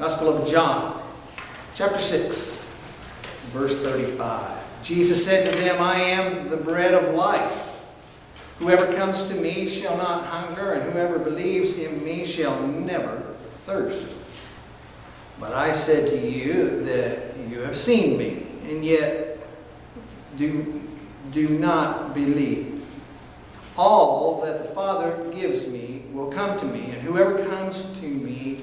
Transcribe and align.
Gospel 0.00 0.30
of 0.34 0.48
John, 0.48 0.98
chapter 1.74 2.00
6, 2.00 2.70
verse 3.52 3.78
35. 3.80 4.56
Jesus 4.82 5.22
said 5.22 5.52
to 5.52 5.60
them, 5.60 5.78
I 5.78 5.96
am 5.96 6.48
the 6.48 6.56
bread 6.56 6.94
of 6.94 7.14
life. 7.14 7.76
Whoever 8.60 8.90
comes 8.94 9.24
to 9.24 9.34
me 9.34 9.68
shall 9.68 9.98
not 9.98 10.24
hunger, 10.24 10.72
and 10.72 10.90
whoever 10.90 11.18
believes 11.18 11.76
in 11.76 12.02
me 12.02 12.24
shall 12.24 12.66
never 12.66 13.34
thirst. 13.66 14.16
But 15.38 15.52
I 15.52 15.72
said 15.72 16.08
to 16.08 16.18
you 16.18 16.82
that 16.84 17.36
you 17.50 17.60
have 17.60 17.76
seen 17.76 18.16
me, 18.16 18.46
and 18.70 18.82
yet 18.82 19.36
do, 20.38 20.80
do 21.30 21.46
not 21.46 22.14
believe. 22.14 22.86
All 23.76 24.40
that 24.46 24.66
the 24.66 24.74
Father 24.74 25.30
gives 25.30 25.70
me 25.70 26.04
will 26.10 26.32
come 26.32 26.58
to 26.58 26.64
me, 26.64 26.90
and 26.90 27.02
whoever 27.02 27.44
comes 27.44 27.82
to 28.00 28.06
me 28.06 28.62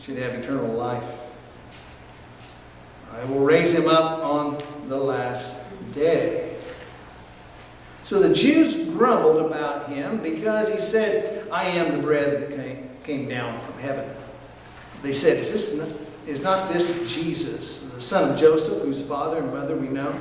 should 0.00 0.16
have 0.16 0.34
eternal 0.34 0.72
life. 0.72 1.04
I 3.12 3.24
will 3.24 3.40
raise 3.40 3.72
him 3.72 3.88
up 3.88 4.24
on 4.24 4.62
the 4.88 4.96
last 4.96 5.56
day. 5.92 6.56
So 8.02 8.18
the 8.18 8.34
Jews 8.34 8.74
grumbled 8.90 9.44
about 9.44 9.88
him 9.88 10.22
because 10.22 10.68
he 10.68 10.80
said, 10.80 11.48
I 11.50 11.64
am 11.64 11.96
the 11.96 12.02
bread 12.02 12.40
that 12.40 12.56
came, 12.56 12.90
came 13.04 13.28
down 13.28 13.60
from 13.60 13.78
heaven. 13.78 14.08
They 15.02 15.12
said, 15.12 15.38
is, 15.38 15.52
this 15.52 15.76
not, 15.76 15.88
is 16.26 16.42
not 16.42 16.72
this 16.72 17.14
Jesus, 17.14 17.84
the 17.84 18.00
son 18.00 18.32
of 18.32 18.38
Joseph, 18.38 18.82
whose 18.82 19.06
father 19.06 19.38
and 19.38 19.52
mother 19.52 19.76
we 19.76 19.88
know? 19.88 20.14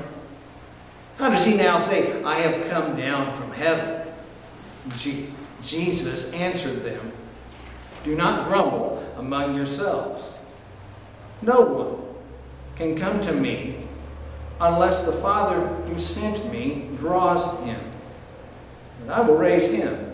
How 1.17 1.29
does 1.29 1.45
he 1.45 1.55
now 1.55 1.77
say, 1.77 2.21
I 2.23 2.39
have 2.39 2.69
come 2.69 2.95
down 2.95 3.35
from 3.37 3.51
heaven? 3.51 4.07
Jesus 5.61 6.31
answered 6.33 6.83
them, 6.83 7.11
Do 8.03 8.15
not 8.15 8.47
grumble 8.47 8.98
among 9.19 9.55
yourselves. 9.55 10.31
No 11.41 11.61
one 11.61 12.15
can 12.75 12.97
come 12.97 13.21
to 13.21 13.33
me 13.33 13.87
unless 14.59 15.05
the 15.05 15.13
Father 15.13 15.59
who 15.85 15.99
sent 15.99 16.51
me 16.51 16.89
draws 16.97 17.59
him. 17.63 17.79
And 19.01 19.11
I 19.11 19.21
will 19.21 19.35
raise 19.35 19.71
him 19.71 20.13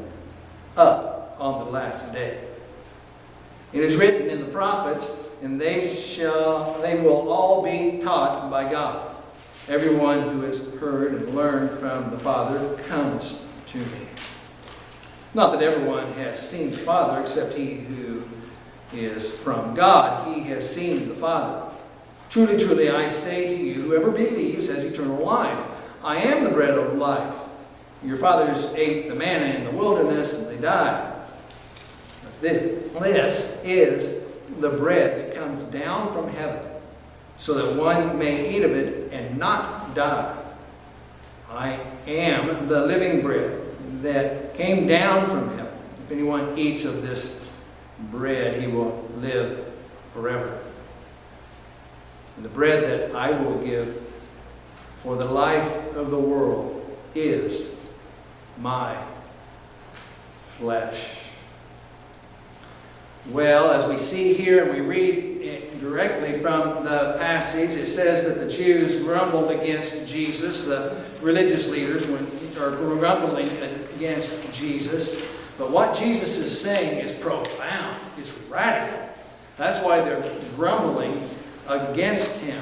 up 0.77 1.35
on 1.39 1.65
the 1.65 1.71
last 1.71 2.11
day. 2.13 2.43
It 3.73 3.83
is 3.83 3.97
written 3.97 4.29
in 4.29 4.39
the 4.39 4.45
prophets, 4.45 5.09
and 5.41 5.59
they 5.59 5.93
shall 5.95 6.79
they 6.81 6.99
will 6.99 7.31
all 7.31 7.63
be 7.63 7.99
taught 7.99 8.49
by 8.49 8.69
God. 8.71 9.15
Everyone 9.67 10.21
who 10.21 10.41
has 10.41 10.73
heard 10.75 11.13
and 11.15 11.35
learned 11.35 11.71
from 11.71 12.11
the 12.11 12.19
Father 12.19 12.75
comes 12.83 13.43
to 13.67 13.77
me. 13.77 14.07
Not 15.33 15.51
that 15.51 15.63
everyone 15.63 16.13
has 16.13 16.49
seen 16.49 16.71
the 16.71 16.77
Father 16.77 17.19
except 17.19 17.55
he 17.55 17.73
who 17.73 18.23
is 18.93 19.29
from 19.29 19.73
God. 19.73 20.33
He 20.33 20.41
has 20.43 20.69
seen 20.69 21.09
the 21.09 21.15
Father. 21.15 21.71
Truly, 22.29 22.57
truly, 22.57 22.89
I 22.89 23.07
say 23.07 23.47
to 23.47 23.55
you, 23.55 23.75
whoever 23.75 24.11
believes 24.11 24.67
has 24.67 24.83
eternal 24.83 25.23
life. 25.23 25.59
I 26.03 26.17
am 26.17 26.43
the 26.43 26.49
bread 26.49 26.77
of 26.77 26.95
life. 26.95 27.33
Your 28.03 28.17
fathers 28.17 28.73
ate 28.75 29.07
the 29.09 29.15
manna 29.15 29.57
in 29.57 29.63
the 29.63 29.71
wilderness 29.71 30.37
and 30.37 30.47
they 30.47 30.57
died. 30.61 31.13
But 32.23 32.41
this, 32.41 32.91
this 32.99 33.61
is 33.63 34.25
the 34.59 34.69
bread 34.69 35.17
that 35.17 35.35
comes 35.35 35.63
down 35.63 36.13
from 36.13 36.29
heaven, 36.29 36.61
so 37.37 37.53
that 37.55 37.81
one 37.81 38.17
may 38.19 38.55
eat 38.55 38.63
of 38.63 38.71
it 38.71 39.11
and 39.11 39.37
not 39.37 39.95
die. 39.95 40.37
I 41.49 41.79
am 42.07 42.67
the 42.67 42.85
living 42.85 43.21
bread 43.21 43.61
that 44.01 44.55
came 44.55 44.87
down 44.87 45.29
from 45.29 45.49
heaven. 45.57 45.73
If 46.05 46.11
anyone 46.11 46.57
eats 46.57 46.85
of 46.85 47.01
this 47.01 47.44
bread, 47.99 48.61
he 48.61 48.67
will 48.67 49.09
live 49.17 49.71
forever. 50.13 50.61
And 52.35 52.45
the 52.45 52.49
bread 52.49 52.83
that 52.83 53.15
I 53.15 53.31
will 53.31 53.57
give 53.59 54.01
for 54.97 55.15
the 55.15 55.25
life 55.25 55.95
of 55.95 56.11
the 56.11 56.19
world 56.19 56.97
is 57.13 57.73
my 58.59 59.01
flesh. 60.57 61.21
Well, 63.29 63.71
as 63.71 63.85
we 63.89 63.97
see 63.97 64.33
here 64.33 64.63
and 64.63 64.71
we 64.71 64.81
read 64.81 65.41
it 65.41 65.79
directly 65.79 66.39
from 66.39 66.83
the 66.83 67.15
passage, 67.19 67.71
it 67.71 67.87
says 67.87 68.25
that 68.25 68.39
the 68.39 68.49
Jews 68.49 69.01
grumbled 69.01 69.51
against 69.51 70.05
Jesus. 70.07 70.65
The 70.65 71.03
religious 71.21 71.69
leaders 71.69 72.05
are 72.57 72.71
grumbling 72.71 73.49
against 73.95 74.51
Jesus. 74.53 75.21
But 75.57 75.71
what 75.71 75.95
Jesus 75.95 76.37
is 76.37 76.59
saying 76.59 76.99
is 76.99 77.11
profound, 77.13 77.99
it's 78.17 78.37
radical. 78.49 79.09
That's 79.57 79.79
why 79.81 80.01
they're 80.01 80.21
grumbling 80.55 81.29
against 81.67 82.41
him. 82.41 82.61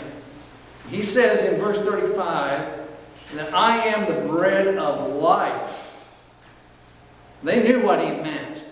He 0.89 1.01
says 1.01 1.43
in 1.43 1.59
verse 1.59 1.81
35 1.81 2.87
that 3.33 3.53
I 3.53 3.77
am 3.87 4.13
the 4.13 4.27
bread 4.27 4.77
of 4.77 5.13
life. 5.15 6.03
They 7.41 7.63
knew 7.63 7.83
what 7.83 7.99
he 7.99 8.11
meant. 8.11 8.63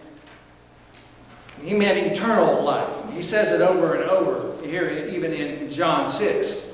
He 1.61 1.75
meant 1.75 1.97
eternal 1.97 2.63
life. 2.63 2.95
He 3.13 3.21
says 3.21 3.51
it 3.51 3.61
over 3.61 3.95
and 3.95 4.09
over 4.09 4.65
here, 4.65 5.09
even 5.11 5.33
in 5.33 5.69
John 5.69 6.07
6. 6.07 6.67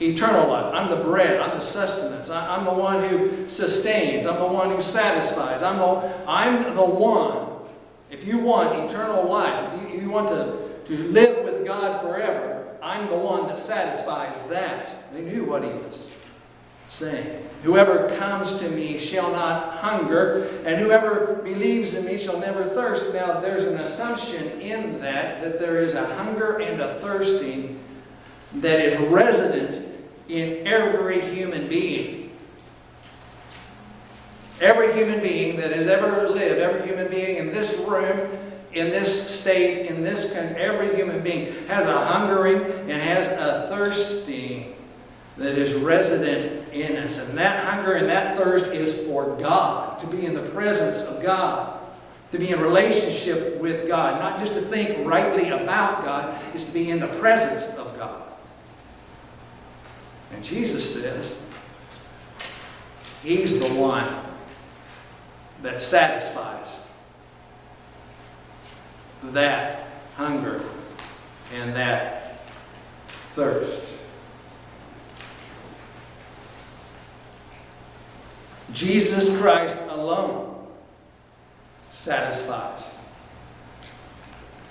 Eternal 0.00 0.48
life. 0.48 0.72
I'm 0.74 0.90
the 0.90 1.02
bread. 1.02 1.40
I'm 1.40 1.50
the 1.50 1.60
sustenance. 1.60 2.30
I'm 2.30 2.64
the 2.64 2.72
one 2.72 3.02
who 3.08 3.48
sustains. 3.48 4.26
I'm 4.26 4.38
the 4.38 4.46
one 4.46 4.70
who 4.70 4.80
satisfies. 4.80 5.62
I'm 5.62 5.78
the, 5.78 6.14
I'm 6.26 6.76
the 6.76 6.84
one. 6.84 7.48
If 8.10 8.26
you 8.26 8.38
want 8.38 8.90
eternal 8.90 9.28
life, 9.28 9.74
if 9.74 9.82
you, 9.82 9.96
if 9.96 10.02
you 10.02 10.10
want 10.10 10.28
to, 10.28 10.86
to 10.86 11.02
live 11.08 11.44
with 11.44 11.66
God 11.66 12.00
forever, 12.00 12.76
I'm 12.82 13.08
the 13.08 13.16
one 13.16 13.48
that 13.48 13.58
satisfies 13.58 14.40
that. 14.48 15.12
They 15.12 15.22
knew 15.22 15.44
what 15.44 15.64
he 15.64 15.70
was 15.70 16.10
saying. 16.86 17.44
Whoever 17.64 18.08
comes 18.16 18.60
to 18.60 18.68
me 18.70 18.98
shall 18.98 19.30
not 19.32 19.78
hunger, 19.78 20.48
and 20.64 20.80
whoever 20.80 21.34
believes 21.44 21.92
in 21.94 22.04
me 22.04 22.18
shall 22.18 22.38
never 22.38 22.64
thirst. 22.64 23.12
Now, 23.12 23.40
there's 23.40 23.64
an 23.64 23.76
assumption 23.76 24.60
in 24.60 25.00
that 25.00 25.42
that 25.42 25.58
there 25.58 25.82
is 25.82 25.94
a 25.94 26.06
hunger 26.14 26.60
and 26.60 26.80
a 26.80 26.94
thirsting 26.94 27.78
that 28.54 28.80
is 28.80 28.98
resident 29.10 29.77
in 30.28 30.66
every 30.66 31.20
human 31.20 31.68
being. 31.68 32.30
Every 34.60 34.92
human 34.92 35.20
being 35.20 35.56
that 35.58 35.72
has 35.72 35.86
ever 35.86 36.28
lived, 36.28 36.58
every 36.60 36.86
human 36.86 37.08
being 37.08 37.36
in 37.36 37.52
this 37.52 37.78
room, 37.78 38.28
in 38.72 38.90
this 38.90 39.40
state, 39.40 39.86
in 39.86 40.02
this 40.02 40.32
country, 40.32 40.60
every 40.60 40.94
human 40.96 41.22
being 41.22 41.52
has 41.68 41.86
a 41.86 42.04
hungering 42.06 42.60
and 42.60 43.02
has 43.02 43.28
a 43.28 43.68
thirsting 43.68 44.74
that 45.36 45.56
is 45.56 45.74
resident 45.74 46.72
in 46.72 46.96
us. 46.96 47.18
And 47.18 47.38
that 47.38 47.64
hunger 47.64 47.92
and 47.94 48.08
that 48.08 48.36
thirst 48.36 48.66
is 48.66 49.06
for 49.06 49.36
God, 49.36 50.00
to 50.00 50.06
be 50.08 50.26
in 50.26 50.34
the 50.34 50.48
presence 50.50 51.02
of 51.02 51.22
God, 51.22 51.80
to 52.32 52.38
be 52.38 52.50
in 52.50 52.60
relationship 52.60 53.58
with 53.58 53.86
God, 53.88 54.20
not 54.20 54.38
just 54.38 54.54
to 54.54 54.60
think 54.60 55.06
rightly 55.06 55.50
about 55.50 56.04
God, 56.04 56.36
is 56.54 56.64
to 56.66 56.74
be 56.74 56.90
in 56.90 56.98
the 56.98 57.06
presence 57.06 57.76
of 57.76 57.96
God. 57.96 58.27
And 60.32 60.44
Jesus 60.44 60.94
says, 60.94 61.34
He's 63.22 63.58
the 63.58 63.74
one 63.74 64.06
that 65.62 65.80
satisfies 65.80 66.80
that 69.22 69.88
hunger 70.16 70.62
and 71.54 71.74
that 71.74 72.40
thirst. 73.32 73.94
Jesus 78.72 79.36
Christ 79.38 79.78
alone 79.88 80.66
satisfies. 81.90 82.94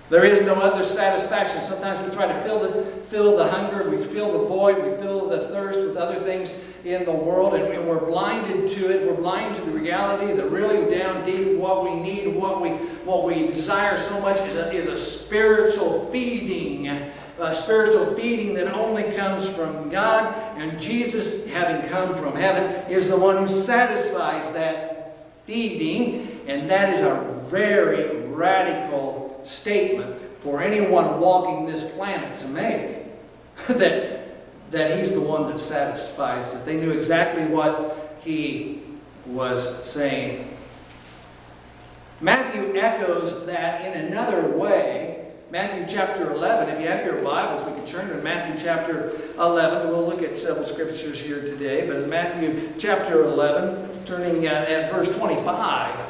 There 0.09 0.23
is 0.23 0.41
no 0.41 0.53
other 0.55 0.83
satisfaction. 0.85 1.61
Sometimes 1.61 2.07
we 2.07 2.15
try 2.15 2.27
to 2.27 2.41
fill 2.43 2.59
the, 2.59 2.83
fill 2.83 3.35
the 3.35 3.45
hunger, 3.45 3.89
we 3.89 3.97
fill 3.97 4.39
the 4.39 4.47
void, 4.47 4.77
we 4.77 4.95
fill 5.01 5.27
the 5.27 5.49
thirst 5.49 5.79
with 5.79 5.97
other 5.97 6.15
things 6.15 6.63
in 6.85 7.03
the 7.03 7.11
world, 7.11 7.55
and, 7.55 7.73
and 7.73 7.85
we're 7.85 8.05
blinded 8.05 8.69
to 8.69 8.89
it. 8.89 9.05
We're 9.05 9.15
blind 9.15 9.55
to 9.55 9.61
the 9.61 9.71
reality, 9.71 10.31
the 10.31 10.47
really 10.47 10.89
down 10.95 11.25
deep, 11.25 11.57
what 11.57 11.83
we 11.83 11.95
need, 11.95 12.27
what 12.35 12.61
we 12.61 12.69
what 13.07 13.25
we 13.25 13.47
desire 13.47 13.97
so 13.97 14.19
much 14.21 14.39
is 14.41 14.55
a, 14.55 14.71
is 14.71 14.87
a 14.87 14.97
spiritual 14.97 16.05
feeding, 16.05 16.87
a 16.87 17.55
spiritual 17.55 18.05
feeding 18.15 18.53
that 18.55 18.73
only 18.73 19.03
comes 19.13 19.47
from 19.47 19.89
God. 19.89 20.35
And 20.57 20.79
Jesus, 20.79 21.45
having 21.47 21.89
come 21.89 22.15
from 22.15 22.35
heaven, 22.35 22.91
is 22.91 23.09
the 23.09 23.17
one 23.17 23.37
who 23.37 23.47
satisfies 23.47 24.51
that 24.53 25.17
feeding. 25.45 26.41
And 26.47 26.69
that 26.69 26.93
is 26.93 27.01
a 27.01 27.43
very 27.49 28.25
radical 28.27 29.26
statement 29.47 30.21
for 30.41 30.61
anyone 30.61 31.19
walking 31.19 31.65
this 31.65 31.91
planet 31.91 32.37
to 32.37 32.47
make. 32.47 32.97
that, 33.67 34.71
that 34.71 34.99
he's 34.99 35.13
the 35.13 35.21
one 35.21 35.49
that 35.49 35.59
satisfies, 35.59 36.53
that 36.53 36.65
they 36.65 36.77
knew 36.77 36.91
exactly 36.91 37.45
what 37.45 38.17
he 38.21 38.81
was 39.25 39.87
saying. 39.89 40.55
Matthew 42.19 42.75
echoes 42.75 43.45
that 43.45 43.85
in 43.85 44.07
another 44.07 44.49
way. 44.49 45.25
Matthew 45.49 45.85
chapter 45.87 46.31
11, 46.31 46.69
if 46.69 46.81
you 46.81 46.87
have 46.87 47.05
your 47.05 47.21
Bibles, 47.23 47.63
we 47.63 47.71
can 47.71 47.85
turn 47.85 48.09
to 48.09 48.15
Matthew 48.15 48.61
chapter 48.61 49.13
11. 49.39 49.87
We'll 49.87 50.05
look 50.05 50.21
at 50.21 50.35
several 50.35 50.65
scriptures 50.65 51.21
here 51.21 51.41
today, 51.41 51.87
but 51.87 51.97
in 51.97 52.09
Matthew 52.09 52.73
chapter 52.77 53.23
11, 53.23 54.03
turning 54.03 54.45
at 54.45 54.91
verse 54.91 55.15
25, 55.15 56.06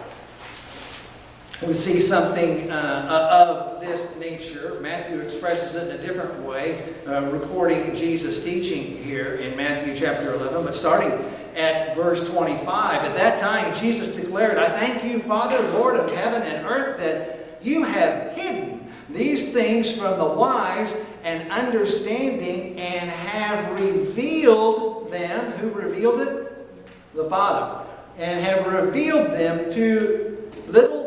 we 1.65 1.73
see 1.73 1.99
something 1.99 2.69
uh, 2.69 3.29
of 3.31 3.81
this 3.81 4.19
nature. 4.19 4.77
Matthew 4.79 5.19
expresses 5.21 5.75
it 5.75 5.89
in 5.89 5.99
a 5.99 6.05
different 6.05 6.39
way, 6.43 6.83
uh, 7.07 7.23
recording 7.31 7.95
Jesus' 7.95 8.43
teaching 8.43 8.95
here 9.03 9.35
in 9.35 9.57
Matthew 9.57 9.95
chapter 9.95 10.33
11, 10.35 10.65
but 10.65 10.75
starting 10.75 11.11
at 11.55 11.95
verse 11.95 12.29
25. 12.29 13.03
At 13.03 13.15
that 13.15 13.39
time, 13.39 13.73
Jesus 13.73 14.09
declared, 14.09 14.59
I 14.59 14.69
thank 14.69 15.03
you, 15.03 15.19
Father, 15.19 15.59
Lord 15.69 15.95
of 15.95 16.13
heaven 16.13 16.43
and 16.43 16.63
earth, 16.67 16.99
that 16.99 17.57
you 17.65 17.83
have 17.83 18.33
hidden 18.35 18.91
these 19.09 19.51
things 19.51 19.97
from 19.97 20.19
the 20.19 20.25
wise 20.25 20.93
and 21.23 21.51
understanding 21.51 22.77
and 22.77 23.09
have 23.09 23.81
revealed 23.81 25.11
them. 25.11 25.51
Who 25.53 25.71
revealed 25.71 26.21
it? 26.21 27.15
The 27.15 27.27
Father. 27.27 27.83
And 28.17 28.43
have 28.45 28.67
revealed 28.67 29.31
them 29.31 29.71
to 29.73 30.51
little 30.67 31.06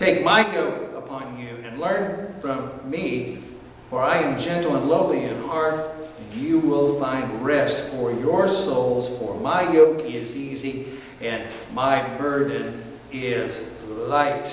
Take 0.00 0.24
my 0.24 0.50
yoke 0.54 0.94
upon 0.94 1.38
you 1.38 1.56
and 1.62 1.78
learn 1.78 2.34
from 2.40 2.70
me, 2.88 3.36
for 3.90 4.02
I 4.02 4.16
am 4.16 4.38
gentle 4.38 4.74
and 4.74 4.88
lowly 4.88 5.24
in 5.24 5.42
heart 5.42 5.94
and 6.18 6.40
you 6.40 6.58
will 6.58 6.98
find 6.98 7.44
rest 7.44 7.92
for 7.92 8.10
your 8.10 8.48
souls, 8.48 9.10
for 9.18 9.38
my 9.38 9.70
yoke 9.70 10.00
is 10.06 10.34
easy 10.34 10.86
and 11.20 11.52
my 11.74 12.02
burden 12.16 12.82
is 13.12 13.70
light. 13.90 14.50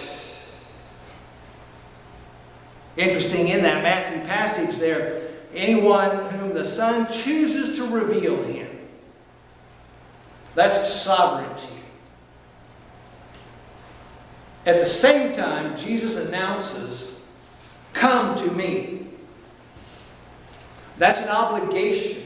Interesting 2.97 3.47
in 3.47 3.61
that 3.63 3.81
Matthew 3.81 4.27
passage 4.27 4.75
there, 4.75 5.29
anyone 5.55 6.25
whom 6.25 6.53
the 6.53 6.65
Son 6.65 7.09
chooses 7.09 7.77
to 7.77 7.85
reveal 7.87 8.43
him. 8.43 8.67
That's 10.55 10.93
sovereignty. 10.93 11.77
At 14.67 14.81
the 14.81 14.85
same 14.85 15.31
time, 15.31 15.77
Jesus 15.77 16.27
announces, 16.27 17.21
Come 17.93 18.37
to 18.37 18.51
me. 18.51 19.07
That's 20.97 21.21
an 21.21 21.29
obligation. 21.29 22.21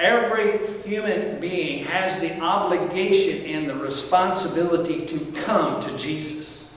Every 0.00 0.66
human 0.82 1.38
being 1.38 1.84
has 1.84 2.20
the 2.20 2.40
obligation 2.40 3.46
and 3.46 3.70
the 3.70 3.76
responsibility 3.76 5.06
to 5.06 5.20
come 5.44 5.80
to 5.82 5.96
Jesus. 5.96 6.76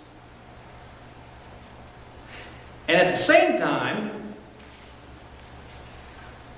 And 2.88 2.97
at 2.97 3.15
the 3.15 3.19
same 3.19 3.57
time, 3.57 4.12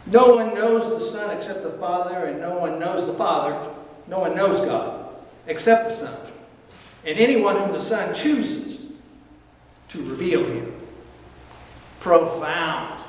no 0.08 0.36
one 0.36 0.54
knows 0.54 0.90
the 0.90 1.00
Son 1.00 1.36
except 1.38 1.64
the 1.64 1.72
Father, 1.72 2.26
and 2.26 2.42
no 2.42 2.58
one 2.58 2.80
knows 2.80 3.08
the 3.08 3.14
Father, 3.14 3.72
no 4.08 4.20
one 4.20 4.36
knows 4.36 4.60
God 4.60 5.08
except 5.48 5.86
the 5.86 5.94
Son. 5.94 6.27
And 7.08 7.18
anyone 7.18 7.56
whom 7.56 7.72
the 7.72 7.80
Son 7.80 8.14
chooses 8.14 8.86
to 9.88 10.04
reveal 10.04 10.44
him. 10.44 10.74
Profound. 12.02 13.02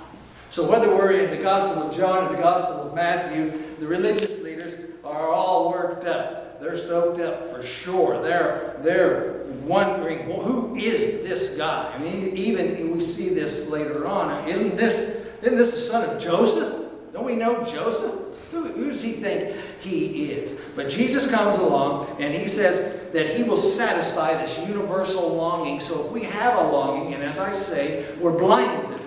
So 0.50 0.71
whether 0.71 0.89
we're 0.89 1.12
in 1.21 1.31
the 1.31 1.43
Gospel 1.43 1.83
of 1.83 1.97
John 1.97 2.27
or 2.29 2.37
the 2.37 2.41
Gospel 2.41 2.89
of 2.89 2.95
Matthew, 2.95 3.61
the 3.81 3.89
religious 3.89 4.41
leaders 4.41 4.73
are 5.05 5.29
all 5.29 5.71
worked 5.71 6.06
up. 6.06 6.61
They're 6.61 6.79
stoked 6.79 7.21
up 7.21 7.50
for 7.50 7.62
sure. 7.62 8.23
They're, 8.23 8.77
they're 8.83 9.43
wondering, 9.65 10.29
well, 10.29 10.43
who 10.43 10.77
is 10.77 11.29
this 11.29 11.56
guy? 11.56 11.93
I 11.93 11.99
mean, 11.99 12.37
even 12.37 12.93
we 12.93 13.00
see 13.00 13.31
this 13.31 13.69
later 13.69 14.06
on. 14.06 14.49
Isn't 14.49 14.77
this, 14.77 15.25
isn't 15.43 15.59
this 15.59 15.75
the 15.75 15.81
son 15.81 16.09
of 16.09 16.21
Joseph? 16.21 16.89
Don't 17.12 17.25
we 17.25 17.35
know 17.35 17.65
Joseph? 17.65 18.27
Who, 18.50 18.73
who 18.73 18.91
does 18.91 19.03
he 19.03 19.12
think 19.12 19.55
he 19.81 20.33
is? 20.33 20.59
But 20.75 20.89
Jesus 20.89 21.31
comes 21.31 21.56
along 21.56 22.17
and 22.19 22.35
he 22.35 22.49
says 22.49 23.12
that 23.12 23.29
he 23.37 23.43
will 23.43 23.59
satisfy 23.59 24.35
this 24.35 24.59
universal 24.67 25.35
longing. 25.35 25.81
So 25.81 26.06
if 26.06 26.12
we 26.12 26.25
have 26.25 26.56
a 26.56 26.69
longing, 26.69 27.15
and 27.15 27.23
as 27.23 27.39
I 27.39 27.53
say, 27.53 28.06
we're 28.19 28.39
blinded 28.39 29.00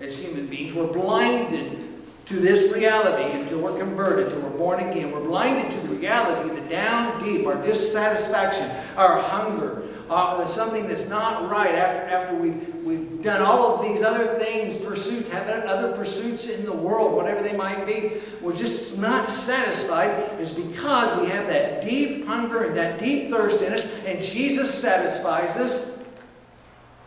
as 0.00 0.18
human 0.18 0.46
beings. 0.46 0.74
We're 0.74 0.92
blinded 0.92 1.87
to 2.28 2.34
this 2.34 2.70
reality 2.74 3.38
until 3.38 3.58
we're 3.60 3.78
converted, 3.78 4.26
until 4.26 4.50
we're 4.50 4.58
born 4.58 4.80
again. 4.80 5.10
We're 5.10 5.24
blinded 5.24 5.72
to 5.72 5.80
the 5.80 5.94
reality 5.94 6.54
that 6.54 6.68
down 6.68 7.24
deep, 7.24 7.46
our 7.46 7.62
dissatisfaction, 7.62 8.70
our 8.98 9.18
hunger, 9.18 9.82
uh, 10.10 10.44
something 10.44 10.86
that's 10.86 11.08
not 11.08 11.50
right 11.50 11.74
after, 11.74 12.02
after 12.02 12.34
we've, 12.34 12.74
we've 12.84 13.22
done 13.22 13.40
all 13.40 13.74
of 13.74 13.82
these 13.82 14.02
other 14.02 14.26
things, 14.26 14.76
pursuits, 14.76 15.30
have 15.30 15.48
other 15.48 15.96
pursuits 15.96 16.48
in 16.48 16.66
the 16.66 16.72
world, 16.72 17.14
whatever 17.14 17.42
they 17.42 17.56
might 17.56 17.86
be, 17.86 18.12
we're 18.42 18.54
just 18.54 18.98
not 18.98 19.30
satisfied 19.30 20.10
is 20.38 20.52
because 20.52 21.18
we 21.20 21.28
have 21.28 21.46
that 21.46 21.82
deep 21.82 22.26
hunger 22.26 22.64
and 22.64 22.76
that 22.76 22.98
deep 22.98 23.30
thirst 23.30 23.62
in 23.62 23.72
us, 23.72 23.90
and 24.04 24.20
Jesus 24.20 24.72
satisfies 24.72 25.56
us. 25.56 26.02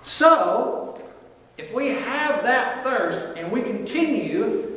So, 0.01 0.99
if 1.59 1.71
we 1.73 1.89
have 1.89 2.41
that 2.41 2.83
thirst 2.83 3.19
and 3.37 3.51
we 3.51 3.61
continue 3.61 4.70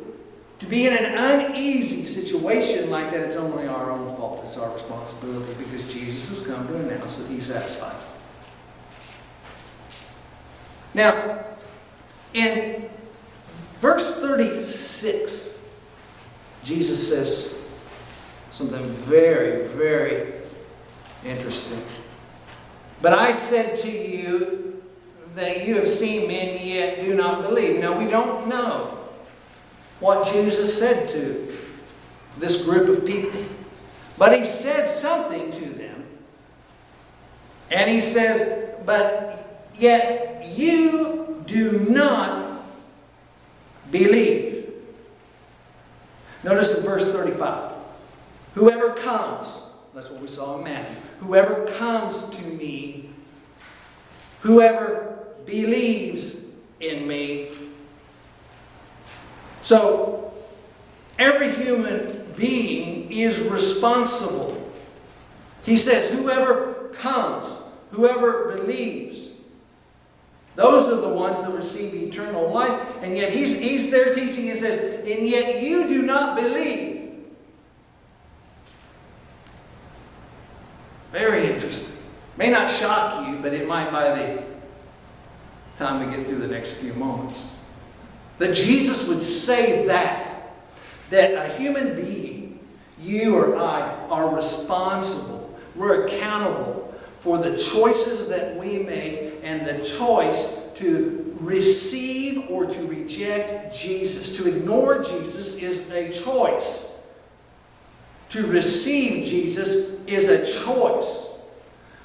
to 0.59 0.65
be 0.65 0.87
in 0.87 0.93
an 0.93 1.15
uneasy 1.17 2.05
situation 2.05 2.89
like 2.89 3.11
that, 3.11 3.21
it's 3.21 3.35
only 3.35 3.67
our 3.67 3.91
own 3.91 4.15
fault. 4.15 4.45
It's 4.47 4.57
our 4.57 4.73
responsibility 4.73 5.53
because 5.57 5.91
Jesus 5.93 6.29
has 6.29 6.47
come 6.47 6.67
to 6.67 6.77
announce 6.77 7.17
that 7.17 7.29
He 7.29 7.41
satisfies 7.41 8.05
it. 8.05 8.11
Now, 10.93 11.43
in 12.33 12.89
verse 13.81 14.17
36, 14.19 15.67
Jesus 16.63 17.09
says 17.09 17.61
something 18.51 18.85
very, 18.91 19.67
very 19.67 20.33
interesting. 21.25 21.81
But 23.01 23.11
I 23.11 23.33
said 23.33 23.75
to 23.79 23.91
you 23.91 24.81
that 25.35 25.67
you 25.67 25.75
have 25.75 25.89
seen 25.89 26.29
me 26.29 26.39
and 26.39 26.65
yet 26.65 27.01
do 27.01 27.13
not 27.13 27.41
believe. 27.41 27.81
Now, 27.81 27.99
we 27.99 28.09
don't 28.09 28.47
know 28.47 28.94
what 29.99 30.27
Jesus 30.31 30.77
said 30.77 31.09
to 31.09 31.57
this 32.37 32.63
group 32.63 32.89
of 32.89 33.05
people. 33.05 33.41
But 34.17 34.37
he 34.37 34.45
said 34.45 34.87
something 34.87 35.51
to 35.51 35.65
them. 35.65 36.05
And 37.71 37.89
he 37.89 38.01
says, 38.01 38.69
But 38.85 39.67
yet 39.75 40.45
you 40.45 41.43
do 41.45 41.79
not 41.89 42.63
believe. 43.91 44.73
Notice 46.43 46.77
in 46.77 46.83
verse 46.83 47.05
35 47.11 47.71
Whoever 48.53 48.93
comes, 48.93 49.61
that's 49.93 50.09
what 50.09 50.21
we 50.21 50.27
saw 50.27 50.57
in 50.57 50.63
Matthew, 50.63 50.95
whoever 51.19 51.65
comes 51.77 52.29
to 52.29 52.45
me, 52.45 53.09
whoever 54.41 55.25
believes 55.45 56.37
in 56.79 57.07
me. 57.07 57.49
So, 59.65 60.31
every 61.17 61.51
human 61.51 62.31
being 62.37 63.11
is 63.11 63.39
responsible. 63.39 64.71
He 65.63 65.75
says, 65.75 66.07
whoever 66.07 66.91
comes, 66.93 67.47
whoever 67.89 68.55
believes. 68.55 69.29
Those 70.55 70.87
are 70.87 71.01
the 71.01 71.09
ones 71.09 71.41
that 71.41 71.51
receive 71.51 71.95
eternal 71.95 72.51
life. 72.51 72.79
And 73.01 73.17
yet 73.17 73.33
he's, 73.33 73.57
he's 73.57 73.89
there 73.89 74.13
teaching 74.13 74.51
and 74.51 74.59
says, 74.59 74.77
and 75.03 75.27
yet 75.27 75.63
you 75.63 75.87
do 75.87 76.03
not 76.03 76.35
believe. 76.35 77.25
Very 81.11 81.51
interesting. 81.51 81.97
May 82.37 82.51
not 82.51 82.69
shock 82.69 83.27
you, 83.27 83.39
but 83.39 83.51
it 83.51 83.67
might 83.67 83.91
by 83.91 84.09
the 84.09 84.43
time 85.79 86.05
we 86.05 86.15
get 86.15 86.23
through 86.23 86.37
the 86.37 86.47
next 86.47 86.73
few 86.73 86.93
moments. 86.93 87.57
That 88.37 88.53
Jesus 88.53 89.07
would 89.07 89.21
say 89.21 89.85
that, 89.87 90.53
that 91.09 91.33
a 91.33 91.57
human 91.57 91.95
being, 91.95 92.59
you 93.01 93.35
or 93.35 93.57
I, 93.57 93.81
are 94.09 94.35
responsible. 94.35 95.57
We're 95.75 96.05
accountable 96.05 96.93
for 97.19 97.37
the 97.37 97.57
choices 97.57 98.27
that 98.27 98.55
we 98.57 98.79
make 98.79 99.39
and 99.43 99.65
the 99.65 99.83
choice 99.83 100.59
to 100.75 101.35
receive 101.39 102.49
or 102.49 102.65
to 102.65 102.87
reject 102.87 103.75
Jesus. 103.75 104.35
To 104.37 104.47
ignore 104.47 105.01
Jesus 105.01 105.57
is 105.57 105.89
a 105.89 106.11
choice. 106.11 106.91
To 108.29 108.45
receive 108.47 109.25
Jesus 109.25 109.99
is 110.07 110.27
a 110.29 110.45
choice. 110.63 111.37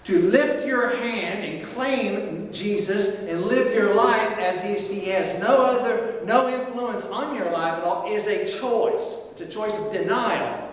To 0.04 0.30
lift 0.30 0.66
your 0.66 0.96
hand 0.96 1.44
and 1.44 1.66
claim 1.68 2.39
Jesus 2.52 3.22
and 3.22 3.42
live 3.42 3.74
your 3.74 3.94
life 3.94 4.38
as 4.38 4.64
if 4.64 4.90
he 4.90 5.10
has 5.10 5.38
no 5.40 5.66
other, 5.66 6.20
no 6.24 6.48
influence 6.48 7.06
on 7.06 7.34
your 7.34 7.50
life 7.50 7.78
at 7.78 7.84
all 7.84 8.10
is 8.10 8.26
a 8.26 8.46
choice. 8.46 9.18
It's 9.32 9.40
a 9.40 9.46
choice 9.46 9.78
of 9.78 9.92
denial, 9.92 10.68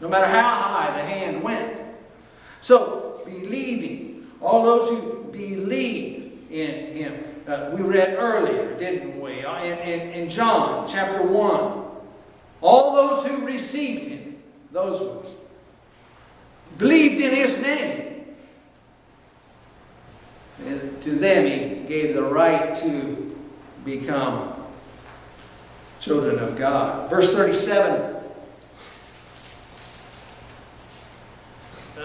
no 0.00 0.08
matter 0.08 0.26
how 0.26 0.54
high 0.54 0.96
the 0.96 1.04
hand 1.04 1.42
went. 1.42 1.80
So, 2.60 3.22
believing, 3.24 4.26
all 4.40 4.64
those 4.64 4.90
who 4.90 5.24
believe 5.32 6.26
in 6.50 6.94
him. 6.94 7.24
Uh, 7.46 7.70
we 7.72 7.82
read 7.82 8.16
earlier, 8.18 8.76
didn't 8.78 9.20
we? 9.20 9.44
Uh, 9.44 9.62
in, 9.62 9.78
in, 9.78 10.08
in 10.10 10.28
John 10.28 10.86
chapter 10.86 11.22
1. 11.22 11.84
All 12.60 12.94
those 12.94 13.26
who 13.26 13.46
received 13.46 14.06
him, 14.06 14.42
those 14.72 15.00
ones, 15.00 15.28
believed 16.78 17.20
in 17.20 17.34
his 17.34 17.60
name. 17.60 18.15
And 20.64 21.02
to 21.02 21.10
them, 21.10 21.46
he 21.46 21.86
gave 21.86 22.14
the 22.14 22.22
right 22.22 22.74
to 22.76 23.38
become 23.84 24.54
children 26.00 26.38
of 26.38 26.56
God. 26.56 27.10
Verse 27.10 27.34
37 27.34 28.14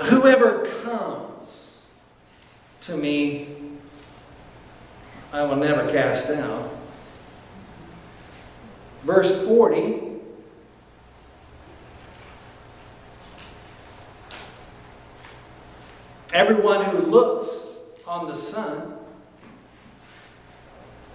Whoever 0.06 0.68
comes 0.84 1.78
to 2.82 2.98
me, 2.98 3.48
I 5.32 5.44
will 5.44 5.56
never 5.58 5.90
cast 5.92 6.30
out. 6.30 6.72
Verse 9.04 9.46
40 9.46 10.10
Everyone 16.34 16.84
who 16.86 17.00
looks 17.00 17.71
on 18.12 18.28
the 18.28 18.36
Son 18.36 18.94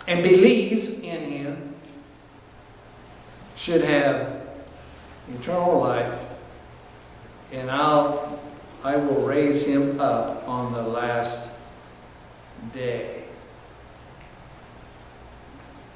and 0.09 0.23
believes 0.23 0.99
in 1.01 1.31
Him 1.31 1.75
should 3.55 3.85
have 3.85 4.47
eternal 5.35 5.79
life, 5.79 6.19
and 7.53 7.71
I'll, 7.71 8.41
I 8.83 8.97
will 8.97 9.27
raise 9.27 9.67
him 9.67 10.01
up 10.01 10.49
on 10.49 10.73
the 10.73 10.83
last 10.83 11.51
day. 12.73 13.25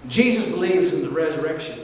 Jesus 0.09 0.47
believes 0.47 0.92
in 0.92 1.02
the 1.02 1.11
resurrection, 1.11 1.80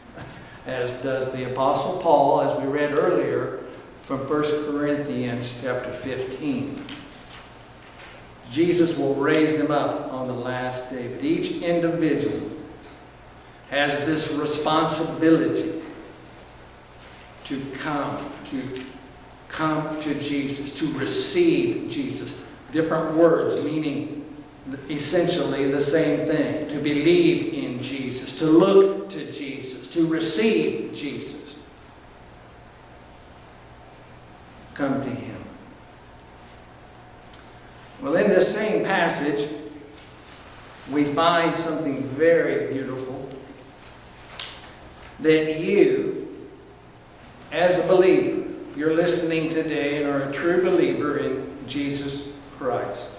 as 0.66 0.90
does 1.02 1.32
the 1.32 1.50
Apostle 1.52 2.00
Paul, 2.02 2.42
as 2.42 2.60
we 2.60 2.66
read 2.66 2.92
earlier 2.92 3.60
from 4.02 4.18
1 4.28 4.28
Corinthians 4.66 5.58
chapter 5.62 5.92
15. 5.92 6.84
Jesus 8.52 8.98
will 8.98 9.14
raise 9.14 9.56
them 9.56 9.70
up 9.70 10.12
on 10.12 10.26
the 10.26 10.34
last 10.34 10.90
day. 10.90 11.08
But 11.08 11.24
each 11.24 11.62
individual 11.62 12.50
has 13.70 14.04
this 14.04 14.34
responsibility 14.34 15.80
to 17.44 17.60
come, 17.78 18.30
to 18.44 18.84
come 19.48 19.98
to 20.00 20.14
Jesus, 20.20 20.70
to 20.72 20.86
receive 20.92 21.88
Jesus. 21.88 22.44
Different 22.72 23.16
words 23.16 23.64
meaning 23.64 24.18
essentially 24.90 25.70
the 25.70 25.80
same 25.80 26.28
thing. 26.28 26.68
To 26.68 26.78
believe 26.78 27.54
in 27.54 27.80
Jesus, 27.80 28.32
to 28.38 28.44
look 28.44 29.08
to 29.08 29.32
Jesus, 29.32 29.88
to 29.88 30.06
receive 30.06 30.92
Jesus. 30.92 31.56
Come 34.74 35.02
to 35.02 35.08
Him. 35.08 35.32
Well, 38.02 38.16
in 38.16 38.30
this 38.30 38.52
same 38.52 38.84
passage, 39.12 39.50
we 40.90 41.04
find 41.04 41.54
something 41.54 42.02
very 42.02 42.72
beautiful 42.72 43.28
that 45.20 45.60
you, 45.60 46.48
as 47.50 47.78
a 47.78 47.86
believer, 47.86 48.48
if 48.70 48.76
you're 48.76 48.94
listening 48.94 49.50
today 49.50 50.02
and 50.02 50.10
are 50.10 50.30
a 50.30 50.32
true 50.32 50.62
believer 50.62 51.18
in 51.18 51.46
Jesus 51.66 52.32
Christ, 52.56 53.10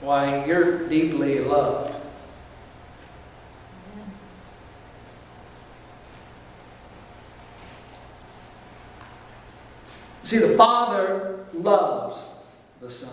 why, 0.00 0.44
you're 0.46 0.88
deeply 0.88 1.40
loved. 1.40 1.94
See, 10.22 10.38
the 10.38 10.56
Father 10.56 11.44
loves 11.52 12.22
the 12.80 12.90
Son. 12.90 13.10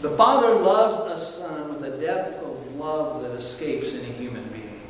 The 0.00 0.10
Father 0.10 0.54
loves 0.54 0.98
a 0.98 1.18
Son 1.18 1.68
with 1.68 1.84
a 1.84 1.98
depth 1.98 2.42
of 2.42 2.76
love 2.76 3.22
that 3.22 3.32
escapes 3.32 3.92
any 3.92 4.12
human 4.12 4.44
being. 4.48 4.88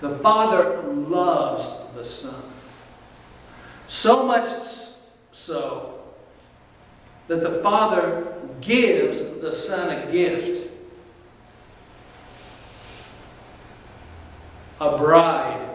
The 0.00 0.18
Father 0.18 0.82
loves 0.82 1.70
the 1.94 2.04
Son. 2.04 2.42
So 3.88 4.24
much 4.26 4.48
so 5.32 6.00
that 7.28 7.40
the 7.40 7.62
Father 7.62 8.34
gives 8.60 9.40
the 9.40 9.52
Son 9.52 9.90
a 9.90 10.10
gift 10.10 10.70
a 14.80 14.98
bride 14.98 15.66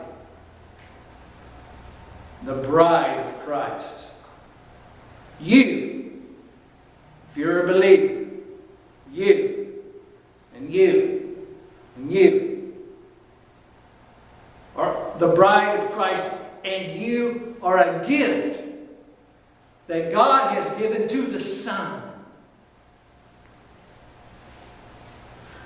the 2.43 2.53
bride 2.55 3.19
of 3.19 3.39
Christ. 3.45 4.07
You, 5.39 6.00
if 7.31 7.37
you're 7.37 7.63
a 7.63 7.67
believer, 7.67 8.25
you, 9.13 9.83
and 10.53 10.69
you, 10.69 11.47
and 11.95 12.11
you 12.11 12.73
are 14.75 15.13
the 15.17 15.29
bride 15.29 15.79
of 15.79 15.89
Christ, 15.91 16.23
and 16.65 16.99
you 17.01 17.55
are 17.63 17.77
a 17.77 18.05
gift 18.05 18.61
that 19.87 20.11
God 20.11 20.53
has 20.53 20.69
given 20.77 21.07
to 21.07 21.21
the 21.21 21.39
Son. 21.39 22.01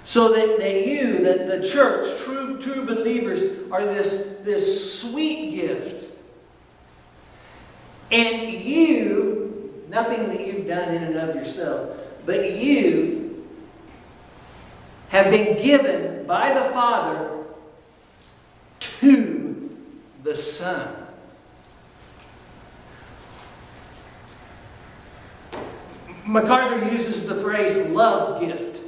So 0.03 0.33
that, 0.33 0.59
that 0.59 0.85
you, 0.85 1.17
that 1.23 1.47
the 1.47 1.67
church, 1.67 2.07
true, 2.23 2.61
true 2.61 2.85
believers, 2.85 3.41
are 3.71 3.83
this, 3.83 4.37
this 4.43 5.01
sweet 5.01 5.55
gift. 5.55 6.11
And 8.11 8.53
you, 8.53 9.44
nothing 9.95 10.27
that 10.27 10.45
you've 10.45 10.67
done 10.67 10.93
in 10.93 11.03
and 11.03 11.15
of 11.15 11.35
yourself, 11.35 11.97
but 12.25 12.51
you 12.51 13.47
have 15.09 15.31
been 15.31 15.57
given 15.63 16.27
by 16.27 16.51
the 16.51 16.69
Father 16.71 17.45
to 18.79 19.77
the 20.23 20.35
Son. 20.35 20.93
MacArthur 26.25 26.91
uses 26.91 27.27
the 27.27 27.35
phrase 27.35 27.77
love 27.89 28.41
gift. 28.41 28.81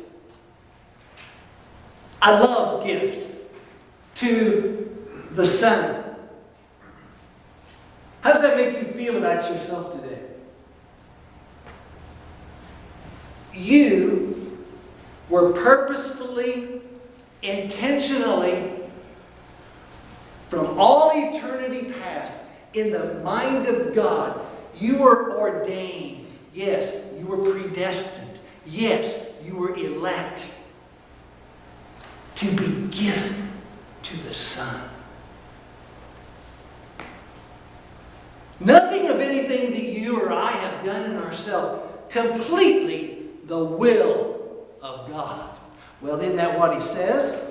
A 2.21 2.43
love 2.43 2.85
gift 2.85 3.29
to 4.15 5.07
the 5.31 5.47
Son. 5.47 6.03
How 8.21 8.33
does 8.33 8.41
that 8.41 8.57
make 8.57 8.79
you 8.79 8.93
feel 8.93 9.17
about 9.17 9.49
yourself 9.49 9.93
today? 9.93 10.06
You 13.57 14.57
were 15.29 15.51
purposefully, 15.51 16.81
intentionally, 17.41 18.71
from 20.49 20.79
all 20.79 21.11
eternity 21.13 21.91
past, 21.93 22.35
in 22.73 22.91
the 22.91 23.15
mind 23.15 23.67
of 23.67 23.95
God, 23.95 24.39
you 24.79 24.97
were 24.97 25.35
ordained. 25.37 26.27
Yes, 26.53 27.09
you 27.17 27.25
were 27.25 27.37
predestined. 27.37 28.39
Yes, 28.65 29.27
you 29.43 29.55
were 29.55 29.75
elect 29.75 30.51
to 32.35 32.51
be 32.51 32.87
given 32.95 33.49
to 34.03 34.17
the 34.17 34.33
Son. 34.33 34.89
Nothing 38.59 39.07
of 39.07 39.19
anything 39.19 39.71
that 39.71 39.83
you 39.83 40.21
or 40.21 40.31
I 40.31 40.51
have 40.51 40.85
done 40.85 41.11
in 41.11 41.17
ourselves. 41.17 41.83
Completely 42.09 43.16
the 43.47 43.63
will 43.63 44.67
of 44.81 45.09
God. 45.09 45.49
Well, 46.01 46.19
isn't 46.19 46.35
that 46.35 46.59
what 46.59 46.75
he 46.75 46.81
says? 46.81 47.43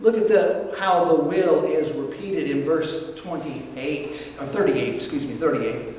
Look 0.00 0.16
at 0.18 0.28
the 0.28 0.74
how 0.78 1.04
the 1.04 1.22
will 1.22 1.64
is 1.64 1.92
repeated 1.92 2.50
in 2.50 2.64
verse 2.64 3.14
28 3.14 4.34
or 4.40 4.46
38, 4.46 4.94
excuse 4.94 5.26
me, 5.26 5.34
38. 5.34 5.94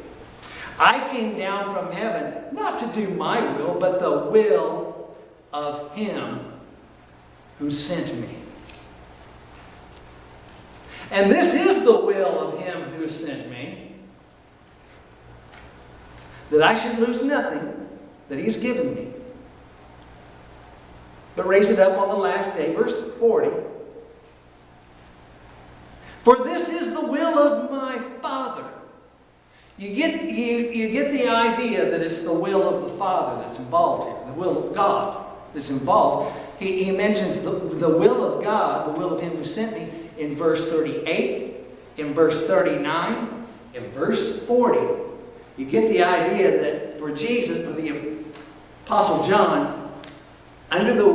I 0.78 1.08
came 1.10 1.38
down 1.38 1.74
from 1.74 1.92
heaven 1.92 2.54
not 2.54 2.78
to 2.80 2.88
do 2.88 3.10
my 3.12 3.42
will, 3.56 3.80
but 3.80 4.00
the 4.02 4.30
will 4.30 5.16
of 5.54 5.96
him 5.96 6.52
who 7.60 7.72
sent 7.72 8.14
me. 8.20 8.38
And 11.12 11.32
this 11.32 11.54
is 11.54 11.86
the 11.86 11.98
will 11.98 12.40
of 12.40 12.60
him 12.60 12.82
who 12.94 13.08
sent 13.08 13.50
me 13.50 13.94
that 16.52 16.62
I 16.62 16.76
should 16.76 17.00
lose 17.00 17.24
nothing 17.24 17.88
that 18.28 18.38
he 18.38 18.46
has 18.46 18.58
given 18.58 18.94
me, 18.94 19.14
but 21.36 21.48
raise 21.48 21.70
it 21.70 21.80
up 21.80 21.98
on 21.98 22.10
the 22.10 22.16
last 22.16 22.56
day. 22.56 22.74
Verse 22.74 23.00
40. 23.20 23.52
For 26.24 26.38
this 26.38 26.70
is 26.70 26.94
the 26.94 27.06
will 27.06 27.38
of 27.38 27.70
my 27.70 28.00
Father. 28.22 28.66
You 29.78 29.94
get, 29.94 30.24
you, 30.24 30.58
you 30.72 30.90
get 30.92 31.12
the 31.12 31.28
idea 31.28 31.90
that 31.92 32.02
it's 32.02 32.24
the 32.24 32.34
will 32.34 32.64
of 32.64 32.84
the 32.84 32.98
Father 32.98 33.42
that's 33.42 33.60
involved 33.60 34.10
here, 34.10 34.34
the 34.34 34.40
will 34.40 34.70
of 34.70 34.76
God 34.76 35.26
that's 35.54 35.70
involved. 35.70 36.36
He, 36.60 36.84
he 36.84 36.92
mentions 36.92 37.42
the, 37.42 37.52
the 37.52 37.90
will 37.90 38.24
of 38.24 38.44
God, 38.44 38.88
the 38.88 38.98
will 38.98 39.14
of 39.14 39.22
Him 39.22 39.34
who 39.34 39.44
sent 39.44 39.74
me, 39.74 39.90
in 40.18 40.36
verse 40.36 40.70
38, 40.70 41.58
in 41.98 42.14
verse 42.14 42.48
39, 42.48 43.46
in 43.74 43.92
verse 43.92 44.46
40. 44.46 45.04
You 45.58 45.66
get 45.66 45.90
the 45.90 46.04
idea 46.04 46.62
that 46.62 46.98
for 46.98 47.14
Jesus, 47.14 47.66
for 47.66 47.74
the 47.74 48.24
Apostle 48.86 49.26
John, 49.26 49.85
under 50.72 50.94
the, 50.94 51.06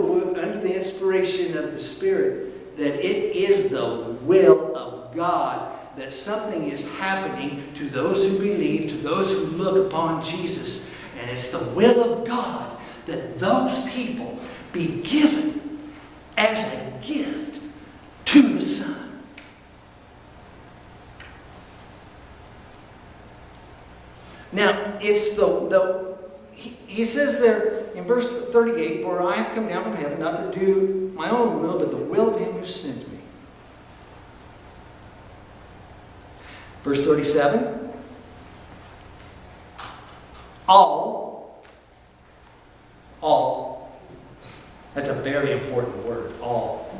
under 0.41 0.61
the 0.61 0.75
inspiration 0.75 1.57
of 1.57 1.73
the 1.73 1.81
Spirit, 1.81 2.77
that 2.77 3.05
it 3.05 3.37
is 3.37 3.71
the 3.71 4.17
will 4.23 4.77
of 4.77 5.15
God 5.15 5.77
that 5.97 6.15
something 6.15 6.71
is 6.71 6.89
happening 6.93 7.63
to 7.75 7.85
those 7.85 8.27
who 8.27 8.39
believe, 8.39 8.89
to 8.91 8.97
those 8.97 9.33
who 9.33 9.45
look 9.47 9.87
upon 9.87 10.23
Jesus. 10.23 10.91
And 11.19 11.31
it's 11.31 11.51
the 11.51 11.65
will 11.71 12.13
of 12.13 12.27
God 12.27 12.79
that 13.07 13.39
those 13.39 13.87
people 13.91 14.39
be 14.73 15.03
given 15.03 15.91
as 16.39 16.73
a 16.73 16.93
gift 17.03 17.61
to 18.27 18.43
the 18.43 18.63
Son. 18.63 19.21
Now, 24.53 24.99
it's 25.01 25.35
the, 25.35 25.47
the 25.69 26.10
he, 26.61 26.77
he 26.87 27.05
says 27.07 27.41
there 27.41 27.87
in 27.95 28.05
verse 28.05 28.31
38, 28.51 29.03
For 29.03 29.23
I 29.27 29.37
have 29.37 29.55
come 29.55 29.67
down 29.67 29.83
from 29.83 29.97
heaven 29.97 30.21
not 30.21 30.53
to 30.53 30.59
do 30.59 31.11
my 31.15 31.31
own 31.31 31.59
will, 31.59 31.79
but 31.79 31.91
the 31.91 31.97
will 31.97 32.35
of 32.35 32.39
him 32.39 32.53
who 32.53 32.65
sent 32.67 33.11
me. 33.11 33.19
Verse 36.83 37.03
37 37.03 37.93
All, 40.69 41.65
all, 43.23 43.99
that's 44.95 45.09
a 45.09 45.15
very 45.15 45.53
important 45.53 46.05
word, 46.05 46.33
all. 46.43 46.95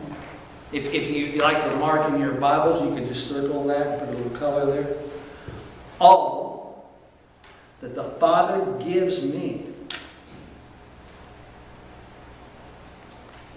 If, 0.73 0.95
if 0.95 1.11
you, 1.11 1.39
like 1.43 1.63
to 1.65 1.77
mark 1.77 2.09
in 2.09 2.19
your 2.19 2.33
Bibles, 2.33 2.83
you 2.83 2.95
can 2.95 3.07
just 3.07 3.29
circle 3.29 3.67
that 3.67 3.87
and 3.87 4.01
put 4.01 4.09
a 4.09 4.17
little 4.23 4.39
color 4.39 4.67
there. 4.73 4.97
All 6.01 6.50
that 7.81 7.95
the 7.95 8.05
Father 8.05 8.65
gives 8.85 9.23
me. 9.23 9.67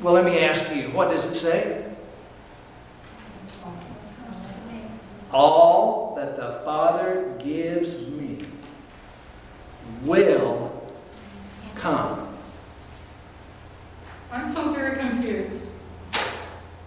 Well, 0.02 0.14
let 0.14 0.26
me 0.26 0.40
ask 0.40 0.74
you, 0.76 0.84
what 0.90 1.12
does 1.12 1.26
it 1.26 1.36
say? 1.36 1.86
All 5.32 6.14
that 6.16 6.36
the 6.38 6.62
Father 6.64 7.36
gives 7.40 8.08
me 8.10 8.46
will 10.04 10.92
come. 11.76 12.30
I'm 14.32 14.52
so 14.52 14.72
very 14.72 14.98
confused, 14.98 15.68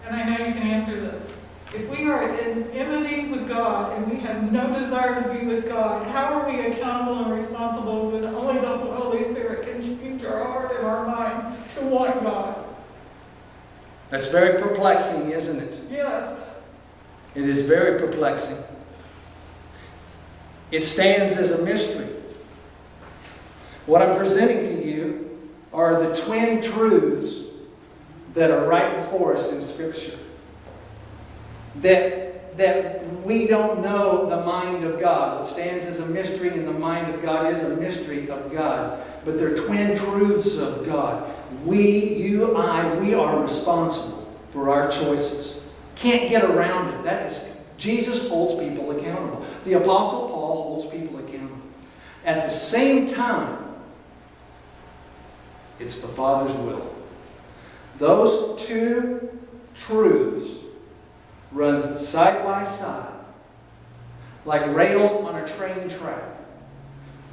and 0.05 0.15
I 0.15 0.23
know 0.25 0.45
you 0.45 0.53
can 0.53 0.63
answer 0.63 0.99
this. 0.99 1.41
If 1.73 1.89
we 1.89 2.09
are 2.09 2.37
in 2.39 2.71
enmity 2.71 3.27
with 3.27 3.47
God 3.47 3.97
and 3.97 4.09
we 4.09 4.19
have 4.21 4.51
no 4.51 4.79
desire 4.79 5.21
to 5.21 5.33
be 5.33 5.45
with 5.45 5.67
God, 5.67 6.07
how 6.07 6.33
are 6.33 6.49
we 6.49 6.67
accountable 6.67 7.25
and 7.25 7.33
responsible 7.33 8.11
when 8.11 8.23
only 8.23 8.61
the 8.61 8.67
Holy 8.67 9.23
Spirit 9.25 9.67
can 9.67 9.81
change 9.81 10.23
our 10.23 10.43
heart 10.43 10.77
and 10.77 10.85
our 10.87 11.05
mind 11.05 11.57
to 11.75 11.81
want 11.85 12.23
God? 12.23 12.63
That's 14.09 14.27
very 14.27 14.57
perplexing, 14.87 15.31
isn't 15.31 15.61
it? 15.61 15.79
Yes. 15.91 16.39
It 17.35 17.43
is 17.43 17.63
very 17.63 17.99
perplexing. 17.99 18.57
It 20.71 20.83
stands 20.83 21.35
as 21.35 21.51
a 21.51 21.63
mystery. 21.63 22.07
What 23.85 24.01
I'm 24.01 24.17
presenting 24.17 24.63
to 24.65 24.85
you 24.85 25.49
are 25.73 26.01
the 26.01 26.15
twin 26.15 26.61
truths 26.61 27.47
that 28.33 28.51
are 28.51 28.67
right 28.67 28.97
before 28.97 29.35
us 29.35 29.51
in 29.51 29.61
Scripture. 29.61 30.17
That, 31.81 32.57
that 32.57 33.05
we 33.23 33.47
don't 33.47 33.81
know 33.81 34.29
the 34.29 34.45
mind 34.45 34.83
of 34.83 34.99
God. 34.99 35.39
What 35.39 35.47
stands 35.47 35.85
as 35.85 35.99
a 35.99 36.05
mystery 36.05 36.49
in 36.49 36.65
the 36.65 36.73
mind 36.73 37.13
of 37.13 37.21
God 37.21 37.53
is 37.53 37.63
a 37.63 37.75
mystery 37.75 38.29
of 38.29 38.51
God. 38.51 39.03
But 39.25 39.37
they're 39.37 39.57
twin 39.57 39.97
truths 39.97 40.57
of 40.57 40.85
God. 40.85 41.29
We, 41.65 42.15
you, 42.15 42.55
I, 42.55 42.95
we 42.95 43.13
are 43.13 43.41
responsible 43.41 44.16
for 44.57 44.71
our 44.71 44.89
choices. 44.89 45.61
Can't 45.93 46.31
get 46.31 46.43
around 46.43 46.91
it. 46.95 47.03
That 47.03 47.31
is, 47.31 47.47
Jesus 47.77 48.27
holds 48.27 48.59
people 48.59 48.89
accountable. 48.89 49.45
The 49.65 49.73
Apostle 49.73 50.29
Paul 50.29 50.63
holds 50.63 50.87
people 50.87 51.19
accountable. 51.19 51.61
At 52.25 52.43
the 52.43 52.49
same 52.49 53.07
time, 53.07 53.59
it's 55.79 56.01
the 56.01 56.07
Father's 56.07 56.55
will. 56.55 56.91
Those 57.99 58.59
two 58.65 59.29
truths 59.75 60.57
runs 61.51 62.07
side 62.07 62.43
by 62.43 62.63
side, 62.63 63.13
like 64.43 64.73
rails 64.73 65.23
on 65.23 65.35
a 65.35 65.47
train 65.47 65.87
track. 65.87 66.23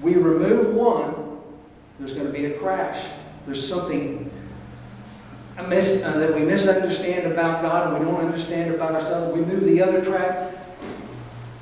We 0.03 0.17
remove 0.17 0.75
one, 0.75 1.41
there's 1.99 2.13
going 2.13 2.27
to 2.27 2.33
be 2.33 2.45
a 2.45 2.59
crash. 2.59 3.03
There's 3.47 3.67
something 3.67 4.31
uh, 5.57 6.19
that 6.19 6.35
we 6.35 6.40
misunderstand 6.40 7.31
about 7.31 7.62
God 7.62 7.88
and 7.88 7.99
we 7.99 8.11
don't 8.11 8.21
understand 8.21 8.75
about 8.75 8.95
ourselves, 8.95 9.37
we 9.37 9.45
move 9.45 9.64
the 9.64 9.81
other 9.81 10.05
track. 10.05 10.53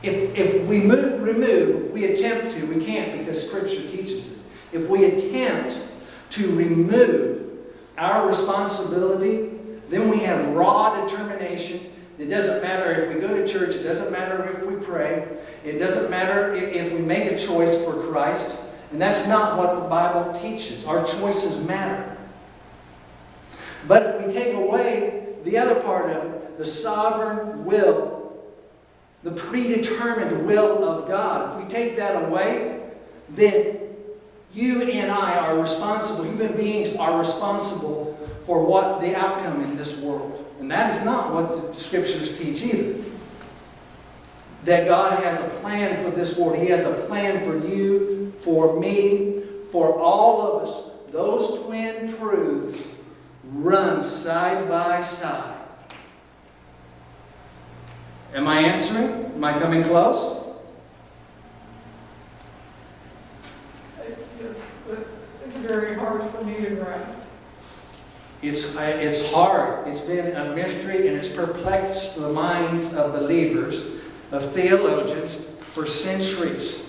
If, 0.02 0.36
if 0.36 0.66
we 0.66 0.80
move, 0.80 1.22
remove, 1.22 1.86
if 1.86 1.90
we 1.92 2.06
attempt 2.06 2.56
to, 2.56 2.66
we 2.66 2.84
can't 2.84 3.18
because 3.18 3.46
Scripture 3.48 3.82
teaches 3.88 4.32
it. 4.32 4.38
If 4.72 4.88
we 4.88 5.04
attempt 5.04 5.86
to 6.30 6.54
remove 6.56 7.50
our 7.98 8.26
responsibility, 8.26 9.50
then 9.88 10.08
we 10.08 10.18
have 10.20 10.54
raw 10.54 11.06
determination. 11.06 11.92
It 12.18 12.26
doesn't 12.26 12.62
matter 12.62 12.92
if 12.92 13.14
we 13.14 13.20
go 13.20 13.34
to 13.34 13.46
church, 13.46 13.74
it 13.74 13.82
doesn't 13.82 14.10
matter 14.10 14.44
if 14.48 14.64
we 14.66 14.76
pray, 14.76 15.28
it 15.64 15.78
doesn't 15.78 16.10
matter 16.10 16.54
if 16.54 16.92
we 16.92 17.00
make 17.00 17.30
a 17.30 17.38
choice 17.38 17.84
for 17.84 17.94
Christ. 18.08 18.60
And 18.90 19.00
that's 19.00 19.28
not 19.28 19.58
what 19.58 19.74
the 19.80 19.88
Bible 19.88 20.38
teaches. 20.40 20.84
Our 20.84 21.06
choices 21.06 21.64
matter. 21.66 22.11
But 23.86 24.02
if 24.02 24.26
we 24.26 24.32
take 24.32 24.54
away 24.54 25.34
the 25.44 25.58
other 25.58 25.80
part 25.80 26.10
of 26.10 26.24
it, 26.24 26.58
the 26.58 26.66
sovereign 26.66 27.64
will, 27.64 28.42
the 29.22 29.32
predetermined 29.32 30.46
will 30.46 30.84
of 30.84 31.08
God, 31.08 31.60
if 31.60 31.66
we 31.66 31.72
take 31.72 31.96
that 31.96 32.24
away, 32.24 32.90
then 33.28 33.78
you 34.52 34.82
and 34.82 35.10
I 35.10 35.36
are 35.36 35.58
responsible, 35.58 36.24
human 36.24 36.54
beings 36.56 36.94
are 36.96 37.18
responsible 37.18 38.18
for 38.44 38.64
what 38.64 39.00
the 39.00 39.16
outcome 39.16 39.62
in 39.62 39.76
this 39.76 39.98
world. 39.98 40.38
And 40.60 40.70
that 40.70 40.94
is 40.94 41.04
not 41.04 41.32
what 41.32 41.48
the 41.50 41.74
scriptures 41.74 42.38
teach 42.38 42.62
either. 42.62 43.02
That 44.64 44.86
God 44.86 45.22
has 45.24 45.40
a 45.40 45.48
plan 45.60 46.04
for 46.04 46.10
this 46.10 46.38
world. 46.38 46.56
He 46.58 46.66
has 46.66 46.84
a 46.84 46.94
plan 47.06 47.44
for 47.44 47.66
you, 47.66 48.32
for 48.38 48.78
me, 48.78 49.42
for 49.70 49.98
all 49.98 50.42
of 50.42 50.68
us. 50.68 50.90
Those 51.10 51.60
twin 51.64 52.14
truths 52.16 52.91
run 53.52 54.02
side 54.02 54.68
by 54.68 55.02
side. 55.02 55.58
Am 58.34 58.48
I 58.48 58.60
answering? 58.60 59.26
Am 59.34 59.44
I 59.44 59.58
coming 59.58 59.84
close? 59.84 60.38
It's, 64.40 64.70
it's 65.46 65.56
very 65.58 65.94
hard 65.94 66.22
for 66.30 66.42
me 66.44 66.54
to 66.56 66.70
grasp. 66.76 67.26
It's, 68.40 68.74
it's 68.76 69.30
hard. 69.30 69.86
It's 69.86 70.00
been 70.00 70.34
a 70.34 70.54
mystery 70.56 71.06
and 71.08 71.16
it's 71.16 71.28
perplexed 71.28 72.16
the 72.16 72.28
minds 72.32 72.92
of 72.94 73.12
believers, 73.12 73.88
of 74.32 74.44
theologians 74.50 75.34
for 75.60 75.86
centuries. 75.86 76.88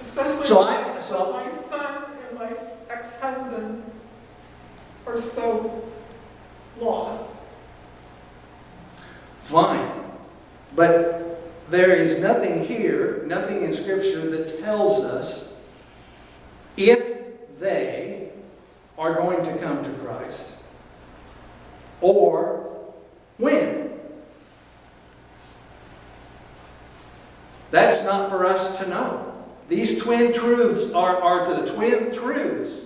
Especially 0.00 0.46
So 0.46 0.62
I- 0.62 0.98
so- 1.00 1.32
my 1.32 1.68
son 1.68 2.04
and 2.28 2.38
my 2.38 2.52
ex-husband 2.88 3.82
are 5.10 5.20
so 5.20 5.84
lost. 6.80 7.30
Fine. 9.44 9.90
But 10.74 11.40
there 11.70 11.94
is 11.94 12.20
nothing 12.20 12.64
here, 12.64 13.24
nothing 13.26 13.62
in 13.62 13.72
Scripture 13.72 14.28
that 14.30 14.60
tells 14.60 15.00
us 15.00 15.52
if 16.76 17.58
they 17.58 18.30
are 18.96 19.14
going 19.14 19.44
to 19.44 19.58
come 19.58 19.82
to 19.82 19.90
Christ 19.90 20.54
or 22.00 22.92
when. 23.38 23.90
That's 27.70 28.04
not 28.04 28.30
for 28.30 28.44
us 28.44 28.78
to 28.80 28.88
know. 28.88 29.26
These 29.68 30.02
twin 30.02 30.32
truths 30.32 30.92
are, 30.92 31.16
are 31.16 31.46
the 31.46 31.72
twin 31.72 32.12
truths. 32.12 32.80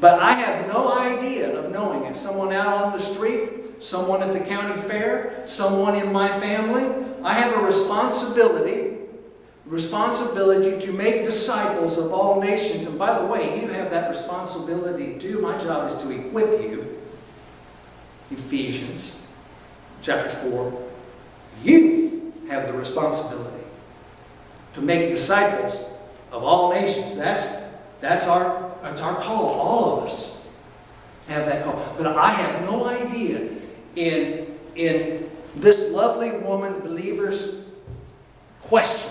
But 0.00 0.20
I 0.20 0.32
have 0.32 0.68
no 0.68 0.92
idea 0.96 1.58
of 1.58 1.72
knowing 1.72 2.04
it. 2.04 2.16
Someone 2.16 2.52
out 2.52 2.84
on 2.84 2.92
the 2.92 2.98
street, 2.98 3.82
someone 3.82 4.22
at 4.22 4.32
the 4.32 4.40
county 4.40 4.80
fair, 4.80 5.42
someone 5.46 5.96
in 5.96 6.12
my 6.12 6.28
family. 6.40 7.06
I 7.22 7.34
have 7.34 7.52
a 7.54 7.64
responsibility, 7.64 8.96
responsibility 9.66 10.78
to 10.86 10.92
make 10.92 11.24
disciples 11.24 11.98
of 11.98 12.12
all 12.12 12.40
nations. 12.40 12.86
And 12.86 12.98
by 12.98 13.18
the 13.18 13.26
way, 13.26 13.60
you 13.60 13.68
have 13.68 13.90
that 13.90 14.08
responsibility 14.08 15.18
too. 15.18 15.40
My 15.40 15.58
job 15.58 15.90
is 15.90 16.00
to 16.02 16.10
equip 16.10 16.62
you. 16.62 16.98
Ephesians 18.30 19.20
chapter 20.02 20.28
4. 20.28 20.84
You 21.64 22.32
have 22.48 22.68
the 22.68 22.74
responsibility 22.74 23.64
to 24.74 24.80
make 24.80 25.08
disciples 25.08 25.84
of 26.30 26.44
all 26.44 26.72
nations. 26.72 27.16
That's, 27.16 27.46
that's, 28.00 28.26
our, 28.26 28.67
that's 28.82 29.02
our 29.02 29.20
call. 29.20 29.48
All 29.60 29.98
of 29.98 30.08
us 30.08 30.40
have 31.28 31.46
that 31.46 31.64
call. 31.64 31.94
But 31.96 32.06
I 32.06 32.30
have 32.30 32.64
no 32.64 32.86
idea 32.86 33.48
in, 33.96 34.58
in 34.74 35.30
this 35.56 35.90
lovely 35.90 36.32
woman 36.32 36.80
believer's 36.80 37.64
question, 38.60 39.10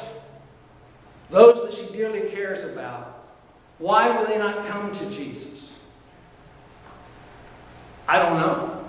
those 1.29 1.63
that 1.63 1.73
she 1.73 1.91
dearly 1.95 2.29
cares 2.29 2.63
about, 2.63 3.25
why 3.79 4.09
will 4.09 4.25
they 4.25 4.37
not 4.37 4.65
come 4.67 4.91
to 4.91 5.09
Jesus? 5.09 5.79
I 8.07 8.19
don't 8.19 8.37
know 8.37 8.85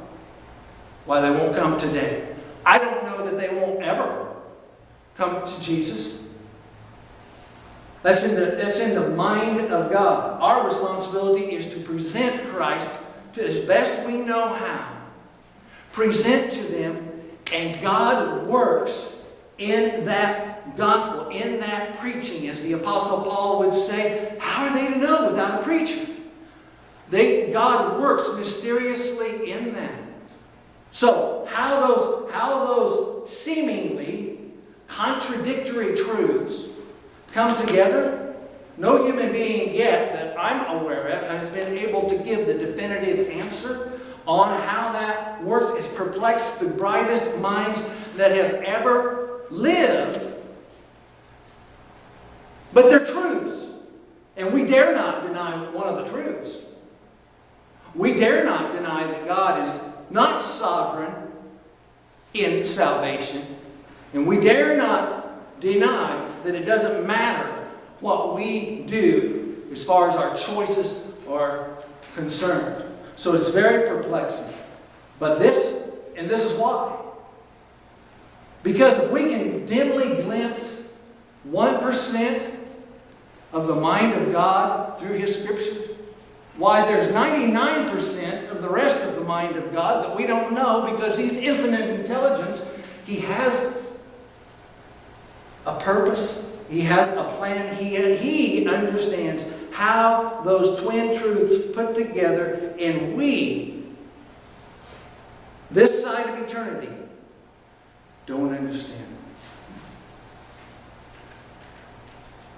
why 1.04 1.20
they 1.20 1.30
won't 1.30 1.56
come 1.56 1.76
today. 1.76 2.34
I 2.64 2.78
don't 2.78 3.04
know 3.04 3.24
that 3.24 3.36
they 3.36 3.54
won't 3.54 3.82
ever 3.82 4.28
come 5.16 5.44
to 5.44 5.60
Jesus. 5.60 6.18
That's 8.02 8.24
in, 8.24 8.36
the, 8.36 8.56
that's 8.56 8.80
in 8.80 8.94
the 8.94 9.10
mind 9.10 9.60
of 9.72 9.90
God. 9.90 10.40
Our 10.40 10.66
responsibility 10.68 11.52
is 11.52 11.72
to 11.74 11.80
present 11.80 12.46
Christ 12.48 13.00
to 13.32 13.44
as 13.44 13.60
best 13.60 14.06
we 14.06 14.20
know 14.20 14.48
how. 14.48 14.96
Present 15.92 16.52
to 16.52 16.62
them, 16.62 17.22
and 17.52 17.80
God 17.82 18.46
works 18.46 19.20
in 19.58 20.04
that 20.04 20.76
gospel, 20.76 21.28
in 21.30 21.58
that 21.60 21.98
preaching. 21.98 22.48
As 22.48 22.62
the 22.62 22.74
Apostle 22.74 23.22
Paul 23.22 23.58
would 23.60 23.74
say, 23.74 24.36
how 24.38 24.66
are 24.66 24.72
they 24.72 24.94
to 24.94 24.98
know 24.98 25.26
without 25.28 25.60
a 25.60 25.64
preacher? 25.64 26.06
They, 27.10 27.50
God 27.50 27.98
works 28.00 28.30
mysteriously 28.36 29.50
in 29.50 29.72
them. 29.72 30.14
So, 30.90 31.46
how 31.50 31.86
those, 31.86 32.30
how 32.32 32.64
those 32.64 33.30
seemingly 33.30 34.38
contradictory 34.86 35.96
truths 35.96 36.68
come 37.32 37.54
together, 37.56 38.34
no 38.76 39.04
human 39.04 39.32
being 39.32 39.74
yet 39.74 40.12
that 40.12 40.38
I'm 40.38 40.78
aware 40.78 41.08
of 41.08 41.22
has 41.28 41.50
been 41.50 41.76
able 41.76 42.08
to 42.08 42.18
give 42.18 42.46
the 42.46 42.54
definitive 42.54 43.28
answer 43.28 44.00
on 44.26 44.60
how 44.62 44.92
that 44.92 45.42
works. 45.42 45.72
It's 45.78 45.92
perplexed 45.94 46.60
the 46.60 46.68
brightest 46.68 47.38
minds 47.38 47.90
that 48.16 48.30
have 48.32 48.62
ever 48.62 49.42
lived. 49.50 50.32
But 52.72 52.90
they're 52.90 53.04
truths. 53.04 53.66
And 54.36 54.52
we 54.52 54.64
dare 54.64 54.94
not 54.94 55.22
deny 55.22 55.56
one 55.70 55.88
of 55.88 56.04
the 56.04 56.12
truths. 56.12 56.58
We 57.94 58.14
dare 58.14 58.44
not 58.44 58.70
deny 58.70 59.06
that 59.06 59.26
God 59.26 59.66
is 59.66 59.80
not 60.10 60.40
sovereign 60.40 61.12
in 62.34 62.66
salvation. 62.66 63.42
And 64.12 64.26
we 64.26 64.40
dare 64.40 64.76
not 64.76 65.17
deny 65.60 66.28
that 66.44 66.54
it 66.54 66.64
doesn't 66.64 67.06
matter 67.06 67.66
what 68.00 68.34
we 68.34 68.84
do 68.86 69.66
as 69.72 69.84
far 69.84 70.08
as 70.08 70.16
our 70.16 70.36
choices 70.36 71.04
are 71.28 71.70
concerned. 72.14 72.84
So 73.16 73.34
it's 73.34 73.50
very 73.50 73.88
perplexing. 73.88 74.54
But 75.18 75.38
this, 75.38 75.88
and 76.16 76.30
this 76.30 76.44
is 76.44 76.56
why. 76.58 76.96
Because 78.62 78.98
if 78.98 79.10
we 79.10 79.30
can 79.30 79.66
dimly 79.66 80.22
glimpse 80.22 80.90
1% 81.48 82.54
of 83.52 83.66
the 83.66 83.74
mind 83.74 84.14
of 84.14 84.32
God 84.32 84.98
through 84.98 85.14
His 85.14 85.42
Scriptures, 85.42 85.88
why 86.56 86.86
there's 86.86 87.08
99% 87.08 88.50
of 88.50 88.62
the 88.62 88.68
rest 88.68 89.06
of 89.06 89.14
the 89.14 89.22
mind 89.22 89.56
of 89.56 89.72
God 89.72 90.04
that 90.04 90.16
we 90.16 90.26
don't 90.26 90.52
know 90.52 90.90
because 90.90 91.16
He's 91.16 91.36
infinite 91.36 91.88
intelligence. 91.88 92.72
He 93.06 93.20
has 93.20 93.76
a 95.66 95.78
purpose, 95.80 96.50
He 96.68 96.82
has 96.82 97.08
a 97.16 97.24
plan, 97.36 97.74
He, 97.76 98.16
he 98.16 98.68
understands 98.68 99.44
how 99.72 100.40
those 100.44 100.80
twin 100.80 101.16
truths 101.16 101.74
put 101.74 101.94
together, 101.94 102.74
and 102.80 103.16
we, 103.16 103.84
this 105.70 106.02
side 106.02 106.28
of 106.28 106.38
eternity, 106.38 106.90
don't 108.26 108.52
understand. 108.52 109.16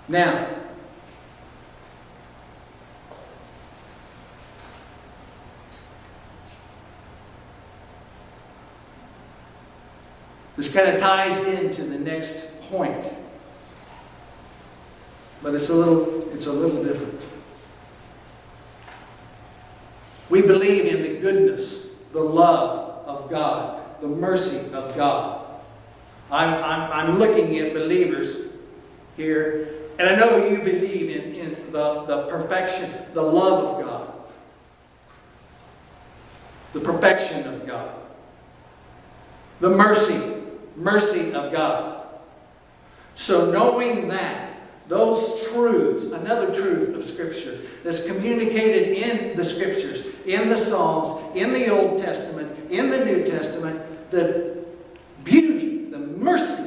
Now, 0.09 0.49
This 10.61 10.75
kind 10.75 10.89
of 10.95 11.01
ties 11.01 11.43
into 11.47 11.85
the 11.85 11.99
next 11.99 12.50
point. 12.71 13.05
But 15.43 15.55
it's 15.55 15.69
a 15.69 15.75
little, 15.75 16.33
it's 16.33 16.47
a 16.47 16.53
little 16.53 16.83
different. 16.83 17.21
We 20.29 20.43
believe 20.43 20.87
in 20.87 21.03
the 21.03 21.21
goodness, 21.21 21.89
the 22.13 22.21
love 22.21 23.07
of 23.07 23.31
God, 23.31 24.01
the 24.01 24.07
mercy 24.07 24.73
of 24.73 24.95
God. 24.97 25.47
I'm, 26.31 26.63
I'm, 26.63 26.93
I'm 26.93 27.19
looking 27.19 27.59
at 27.59 27.75
believers 27.75 28.37
here, 29.17 29.75
and 29.99 30.09
I 30.09 30.15
know 30.15 30.47
you 30.47 30.59
believe 30.59 31.17
in, 31.17 31.35
in 31.35 31.73
the, 31.73 32.05
the 32.05 32.27
perfection, 32.29 32.91
the 33.13 33.23
love 33.23 33.65
of 33.65 33.85
God, 33.85 34.13
the 36.73 36.81
perfection 36.81 37.47
of 37.49 37.67
God, 37.67 37.93
the 39.59 39.71
mercy 39.71 40.41
mercy 40.81 41.33
of 41.35 41.53
God. 41.53 42.00
So, 43.15 43.51
knowing 43.51 44.09
that, 44.09 44.51
those 44.89 45.49
truths, 45.49 46.05
another 46.05 46.53
truth 46.53 46.97
of 46.97 47.05
Scripture 47.05 47.59
that's 47.85 48.07
communicated 48.07 48.97
in 48.97 49.37
the 49.37 49.45
Scriptures, 49.45 50.03
in 50.27 50.49
the 50.49 50.59
Psalms, 50.59 51.37
in 51.37 51.53
the 51.53 51.69
Old 51.69 52.01
Testament, 52.01 52.71
in 52.71 52.91
the 52.91 53.05
New 53.05 53.25
Testament, 53.25 53.81
the 54.11 54.65
beauty, 55.23 55.85
the 55.91 55.99
mercy 55.99 56.67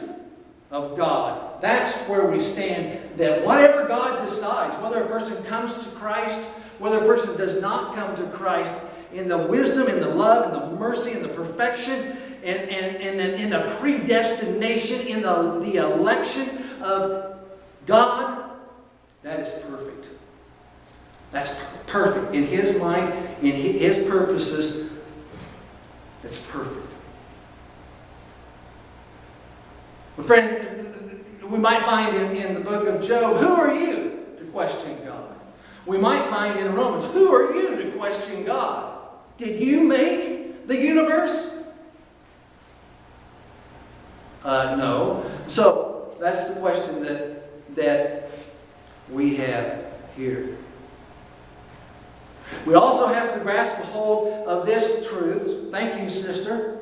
of 0.71 0.97
God, 0.97 1.61
that's 1.61 1.97
where 2.07 2.27
we 2.27 2.39
stand. 2.39 2.99
That 3.17 3.45
whatever 3.45 3.87
God 3.87 4.25
decides, 4.25 4.75
whether 4.77 5.03
a 5.03 5.07
person 5.07 5.43
comes 5.43 5.83
to 5.83 5.89
Christ, 5.91 6.49
whether 6.79 6.99
a 6.99 7.05
person 7.05 7.37
does 7.37 7.61
not 7.61 7.95
come 7.95 8.15
to 8.15 8.23
Christ, 8.35 8.75
in 9.13 9.27
the 9.27 9.37
wisdom, 9.37 9.87
in 9.87 9.99
the 9.99 10.09
love, 10.09 10.53
in 10.53 10.59
the 10.59 10.75
mercy, 10.77 11.11
in 11.11 11.21
the 11.21 11.29
perfection, 11.29 12.17
and, 12.43 12.69
and, 12.69 12.97
and 12.97 13.19
then 13.19 13.39
in 13.39 13.49
the 13.49 13.73
predestination, 13.79 15.07
in 15.07 15.21
the, 15.21 15.59
the 15.59 15.77
election 15.77 16.49
of 16.81 17.39
God, 17.85 18.51
that 19.21 19.39
is 19.39 19.51
perfect. 19.63 20.07
That's 21.31 21.59
perfect. 21.87 22.33
In 22.33 22.45
His 22.45 22.79
mind, 22.79 23.13
in 23.41 23.53
His 23.53 24.07
purposes, 24.07 24.93
it's 26.23 26.45
perfect. 26.47 26.87
But 30.15 30.25
friend, 30.25 31.23
we 31.43 31.57
might 31.57 31.83
find 31.83 32.15
in, 32.15 32.35
in 32.35 32.53
the 32.53 32.59
book 32.59 32.87
of 32.87 33.01
Job, 33.01 33.37
who 33.37 33.47
are 33.47 33.73
you 33.73 34.25
to 34.37 34.45
question 34.51 34.97
God? 35.05 35.33
We 35.85 35.97
might 35.97 36.29
find 36.29 36.59
in 36.59 36.73
Romans, 36.73 37.05
who 37.05 37.33
are 37.33 37.53
you 37.53 37.75
to 37.81 37.91
question 37.97 38.43
God? 38.43 38.99
Did 39.37 39.59
you 39.59 39.83
make 39.83 40.67
the 40.67 40.77
universe? 40.77 41.52
Uh, 44.43 44.75
no. 44.75 45.31
So 45.47 46.15
that's 46.19 46.49
the 46.49 46.59
question 46.59 47.01
that, 47.03 47.75
that 47.75 48.29
we 49.09 49.35
have 49.37 49.85
here. 50.15 50.57
We 52.65 52.75
also 52.75 53.07
have 53.07 53.33
to 53.33 53.39
grasp 53.39 53.77
a 53.79 53.85
hold 53.85 54.27
of 54.47 54.65
this 54.65 55.07
truth. 55.07 55.69
Thank 55.71 56.01
you, 56.01 56.09
sister. 56.09 56.79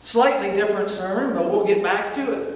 Slightly 0.00 0.50
different 0.52 0.90
sermon, 0.90 1.34
but 1.34 1.50
we'll 1.50 1.66
get 1.66 1.82
back 1.82 2.14
to 2.16 2.32
it. 2.32 2.54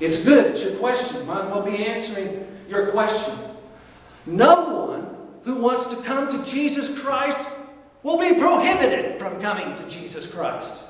It's 0.00 0.24
good. 0.24 0.52
It's 0.52 0.62
your 0.62 0.74
question. 0.76 1.26
Might 1.26 1.44
as 1.44 1.50
well 1.50 1.62
be 1.62 1.86
answering 1.86 2.46
your 2.68 2.90
question. 2.90 3.36
No 4.26 4.86
one 4.86 5.16
who 5.44 5.56
wants 5.56 5.86
to 5.88 5.96
come 6.02 6.30
to 6.30 6.44
Jesus 6.50 7.00
Christ 7.00 7.40
will 8.02 8.18
be 8.18 8.38
prohibited 8.38 9.18
from 9.18 9.40
coming 9.40 9.74
to 9.74 9.88
Jesus 9.88 10.26
Christ. 10.26 10.83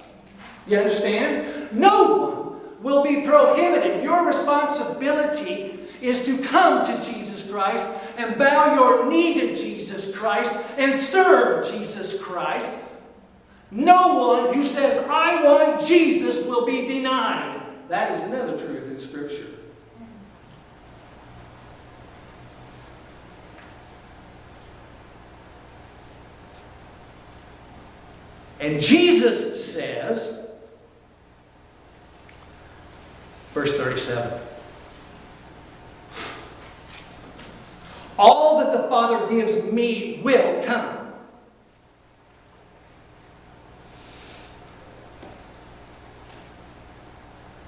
You 0.66 0.78
understand? 0.78 1.72
No 1.72 2.16
one 2.16 2.82
will 2.82 3.02
be 3.02 3.22
prohibited. 3.26 4.02
Your 4.02 4.26
responsibility 4.26 5.80
is 6.00 6.24
to 6.24 6.38
come 6.38 6.84
to 6.84 7.02
Jesus 7.02 7.50
Christ 7.50 7.86
and 8.18 8.38
bow 8.38 8.74
your 8.74 9.06
knee 9.08 9.40
to 9.40 9.54
Jesus 9.54 10.16
Christ 10.16 10.52
and 10.76 11.00
serve 11.00 11.70
Jesus 11.70 12.20
Christ. 12.22 12.70
No 13.70 14.18
one 14.18 14.54
who 14.54 14.66
says, 14.66 15.04
I 15.08 15.42
want 15.42 15.86
Jesus, 15.86 16.46
will 16.46 16.64
be 16.64 16.86
denied. 16.86 17.60
That 17.88 18.12
is 18.12 18.22
another 18.22 18.58
truth 18.58 18.90
in 18.90 19.00
Scripture. 19.00 19.48
And 28.60 28.80
Jesus 28.80 29.74
says, 29.74 30.43
verse 33.54 33.76
37, 33.76 34.40
All 38.18 38.58
that 38.58 38.72
the 38.72 38.88
Father 38.88 39.28
gives 39.28 39.70
me 39.72 40.20
will 40.22 40.62
come. 40.64 41.12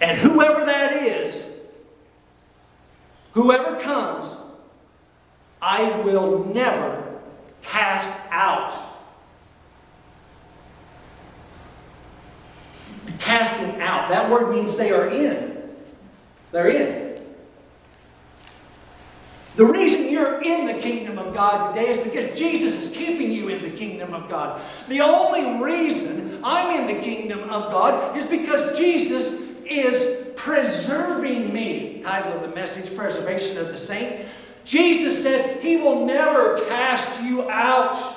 And 0.00 0.18
whoever 0.18 0.64
that 0.64 0.92
is, 0.92 1.48
whoever 3.32 3.78
comes, 3.80 4.26
I 5.62 6.00
will 6.00 6.44
never 6.46 7.20
cast 7.62 8.12
out. 8.30 8.72
Casting 13.18 13.80
out, 13.80 14.08
that 14.10 14.30
word 14.30 14.52
means 14.52 14.76
they 14.76 14.92
are 14.92 15.08
in. 15.08 15.56
They're 16.52 16.68
in. 16.68 17.20
The 19.56 19.64
reason 19.64 20.10
you're 20.10 20.42
in 20.42 20.66
the 20.66 20.74
kingdom 20.74 21.18
of 21.18 21.34
God 21.34 21.74
today 21.74 21.88
is 21.88 21.98
because 22.04 22.38
Jesus 22.38 22.86
is 22.86 22.96
keeping 22.96 23.32
you 23.32 23.48
in 23.48 23.62
the 23.62 23.70
kingdom 23.70 24.14
of 24.14 24.28
God. 24.28 24.60
The 24.88 25.00
only 25.00 25.64
reason 25.64 26.40
I'm 26.44 26.80
in 26.80 26.94
the 26.94 27.02
kingdom 27.02 27.40
of 27.50 27.72
God 27.72 28.16
is 28.16 28.26
because 28.26 28.78
Jesus 28.78 29.40
is 29.64 30.28
preserving 30.36 31.52
me. 31.52 32.00
Title 32.02 32.34
of 32.34 32.42
the 32.42 32.54
message 32.54 32.94
Preservation 33.56 33.66
of 33.66 33.72
the 33.72 33.78
Saint. 33.78 34.26
Jesus 34.64 35.22
says 35.22 35.62
he 35.62 35.76
will 35.76 36.04
never 36.04 36.60
cast 36.66 37.22
you 37.22 37.48
out. 37.48 38.14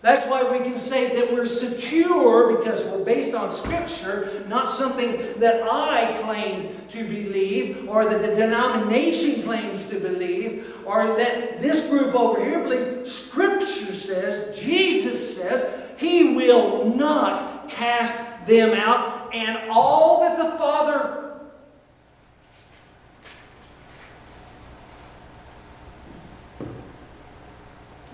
That's 0.00 0.26
why 0.26 0.42
we 0.50 0.58
can 0.64 0.78
say 0.78 1.14
that 1.16 1.32
we're 1.32 1.46
secure 1.46 2.56
because 2.56 2.84
we're 2.84 3.04
based 3.04 3.34
on 3.34 3.52
Scripture, 3.52 4.44
not 4.48 4.68
something 4.68 5.12
that 5.38 5.62
I 5.62 6.16
claim 6.20 6.76
to 6.88 7.04
believe 7.04 7.88
or 7.88 8.04
that 8.06 8.20
the 8.20 8.34
denomination 8.34 9.42
claims 9.42 9.84
to 9.86 10.00
believe 10.00 10.76
or 10.84 11.16
that 11.16 11.60
this 11.60 11.88
group 11.88 12.14
over 12.16 12.44
here 12.44 12.62
believes. 12.64 13.14
Scripture 13.14 13.94
says, 13.94 14.58
Jesus 14.58 15.36
says, 15.36 15.92
He 15.98 16.34
will 16.34 16.84
not 16.84 17.68
cast 17.68 18.46
them 18.46 18.76
out, 18.76 19.32
and 19.32 19.70
all 19.70 20.22
that 20.22 20.36
the 20.36 20.58
Father 20.58 21.21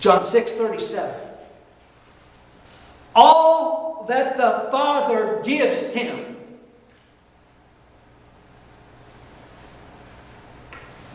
John 0.08 0.22
6 0.22 0.54
37. 0.54 1.14
All 3.14 4.06
that 4.08 4.38
the 4.38 4.70
Father 4.70 5.42
gives 5.44 5.80
him 5.80 6.34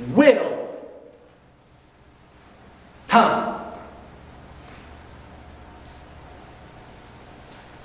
will 0.09 0.77
come. 3.07 3.65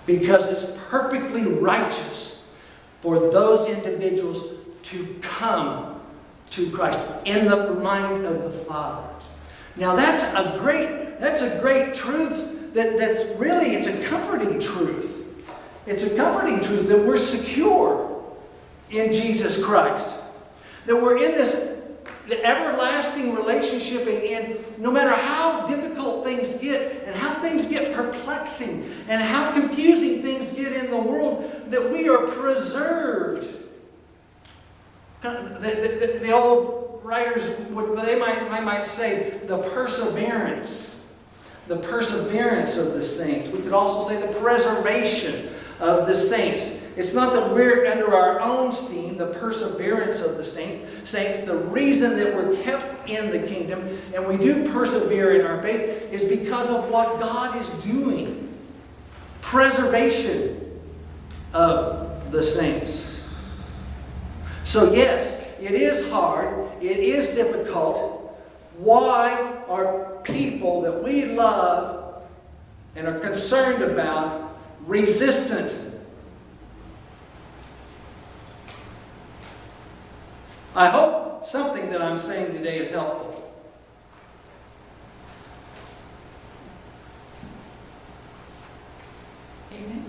Because 0.04 0.52
it's 0.52 0.78
perfectly 0.90 1.44
righteous 1.44 2.42
for 3.00 3.30
those 3.30 3.66
individuals 3.66 4.44
to 4.82 5.18
come 5.22 6.02
to 6.50 6.70
Christ 6.70 7.02
in 7.24 7.48
the 7.48 7.72
mind 7.76 8.26
of 8.26 8.42
the 8.42 8.50
Father. 8.50 9.17
Now 9.76 9.94
that's 9.94 10.22
a 10.34 10.58
great 10.58 11.20
that's 11.20 11.42
a 11.42 11.60
great 11.60 11.94
truth 11.94 12.72
that, 12.74 12.98
that's 12.98 13.24
really, 13.38 13.74
it's 13.74 13.86
a 13.86 14.04
comforting 14.04 14.60
truth. 14.60 15.26
It's 15.86 16.04
a 16.04 16.16
comforting 16.16 16.60
truth 16.60 16.88
that 16.88 16.98
we're 16.98 17.18
secure 17.18 18.22
in 18.90 19.12
Jesus 19.12 19.62
Christ. 19.62 20.18
That 20.86 20.96
we're 20.96 21.16
in 21.16 21.32
this 21.32 21.74
the 22.28 22.44
everlasting 22.44 23.34
relationship 23.34 24.06
and, 24.06 24.22
and 24.22 24.78
no 24.78 24.90
matter 24.90 25.10
how 25.10 25.66
difficult 25.66 26.22
things 26.24 26.58
get 26.58 27.04
and 27.06 27.16
how 27.16 27.32
things 27.32 27.64
get 27.64 27.94
perplexing 27.94 28.86
and 29.08 29.22
how 29.22 29.50
confusing 29.50 30.22
things 30.22 30.52
get 30.52 30.72
in 30.72 30.90
the 30.90 30.96
world 30.98 31.50
that 31.68 31.90
we 31.90 32.06
are 32.06 32.26
preserved 32.26 33.48
the, 35.22 35.30
the, 35.30 36.18
the 36.22 36.30
old 36.30 36.87
writers 37.02 37.48
would 37.70 37.98
they 37.98 38.18
might, 38.18 38.50
they 38.50 38.64
might 38.64 38.86
say 38.86 39.40
the 39.46 39.58
perseverance 39.58 40.98
the 41.68 41.76
perseverance 41.76 42.76
of 42.78 42.94
the 42.94 43.02
saints. 43.02 43.50
We 43.50 43.60
could 43.60 43.74
also 43.74 44.08
say 44.08 44.20
the 44.20 44.32
preservation 44.40 45.50
of 45.78 46.06
the 46.06 46.14
saints. 46.14 46.82
It's 46.96 47.14
not 47.14 47.34
that 47.34 47.54
we're 47.54 47.86
under 47.86 48.12
our 48.12 48.40
own 48.40 48.72
steam, 48.72 49.18
the 49.18 49.28
perseverance 49.34 50.20
of 50.20 50.36
the 50.36 50.44
saints. 50.44 51.44
The 51.44 51.56
reason 51.56 52.16
that 52.16 52.34
we're 52.34 52.60
kept 52.62 53.08
in 53.08 53.30
the 53.30 53.46
kingdom 53.46 53.86
and 54.14 54.26
we 54.26 54.36
do 54.36 54.68
persevere 54.72 55.38
in 55.38 55.46
our 55.46 55.62
faith 55.62 56.10
is 56.10 56.24
because 56.24 56.70
of 56.70 56.90
what 56.90 57.20
God 57.20 57.56
is 57.56 57.68
doing. 57.84 58.52
Preservation 59.40 60.80
of 61.52 62.32
the 62.32 62.42
saints. 62.42 63.28
So, 64.64 64.92
yes, 64.92 65.47
it 65.60 65.72
is 65.72 66.10
hard, 66.10 66.70
it 66.80 66.98
is 66.98 67.30
difficult. 67.30 68.16
Why 68.76 69.32
are 69.68 70.18
people 70.22 70.82
that 70.82 71.02
we 71.02 71.24
love 71.24 71.98
and 72.98 73.06
are 73.06 73.18
concerned 73.20 73.82
about 73.82 74.58
resistant. 74.80 75.76
I 80.74 80.88
hope 80.88 81.42
something 81.42 81.90
that 81.90 82.02
I'm 82.02 82.18
saying 82.18 82.52
today 82.52 82.78
is 82.78 82.90
helpful. 82.90 83.52
Amen. 89.72 90.04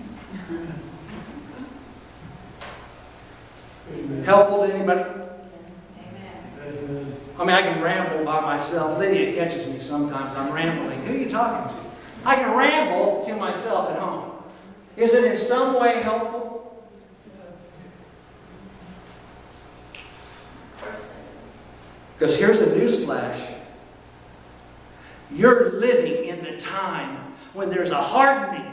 Helpful 4.24 4.66
to 4.66 4.72
anybody? 4.74 5.19
I 7.38 7.44
mean, 7.44 7.54
I 7.54 7.62
can 7.62 7.80
ramble 7.82 8.24
by 8.24 8.40
myself. 8.40 8.98
Lydia 8.98 9.34
catches 9.34 9.66
me 9.66 9.78
sometimes. 9.78 10.34
I'm 10.34 10.52
rambling. 10.52 11.02
Who 11.04 11.14
are 11.14 11.16
you 11.16 11.30
talking 11.30 11.74
to? 11.74 11.82
I 12.24 12.36
can 12.36 12.56
ramble 12.56 13.24
to 13.26 13.34
myself 13.36 13.90
at 13.90 13.98
home. 13.98 14.32
Is 14.96 15.14
it 15.14 15.24
in 15.24 15.36
some 15.36 15.80
way 15.80 16.02
helpful? 16.02 16.84
Because 22.18 22.38
here's 22.38 22.60
a 22.60 22.66
newsflash. 22.66 23.54
You're 25.32 25.70
living 25.72 26.26
in 26.26 26.44
the 26.44 26.58
time 26.58 27.32
when 27.54 27.70
there's 27.70 27.92
a 27.92 28.02
hardening. 28.02 28.70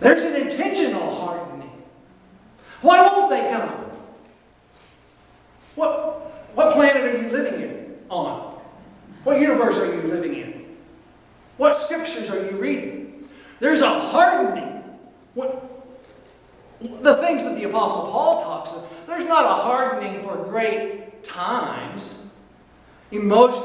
There's 0.00 0.22
an 0.22 0.36
intentional 0.36 1.14
hardening. 1.14 1.82
Why 2.80 3.02
won't 3.02 3.30
they 3.30 3.50
come? 3.50 3.83
nós 23.34 23.63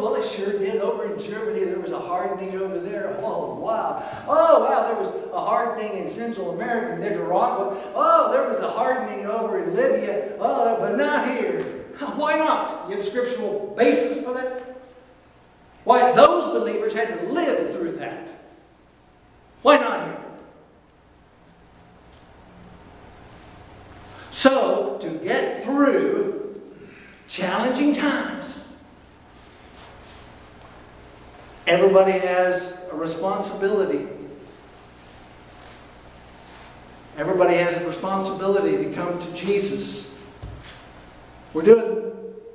well, 0.00 0.14
it 0.14 0.24
sure 0.24 0.58
did. 0.58 0.80
Over 0.80 1.12
in 1.12 1.20
Germany, 1.20 1.64
there 1.64 1.80
was 1.80 1.92
a 1.92 1.98
hardening 1.98 2.56
over 2.56 2.78
there. 2.78 3.16
Oh, 3.20 3.54
wow. 3.54 4.02
Oh, 4.26 4.64
wow, 4.64 4.88
there 4.88 4.96
was 4.96 5.12
a 5.32 5.40
hardening 5.40 5.98
in 5.98 6.08
Central 6.08 6.52
America, 6.52 7.00
Nicaragua. 7.00 7.92
Oh, 7.94 8.32
there 8.32 8.48
was 8.48 8.60
a 8.60 8.70
hardening 8.70 9.26
over 9.26 9.62
in 9.62 9.74
Libya. 9.74 10.36
Oh, 10.40 10.78
but 10.80 10.96
not 10.96 11.28
here. 11.28 11.62
Why 12.16 12.36
not? 12.36 12.88
You 12.88 12.96
have 12.96 13.04
scriptural 13.04 13.74
basis 13.76 14.24
for 14.24 14.34
that? 14.34 14.80
Why, 15.84 16.12
those 16.12 16.52
believers 16.52 16.94
had 16.94 17.18
to 17.18 17.32
live 17.32 17.72
through 17.72 17.92
that. 17.96 18.28
Why 19.62 19.78
not 19.78 20.06
here? 20.06 20.18
So, 24.30 24.98
to 25.00 25.08
get 25.24 25.64
through 25.64 26.60
challenging 27.26 27.92
times, 27.92 28.62
everybody 31.66 32.12
has 32.12 32.78
a 32.92 32.94
responsibility. 32.94 34.06
Everybody 37.16 37.54
has 37.54 37.76
a 37.78 37.86
responsibility 37.86 38.76
to 38.84 38.92
come 38.92 39.18
to 39.18 39.27
Jesus. 39.38 40.10
We're 41.52 41.62
doing 41.62 42.12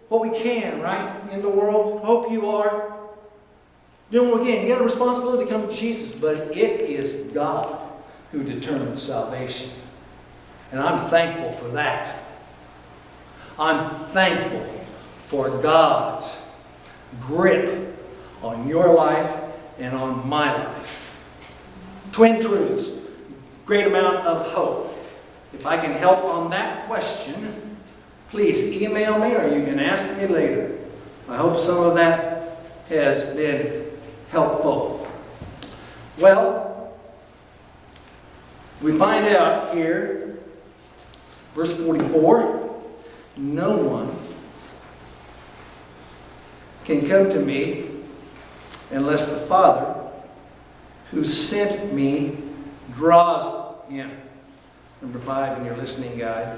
what 0.10 0.22
we 0.22 0.30
can, 0.38 0.82
right, 0.82 1.20
in 1.32 1.42
the 1.42 1.50
world. 1.50 2.04
Hope 2.04 2.32
you 2.32 2.50
are. 2.50 2.94
Doing 4.12 4.30
what 4.30 4.42
we 4.42 4.48
can. 4.48 4.64
You 4.64 4.74
got 4.74 4.82
a 4.82 4.84
responsibility 4.84 5.46
to 5.46 5.50
come 5.50 5.68
to 5.68 5.74
Jesus, 5.74 6.12
but 6.12 6.38
it 6.56 6.82
is 6.82 7.32
God 7.34 7.82
who 8.32 8.44
determines 8.44 9.02
salvation. 9.02 9.72
And 10.72 10.80
I'm 10.80 11.10
thankful 11.10 11.52
for 11.52 11.70
that. 11.74 12.20
I'm 13.58 13.90
thankful 13.90 14.66
for 15.28 15.50
God's 15.62 16.36
grip 17.22 17.96
on 18.42 18.68
your 18.68 18.94
life 18.94 19.32
and 19.80 19.96
on 19.96 20.28
my 20.28 20.54
life. 20.56 21.12
Twin 22.12 22.42
truths, 22.42 22.90
great 23.66 23.88
amount 23.88 24.18
of 24.18 24.52
hope. 24.52 24.93
If 25.54 25.66
I 25.66 25.78
can 25.78 25.92
help 25.92 26.24
on 26.26 26.50
that 26.52 26.86
question, 26.88 27.78
please 28.30 28.72
email 28.72 29.20
me 29.20 29.36
or 29.36 29.48
you 29.48 29.64
can 29.66 29.80
ask 29.80 30.18
me 30.18 30.28
later. 30.28 30.78
I 31.30 31.38
hope 31.38 31.60
some 31.60 31.84
of 31.84 31.96
that 31.96 32.58
has 32.90 33.34
been 33.36 33.86
helpful. 34.30 35.08
Well, 36.20 36.94
we 38.82 38.98
find 38.98 39.26
out 39.28 39.74
here 39.74 40.24
Verse 41.54 41.78
44 41.78 42.82
No 43.38 43.78
one 43.78 44.16
can 46.84 47.08
come 47.08 47.30
to 47.30 47.40
me 47.40 47.90
unless 48.92 49.32
the 49.32 49.40
Father 49.46 49.96
who 51.12 51.24
sent 51.24 51.94
me 51.94 52.38
draws 52.94 53.76
him. 53.90 54.12
Number 55.04 55.20
five 55.20 55.58
in 55.58 55.66
your 55.66 55.76
listening 55.76 56.18
guide. 56.18 56.58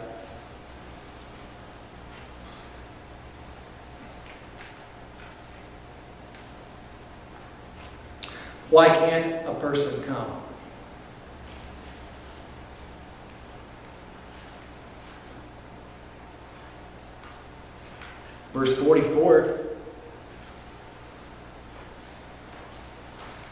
Why 8.70 8.90
can't 8.90 9.48
a 9.48 9.54
person 9.56 10.04
come? 10.04 10.44
Verse 18.54 18.78
44 18.78 19.60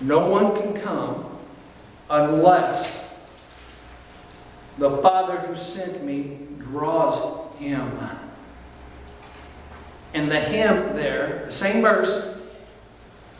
No 0.02 0.30
one 0.30 0.56
can 0.56 0.80
come 0.80 1.26
unless 2.12 2.93
the 4.84 4.98
Father 4.98 5.38
who 5.38 5.56
sent 5.56 6.04
me 6.04 6.40
draws 6.60 7.18
him. 7.58 7.98
And 10.14 10.30
the 10.30 10.40
him 10.40 10.94
there, 10.94 11.44
the 11.46 11.54
same 11.54 11.82
verse, 11.82 12.38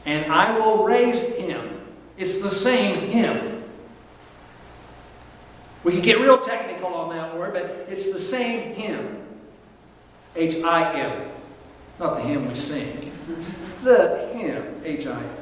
and 0.06 0.32
I 0.32 0.58
will 0.58 0.86
raise 0.86 1.22
him. 1.22 1.82
It's 2.18 2.42
the 2.42 2.50
same 2.50 3.10
him. 3.10 3.62
We 5.84 5.92
can 5.92 6.02
get 6.02 6.22
real 6.22 6.38
technical 6.38 6.94
on 6.94 7.10
that 7.10 7.38
word, 7.38 7.54
but 7.54 7.88
it's 7.90 8.14
the 8.14 8.20
same 8.20 8.74
him. 8.76 9.22
H 10.38 10.64
I 10.64 10.98
M. 10.98 11.30
Not 12.00 12.16
the 12.16 12.22
hymn 12.22 12.48
we 12.48 12.56
sing. 12.56 13.12
The 13.84 14.30
hymn, 14.34 14.82
H-I-M. 14.86 15.38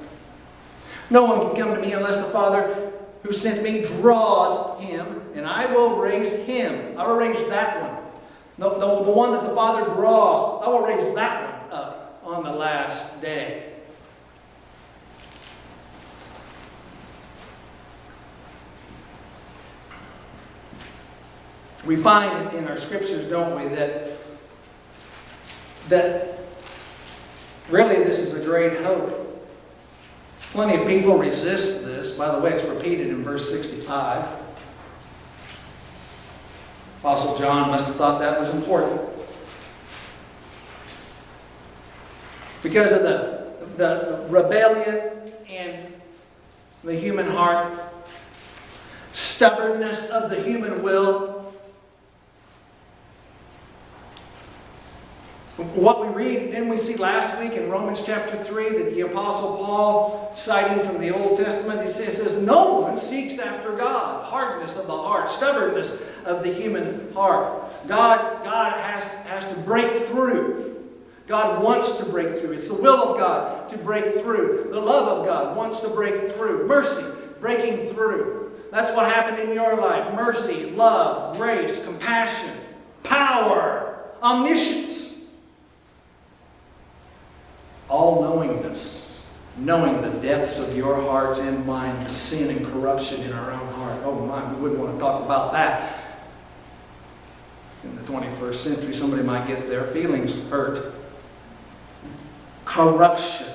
No 1.11 1.25
one 1.25 1.41
can 1.41 1.55
come 1.55 1.75
to 1.75 1.79
me 1.79 1.93
unless 1.93 2.17
the 2.17 2.31
Father 2.31 2.91
who 3.21 3.31
sent 3.31 3.61
me 3.61 3.85
draws 3.85 4.81
him, 4.81 5.20
and 5.35 5.45
I 5.45 5.65
will 5.67 5.97
raise 5.97 6.31
him. 6.31 6.97
I 6.97 7.07
will 7.07 7.15
raise 7.15 7.47
that 7.49 7.81
one. 7.81 8.03
The, 8.57 8.69
the, 8.69 9.03
the 9.03 9.11
one 9.11 9.31
that 9.31 9.43
the 9.43 9.55
Father 9.55 9.85
draws, 9.93 10.63
I 10.63 10.69
will 10.69 10.81
raise 10.81 11.13
that 11.15 11.69
one 11.69 11.79
up 11.79 12.21
on 12.23 12.43
the 12.43 12.51
last 12.51 13.21
day. 13.21 13.73
We 21.85 21.95
find 21.95 22.53
in 22.53 22.67
our 22.67 22.77
scriptures, 22.77 23.25
don't 23.25 23.55
we, 23.55 23.75
that, 23.75 24.17
that 25.89 26.41
Really, 27.71 28.03
this 28.03 28.19
is 28.19 28.33
a 28.33 28.43
great 28.43 28.81
hope. 28.81 29.17
Plenty 30.51 30.81
of 30.81 30.85
people 30.85 31.17
resist 31.17 31.85
this. 31.85 32.11
By 32.11 32.29
the 32.35 32.41
way, 32.41 32.51
it's 32.51 32.65
repeated 32.65 33.07
in 33.07 33.23
verse 33.23 33.49
65. 33.49 34.27
Apostle 37.01 37.35
John 37.35 37.71
must 37.71 37.87
have 37.87 37.95
thought 37.95 38.19
that 38.19 38.39
was 38.39 38.53
important. 38.53 39.01
Because 42.61 42.91
of 42.91 43.01
the, 43.01 43.47
the 43.75 44.23
rebellion 44.29 45.33
in 45.49 45.93
the 46.83 46.93
human 46.93 47.25
heart, 47.25 47.73
stubbornness 49.13 50.11
of 50.11 50.29
the 50.29 50.39
human 50.43 50.83
will, 50.83 51.40
What 55.61 56.01
we 56.01 56.07
read, 56.07 56.51
didn't 56.51 56.69
we 56.69 56.77
see 56.77 56.95
last 56.95 57.39
week 57.39 57.53
in 57.53 57.69
Romans 57.69 58.01
chapter 58.03 58.35
3 58.35 58.69
that 58.79 58.95
the 58.95 59.01
Apostle 59.01 59.57
Paul, 59.57 60.33
citing 60.35 60.83
from 60.83 60.99
the 60.99 61.11
Old 61.11 61.37
Testament, 61.37 61.81
he 61.81 61.87
says, 61.87 62.41
No 62.41 62.79
one 62.79 62.97
seeks 62.97 63.37
after 63.37 63.75
God. 63.75 64.25
Hardness 64.25 64.75
of 64.75 64.87
the 64.87 64.97
heart, 64.97 65.29
stubbornness 65.29 66.17
of 66.25 66.43
the 66.43 66.51
human 66.51 67.13
heart. 67.13 67.71
God, 67.87 68.43
God 68.43 68.73
has, 68.73 69.07
has 69.25 69.45
to 69.53 69.59
break 69.61 69.91
through. 70.07 70.83
God 71.27 71.63
wants 71.63 71.93
to 71.99 72.05
break 72.05 72.39
through. 72.39 72.53
It's 72.53 72.67
the 72.67 72.73
will 72.73 73.13
of 73.13 73.17
God 73.17 73.69
to 73.69 73.77
break 73.77 74.15
through. 74.15 74.69
The 74.71 74.79
love 74.79 75.19
of 75.19 75.25
God 75.25 75.55
wants 75.55 75.81
to 75.81 75.89
break 75.89 76.31
through. 76.31 76.67
Mercy, 76.67 77.05
breaking 77.39 77.87
through. 77.93 78.51
That's 78.71 78.91
what 78.95 79.05
happened 79.05 79.37
in 79.37 79.53
your 79.53 79.79
life. 79.79 80.13
Mercy, 80.15 80.71
love, 80.71 81.37
grace, 81.37 81.85
compassion, 81.85 82.51
power, 83.03 84.11
omniscience 84.23 85.10
all 87.91 88.21
knowingness, 88.21 89.21
knowing 89.57 90.01
the 90.01 90.09
depths 90.21 90.57
of 90.57 90.75
your 90.75 90.95
heart 91.01 91.37
and 91.39 91.65
mind, 91.65 92.07
the 92.07 92.09
sin 92.09 92.55
and 92.55 92.65
corruption 92.65 93.21
in 93.21 93.33
our 93.33 93.51
own 93.51 93.67
heart. 93.73 93.99
Oh 94.05 94.25
my, 94.25 94.53
we 94.53 94.61
wouldn't 94.61 94.79
want 94.79 94.93
to 94.95 94.99
talk 94.99 95.23
about 95.23 95.51
that. 95.51 95.99
In 97.83 97.95
the 97.95 98.03
21st 98.03 98.55
century, 98.55 98.93
somebody 98.93 99.23
might 99.23 99.47
get 99.47 99.67
their 99.67 99.83
feelings 99.83 100.41
hurt. 100.49 100.93
Corruption 102.63 103.47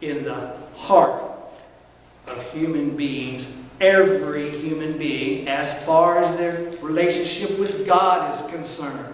in 0.00 0.24
the 0.24 0.56
heart 0.74 1.22
of 2.26 2.52
human 2.52 2.96
beings, 2.96 3.56
every 3.80 4.50
human 4.50 4.98
being, 4.98 5.48
as 5.48 5.80
far 5.84 6.18
as 6.18 6.36
their 6.36 6.70
relationship 6.80 7.58
with 7.58 7.86
God 7.86 8.34
is 8.34 8.42
concerned. 8.50 9.11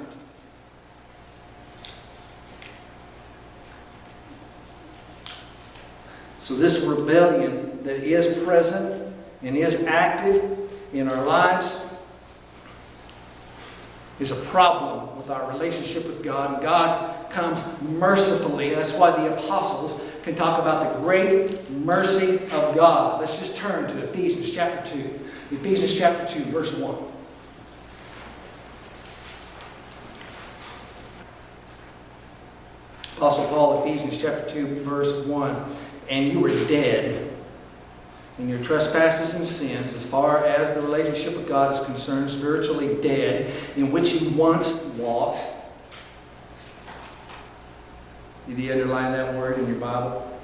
So, 6.49 6.55
this 6.55 6.83
rebellion 6.83 7.85
that 7.85 7.97
is 7.97 8.43
present 8.43 9.15
and 9.43 9.55
is 9.55 9.85
active 9.85 10.59
in 10.95 11.07
our 11.07 11.27
lives 11.27 11.79
is 14.19 14.31
a 14.31 14.37
problem 14.47 15.15
with 15.19 15.29
our 15.29 15.47
relationship 15.53 16.07
with 16.07 16.25
God. 16.25 16.55
And 16.55 16.63
God 16.63 17.31
comes 17.31 17.63
mercifully. 17.83 18.75
That's 18.75 18.95
why 18.95 19.11
the 19.11 19.35
apostles 19.35 20.01
can 20.23 20.37
talk 20.37 20.59
about 20.59 20.95
the 20.95 21.01
great 21.01 21.71
mercy 21.71 22.37
of 22.37 22.75
God. 22.75 23.21
Let's 23.21 23.39
just 23.39 23.55
turn 23.55 23.87
to 23.87 24.03
Ephesians 24.03 24.51
chapter 24.51 24.91
2. 24.91 25.21
Ephesians 25.51 25.99
chapter 25.99 26.33
2, 26.33 26.45
verse 26.45 26.75
1. 26.75 26.97
Apostle 33.19 33.49
Paul, 33.49 33.85
Ephesians 33.85 34.17
chapter 34.17 34.49
2, 34.49 34.77
verse 34.77 35.27
1 35.27 35.77
and 36.09 36.33
you 36.33 36.41
were 36.41 36.55
dead 36.67 37.31
in 38.39 38.49
your 38.49 38.63
trespasses 38.63 39.35
and 39.35 39.45
sins, 39.45 39.95
as 39.95 40.07
far 40.07 40.45
as 40.45 40.73
the 40.73 40.81
relationship 40.81 41.37
with 41.37 41.49
God 41.49 41.75
is 41.75 41.81
concerned, 41.81 42.31
spiritually 42.31 42.97
dead, 43.03 43.53
in 43.77 43.91
which 43.91 44.15
you 44.15 44.31
once 44.37 44.85
walked. 44.97 45.41
Did 48.47 48.59
you 48.59 48.73
underline 48.73 49.13
that 49.13 49.35
word 49.35 49.59
in 49.59 49.67
your 49.67 49.77
Bible? 49.77 50.41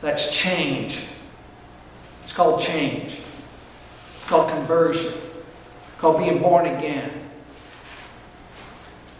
That's 0.00 0.34
change. 0.34 1.04
It's 2.22 2.32
called 2.32 2.60
change. 2.60 3.20
It's 4.16 4.26
called 4.26 4.48
conversion. 4.50 5.12
It's 5.12 6.00
called 6.00 6.18
being 6.18 6.40
born 6.40 6.66
again. 6.66 7.19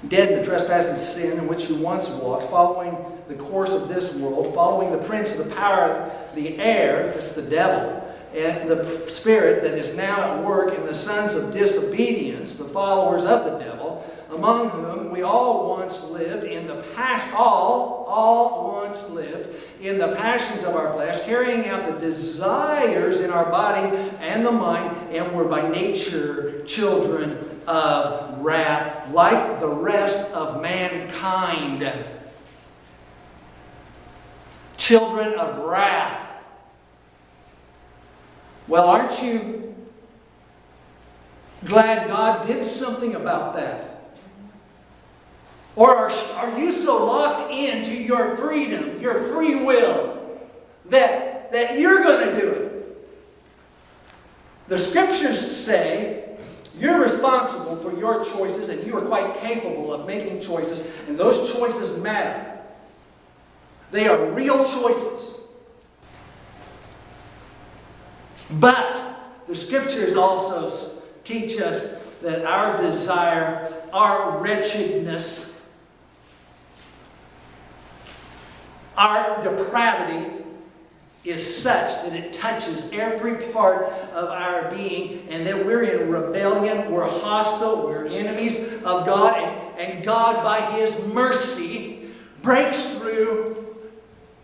Dead 0.09 0.33
in 0.33 0.39
the 0.39 0.45
trespass 0.45 0.89
and 0.89 0.99
sin 0.99 1.39
in 1.39 1.47
which 1.47 1.69
you 1.69 1.77
once 1.77 2.09
walked, 2.09 2.51
following 2.51 2.97
the 3.29 3.35
course 3.35 3.75
of 3.75 3.89
this 3.89 4.17
world, 4.17 4.55
following 4.55 4.91
the 4.91 5.07
prince 5.07 5.39
of 5.39 5.49
the 5.49 5.55
power 5.55 5.89
of 5.89 6.35
the 6.35 6.59
air, 6.59 7.09
that's 7.09 7.33
the 7.33 7.43
devil, 7.43 8.07
and 8.35 8.69
the 8.69 9.01
spirit 9.09 9.63
that 9.63 9.75
is 9.75 9.95
now 9.95 10.35
at 10.35 10.45
work 10.45 10.77
in 10.77 10.87
the 10.87 10.95
sons 10.95 11.35
of 11.35 11.53
disobedience, 11.53 12.57
the 12.57 12.65
followers 12.65 13.25
of 13.25 13.45
the 13.45 13.59
devil, 13.59 14.05
among 14.31 14.71
whom 14.71 15.11
we 15.11 15.23
all 15.23 15.69
once 15.69 16.05
lived 16.05 16.45
in 16.45 16.67
the 16.67 16.83
passion, 16.95 17.31
all, 17.35 18.05
all 18.09 18.81
once 18.81 19.09
lived 19.11 19.55
in 19.81 19.99
the 19.99 20.15
passions 20.15 20.63
of 20.63 20.77
our 20.77 20.93
flesh, 20.93 21.21
carrying 21.23 21.67
out 21.69 21.87
the 21.87 21.99
desires 21.99 23.21
in 23.21 23.31
our 23.31 23.51
body 23.51 23.97
and 24.21 24.47
the 24.47 24.53
mind, 24.53 24.97
and 25.11 25.33
were 25.35 25.45
by 25.45 25.69
nature 25.69 26.63
children 26.65 27.50
of 27.67 28.39
wrath, 28.41 29.13
like 29.13 29.61
the 29.61 29.69
rest 29.69 30.33
of 30.33 30.61
mankind 30.63 31.83
children 34.91 35.35
of 35.35 35.59
wrath. 35.59 36.29
Well, 38.67 38.89
aren't 38.89 39.23
you 39.23 39.75
glad 41.65 42.09
God 42.09 42.47
did 42.47 42.65
something 42.65 43.15
about 43.15 43.55
that? 43.55 44.15
Or 45.77 45.95
are, 45.95 46.11
are 46.11 46.59
you 46.59 46.73
so 46.73 47.07
locked 47.07 47.53
into 47.53 47.95
your 47.95 48.37
freedom, 48.37 49.01
your 49.01 49.23
free 49.33 49.55
will, 49.55 50.41
that, 50.87 51.53
that 51.53 51.79
you're 51.79 52.03
going 52.03 52.35
to 52.35 52.41
do 52.41 52.49
it? 52.49 53.07
The 54.69 54.79
scriptures 54.79 55.39
say 55.39 56.30
you're 56.81 57.01
responsible 57.01 57.77
for 57.77 57.97
your 57.99 58.25
choices 58.25 58.71
and 58.71 58.87
you 58.87 58.97
are 58.97 59.03
quite 59.03 59.35
capable 59.37 59.93
of 59.93 60.07
making 60.07 60.41
choices, 60.41 60.81
and 61.09 61.19
those 61.19 61.53
choices 61.53 62.01
matter. 62.01 62.59
They 63.91 64.09
are 64.09 64.25
real 64.31 64.65
choices. 64.65 65.39
But 68.51 69.01
the 69.47 69.55
scriptures 69.55 70.15
also 70.15 71.03
teach 71.25 71.61
us 71.61 71.95
that 72.23 72.45
our 72.45 72.77
desire, 72.77 73.73
our 73.93 74.39
wretchedness, 74.39 75.61
our 78.97 79.41
depravity 79.43 80.45
is 81.25 81.63
such 81.63 82.03
that 82.03 82.15
it 82.15 82.33
touches 82.33 82.91
every 82.93 83.53
part 83.53 83.85
of 84.15 84.29
our 84.31 84.71
being 84.71 85.27
and 85.29 85.47
that 85.47 85.67
we're 85.67 85.83
in 85.83 86.09
rebellion, 86.09 86.91
we're 86.91 87.07
hostile, 87.07 87.87
we're 87.87 88.07
enemies 88.07 88.59
of 88.85 89.05
God, 89.05 89.37
and, 89.37 89.79
and 89.79 90.05
God, 90.05 90.43
by 90.43 90.61
His 90.79 90.99
mercy, 91.07 92.09
breaks 92.43 92.87
through 92.97 93.77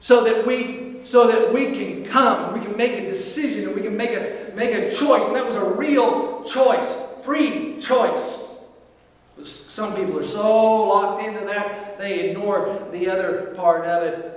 so 0.01 0.25
that 0.25 0.47
we 0.47 1.01
so 1.03 1.29
that 1.29 1.55
we 1.55 1.67
can 1.67 2.05
come 2.05 2.45
and 2.45 2.61
we 2.61 2.67
can 2.67 2.77
make 2.77 2.93
a 2.93 3.09
decision 3.09 3.65
and 3.65 3.75
we 3.75 3.81
can 3.81 3.97
make 3.97 4.11
a 4.11 4.53
make 4.55 4.75
a 4.75 4.91
choice. 4.91 5.27
And 5.27 5.37
that 5.37 5.47
was 5.47 5.55
a 5.55 5.65
real 5.65 6.45
choice 6.45 7.07
free 7.27 7.79
choice. 7.81 8.45
Some 9.43 9.97
people 9.97 10.19
are 10.19 10.23
so 10.23 10.87
locked 10.87 11.25
into 11.25 11.45
that 11.45 11.99
they 11.99 12.31
ignore 12.31 12.87
the 12.93 13.09
other 13.11 13.53
part 13.57 13.85
of 13.85 14.03
it 14.05 14.37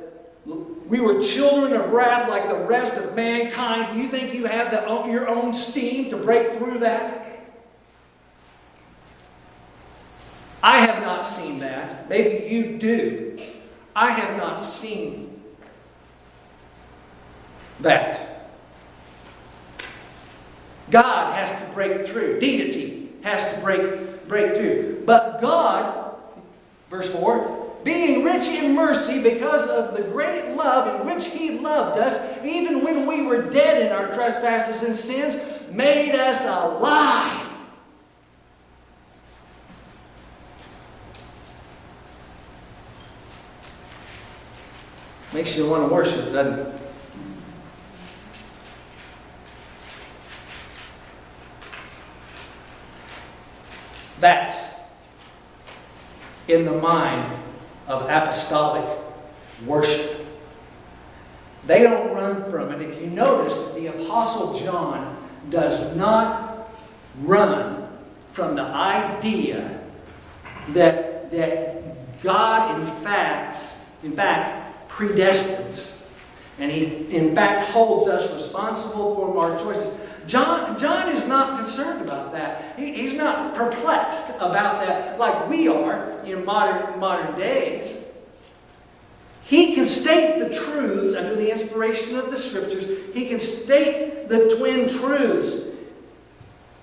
we 0.90 1.00
were 1.00 1.22
children 1.22 1.74
of 1.74 1.92
wrath 1.92 2.28
like 2.28 2.50
the 2.50 2.66
rest 2.66 2.98
of 2.98 3.16
mankind 3.16 3.94
do 3.94 4.00
you 4.00 4.10
think 4.10 4.34
you 4.34 4.46
have 4.46 4.72
the, 4.72 5.12
your 5.12 5.30
own 5.30 5.54
steam 5.54 6.10
to 6.10 6.18
break 6.18 6.48
through 6.48 6.80
that 6.80 7.46
i 10.62 10.80
have 10.80 11.02
not 11.02 11.26
seen 11.26 11.60
that 11.60 12.10
maybe 12.10 12.48
you 12.54 12.78
do 12.78 13.40
i 13.96 14.12
have 14.12 14.36
not 14.36 14.66
seen 14.66 15.30
that. 17.82 18.52
God 20.90 21.36
has 21.36 21.52
to 21.62 21.74
break 21.74 22.06
through. 22.08 22.40
Deity 22.40 23.10
has 23.24 23.54
to 23.54 23.62
break, 23.62 24.28
break 24.28 24.56
through. 24.56 25.04
But 25.06 25.42
God, 25.42 26.16
verse 26.90 27.10
4, 27.10 27.69
being 27.84 28.24
rich 28.24 28.48
in 28.48 28.76
mercy 28.76 29.22
because 29.22 29.68
of 29.68 29.96
the 29.96 30.04
great 30.04 30.56
love 30.56 31.00
in 31.00 31.08
which 31.08 31.28
He 31.28 31.52
loved 31.60 32.00
us, 32.00 32.20
even 32.44 32.84
when 32.84 33.06
we 33.06 33.26
were 33.26 33.50
dead 33.50 33.82
in 33.82 33.92
our 33.92 34.14
trespasses 34.14 34.84
and 34.84 34.96
sins, 34.96 35.38
made 35.72 36.16
us 36.16 36.46
alive. 36.46 37.48
Makes 45.32 45.56
you 45.56 45.70
want 45.70 45.88
to 45.88 45.94
worship, 45.94 46.32
doesn't 46.34 46.60
it? 46.60 46.76
That's 54.20 54.80
in 56.48 56.66
the 56.66 56.74
mind 56.74 57.40
of 57.90 58.04
apostolic 58.04 58.86
worship. 59.66 60.26
They 61.66 61.84
don't 61.84 62.14
run 62.14 62.50
from 62.50 62.72
it. 62.72 62.82
If 62.82 63.02
you 63.02 63.10
notice, 63.10 63.74
the 63.74 63.88
Apostle 63.88 64.58
John 64.60 65.18
does 65.50 65.96
not 65.96 66.70
run 67.22 67.88
from 68.32 68.56
the 68.56 68.64
idea 68.64 69.82
that, 70.70 71.32
that 71.32 72.22
God 72.22 72.80
in 72.80 72.88
fact, 72.88 73.58
in 74.04 74.14
fact, 74.14 74.90
predestines. 74.90 75.98
And 76.60 76.72
he 76.72 77.08
in 77.16 77.34
fact 77.34 77.70
holds 77.72 78.08
us 78.08 78.34
responsible 78.34 79.16
for 79.16 79.38
our 79.38 79.58
choices. 79.60 79.88
John, 80.30 80.78
John 80.78 81.10
is 81.10 81.26
not 81.26 81.58
concerned 81.58 82.08
about 82.08 82.32
that. 82.34 82.78
He, 82.78 82.94
he's 82.94 83.14
not 83.16 83.56
perplexed 83.56 84.36
about 84.36 84.86
that 84.86 85.18
like 85.18 85.50
we 85.50 85.68
are 85.68 86.20
in 86.24 86.46
modern, 86.46 87.00
modern 87.00 87.36
days. 87.36 88.04
He 89.44 89.74
can 89.74 89.86
state 89.86 90.38
the 90.38 90.54
truths 90.54 91.16
under 91.16 91.36
the 91.36 91.52
inspiration 91.52 92.16
of 92.16 92.30
the 92.30 92.38
scriptures. 92.38 92.86
He 93.16 93.28
can 93.28 93.40
state 93.40 94.30
the 94.30 94.56
twin 94.56 94.88
truths. 94.88 95.76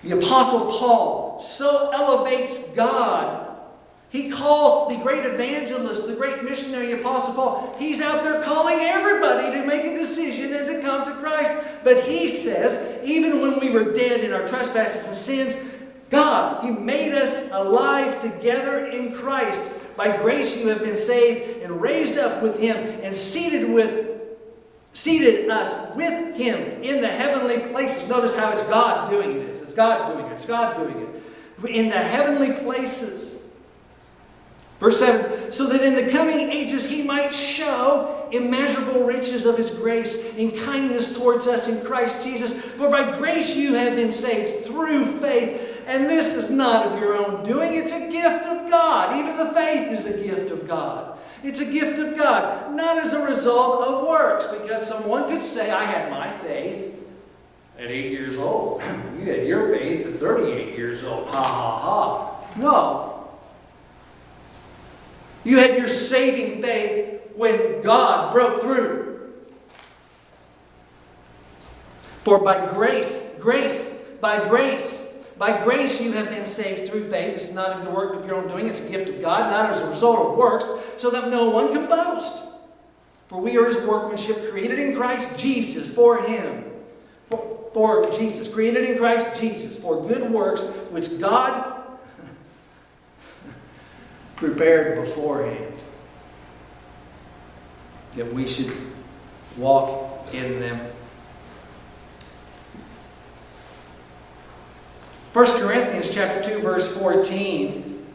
The 0.03 0.19
Apostle 0.19 0.73
Paul 0.73 1.39
so 1.39 1.91
elevates 1.93 2.67
God 2.71 3.46
he 4.17 4.31
calls 4.31 4.91
the 4.91 5.03
great 5.03 5.27
evangelist, 5.27 6.07
the 6.07 6.15
great 6.15 6.43
missionary 6.43 6.93
apostle 6.93 7.35
Paul, 7.35 7.77
he's 7.79 8.01
out 8.01 8.23
there 8.23 8.43
calling 8.43 8.79
everybody 8.79 9.51
to 9.59 9.67
make 9.67 9.85
a 9.85 9.95
decision 9.95 10.55
and 10.55 10.67
to 10.67 10.81
come 10.81 11.05
to 11.05 11.11
Christ. 11.13 11.53
But 11.85 12.05
he 12.05 12.31
says, 12.31 12.99
even 13.05 13.43
when 13.43 13.61
we 13.61 13.69
were 13.69 13.93
dead 13.93 14.21
in 14.21 14.33
our 14.33 14.49
trespasses 14.49 15.07
and 15.07 15.15
sins, 15.15 15.57
God, 16.09 16.65
He 16.65 16.71
made 16.71 17.13
us 17.13 17.51
alive 17.51 18.23
together 18.23 18.87
in 18.87 19.13
Christ. 19.13 19.71
By 19.97 20.17
grace 20.17 20.57
you 20.57 20.69
have 20.69 20.81
been 20.81 20.97
saved 20.97 21.63
and 21.63 21.83
raised 21.83 22.17
up 22.17 22.43
with 22.43 22.59
Him 22.59 22.77
and 23.03 23.15
seated 23.15 23.71
with 23.71 24.13
seated 24.95 25.51
us 25.51 25.95
with 25.95 26.37
Him 26.37 26.83
in 26.83 27.03
the 27.03 27.09
heavenly 27.09 27.59
places. 27.71 28.09
Notice 28.09 28.35
how 28.35 28.51
it's 28.51 28.67
God 28.69 29.11
doing 29.11 29.41
this. 29.41 29.61
It's 29.61 29.75
God 29.75 30.15
doing 30.15 30.25
it. 30.25 30.33
It's 30.33 30.47
God 30.47 30.77
doing 30.77 31.03
it. 31.03 31.71
In 31.71 31.91
the 31.91 31.99
heavenly 31.99 32.53
places. 32.53 33.36
Verse 34.81 34.99
7 34.99 35.53
So 35.53 35.67
that 35.69 35.83
in 35.83 35.95
the 35.95 36.11
coming 36.11 36.51
ages 36.51 36.89
he 36.89 37.03
might 37.03 37.33
show 37.33 38.29
immeasurable 38.33 39.05
riches 39.05 39.47
of 39.47 39.57
his 39.57 39.71
grace 39.71 40.35
in 40.37 40.51
kindness 40.65 41.17
towards 41.17 41.47
us 41.47 41.69
in 41.69 41.85
Christ 41.85 42.23
Jesus. 42.23 42.53
For 42.53 42.91
by 42.91 43.17
grace 43.19 43.57
you 43.57 43.75
have 43.75 43.97
been 43.97 44.13
saved 44.13 44.67
through 44.67 45.21
faith. 45.21 45.85
And 45.87 46.11
this 46.11 46.35
is 46.35 46.51
not 46.51 46.87
of 46.87 46.99
your 46.99 47.15
own 47.15 47.45
doing, 47.45 47.75
it's 47.75 47.93
a 47.93 48.11
gift 48.11 48.45
of 48.45 48.69
God. 48.69 49.17
Even 49.17 49.37
the 49.37 49.53
faith 49.53 49.93
is 49.93 50.07
a 50.07 50.21
gift 50.23 50.51
of 50.51 50.67
God. 50.67 51.17
It's 51.45 51.61
a 51.61 51.65
gift 51.65 52.01
of 52.01 52.17
God, 52.17 52.75
not 52.75 52.99
as 52.99 53.13
a 53.13 53.25
result 53.25 53.87
of 53.87 54.09
works, 54.09 54.47
because 54.47 54.85
someone 54.85 55.29
could 55.29 55.43
say, 55.43 55.71
I 55.71 55.85
had 55.85 56.11
my 56.11 56.29
faith 56.29 56.87
at 57.79 57.91
eight 57.91 58.11
years 58.11 58.37
old. 58.37 58.83
you 59.19 59.27
had 59.27 59.47
your 59.47 59.77
faith 59.77 60.07
at 60.07 60.15
38 60.15 60.77
years 60.77 61.05
old. 61.05 61.29
Ha 61.29 61.43
ha 61.43 61.79
ha. 61.79 62.59
No, 62.59 63.16
you 65.47 65.59
had 65.59 65.79
your 65.79 65.87
saving 65.87 66.61
faith 66.61 67.21
when 67.37 67.81
God 67.83 68.33
broke 68.33 68.61
through. 68.61 69.33
For 72.25 72.41
by 72.41 72.73
grace, 72.73 73.33
grace, 73.39 73.97
by 74.21 74.49
grace, 74.49 75.09
by 75.39 75.63
grace 75.63 76.01
you 76.01 76.11
have 76.13 76.31
been 76.31 76.47
saved 76.47 76.91
through 76.91 77.09
faith. 77.09 77.37
It's 77.37 77.53
not 77.53 77.79
in 77.79 77.85
the 77.85 77.93
work 77.93 78.17
of 78.17 78.27
your 78.27 78.35
own 78.35 78.49
doing, 78.49 78.67
it's 78.67 78.85
a 78.85 78.91
gift 78.91 79.09
of 79.09 79.21
God, 79.21 79.49
not 79.53 79.71
as 79.71 79.83
a 79.83 79.89
result 79.89 80.33
of 80.33 80.37
works, 80.37 80.67
so 80.99 81.11
that 81.11 81.31
no 81.31 81.49
one 81.51 81.73
can 81.73 81.87
boast. 81.87 82.43
For 83.27 83.41
we 83.41 83.57
are 83.57 83.67
his 83.67 83.79
workmanship, 83.87 84.51
created 84.51 84.81
in 84.81 84.97
Christ 84.97 85.39
Jesus 85.39 85.95
for 85.95 86.23
him. 86.23 86.65
For, 87.29 87.71
for 87.73 88.11
Jesus, 88.11 88.49
created 88.49 88.91
in 88.91 88.99
Christ 88.99 89.41
Jesus, 89.41 89.79
for 89.79 90.05
good 90.05 90.29
works, 90.29 90.65
which 90.91 91.21
God 91.21 91.76
prepared 94.37 95.05
beforehand 95.05 95.73
that 98.15 98.33
we 98.33 98.47
should 98.47 98.73
walk 99.57 100.33
in 100.33 100.61
them. 100.61 100.79
1 105.33 105.61
Corinthians 105.61 106.15
chapter 106.15 106.43
2 106.43 106.61
verse 106.61 106.97
14 106.97 108.07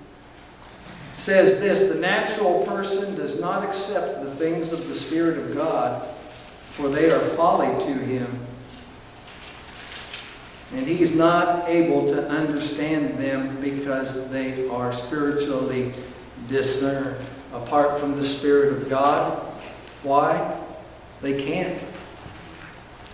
says 1.13 1.59
this, 1.59 1.89
the 1.89 1.99
natural 1.99 2.65
person 2.65 3.15
does 3.15 3.39
not 3.39 3.63
accept 3.63 4.23
the 4.23 4.31
things 4.31 4.73
of 4.73 4.87
the 4.87 4.95
spirit 4.95 5.37
of 5.37 5.53
God 5.53 6.01
for 6.71 6.89
they 6.89 7.11
are 7.11 7.19
folly 7.19 7.67
to 7.85 7.93
him 7.93 8.27
and 10.73 10.87
he 10.87 11.01
is 11.01 11.15
not 11.15 11.69
able 11.69 12.07
to 12.07 12.27
understand 12.27 13.19
them 13.19 13.59
because 13.61 14.29
they 14.31 14.67
are 14.69 14.91
spiritually 14.91 15.93
discerned. 16.47 17.25
Apart 17.53 17.99
from 17.99 18.15
the 18.15 18.23
Spirit 18.23 18.73
of 18.73 18.89
God, 18.89 19.37
why? 20.03 20.57
They 21.21 21.43
can't. 21.43 21.81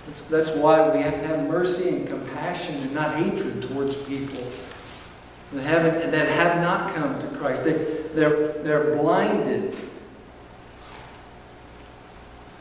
That's, 0.05 0.21
that's 0.21 0.49
why 0.51 0.89
we 0.95 1.01
have 1.01 1.15
to 1.15 1.28
have 1.28 1.47
mercy 1.47 1.89
and 1.89 2.07
compassion 2.07 2.75
and 2.75 2.93
not 2.93 3.15
hatred 3.15 3.61
towards 3.63 3.97
people 3.97 4.43
that, 5.53 5.63
haven't, 5.63 6.11
that 6.11 6.30
have 6.30 6.61
not 6.61 6.93
come 6.93 7.19
to 7.19 7.28
Christ. 7.38 7.63
They, 7.63 7.73
they're, 8.13 8.53
they're 8.63 8.95
blinded. 8.95 9.78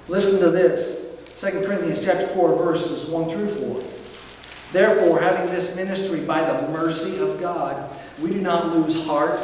Listen 0.08 0.40
to 0.40 0.50
this. 0.50 1.04
2 1.36 1.66
Corinthians 1.66 2.02
chapter 2.02 2.26
4, 2.26 2.56
verses 2.56 3.06
1 3.06 3.28
through 3.28 3.48
4. 3.48 3.82
Therefore, 4.72 5.20
having 5.20 5.54
this 5.54 5.76
ministry 5.76 6.20
by 6.20 6.42
the 6.42 6.68
mercy 6.68 7.18
of 7.18 7.40
God, 7.40 7.90
we 8.20 8.30
do 8.30 8.40
not 8.40 8.74
lose 8.74 9.04
heart, 9.04 9.40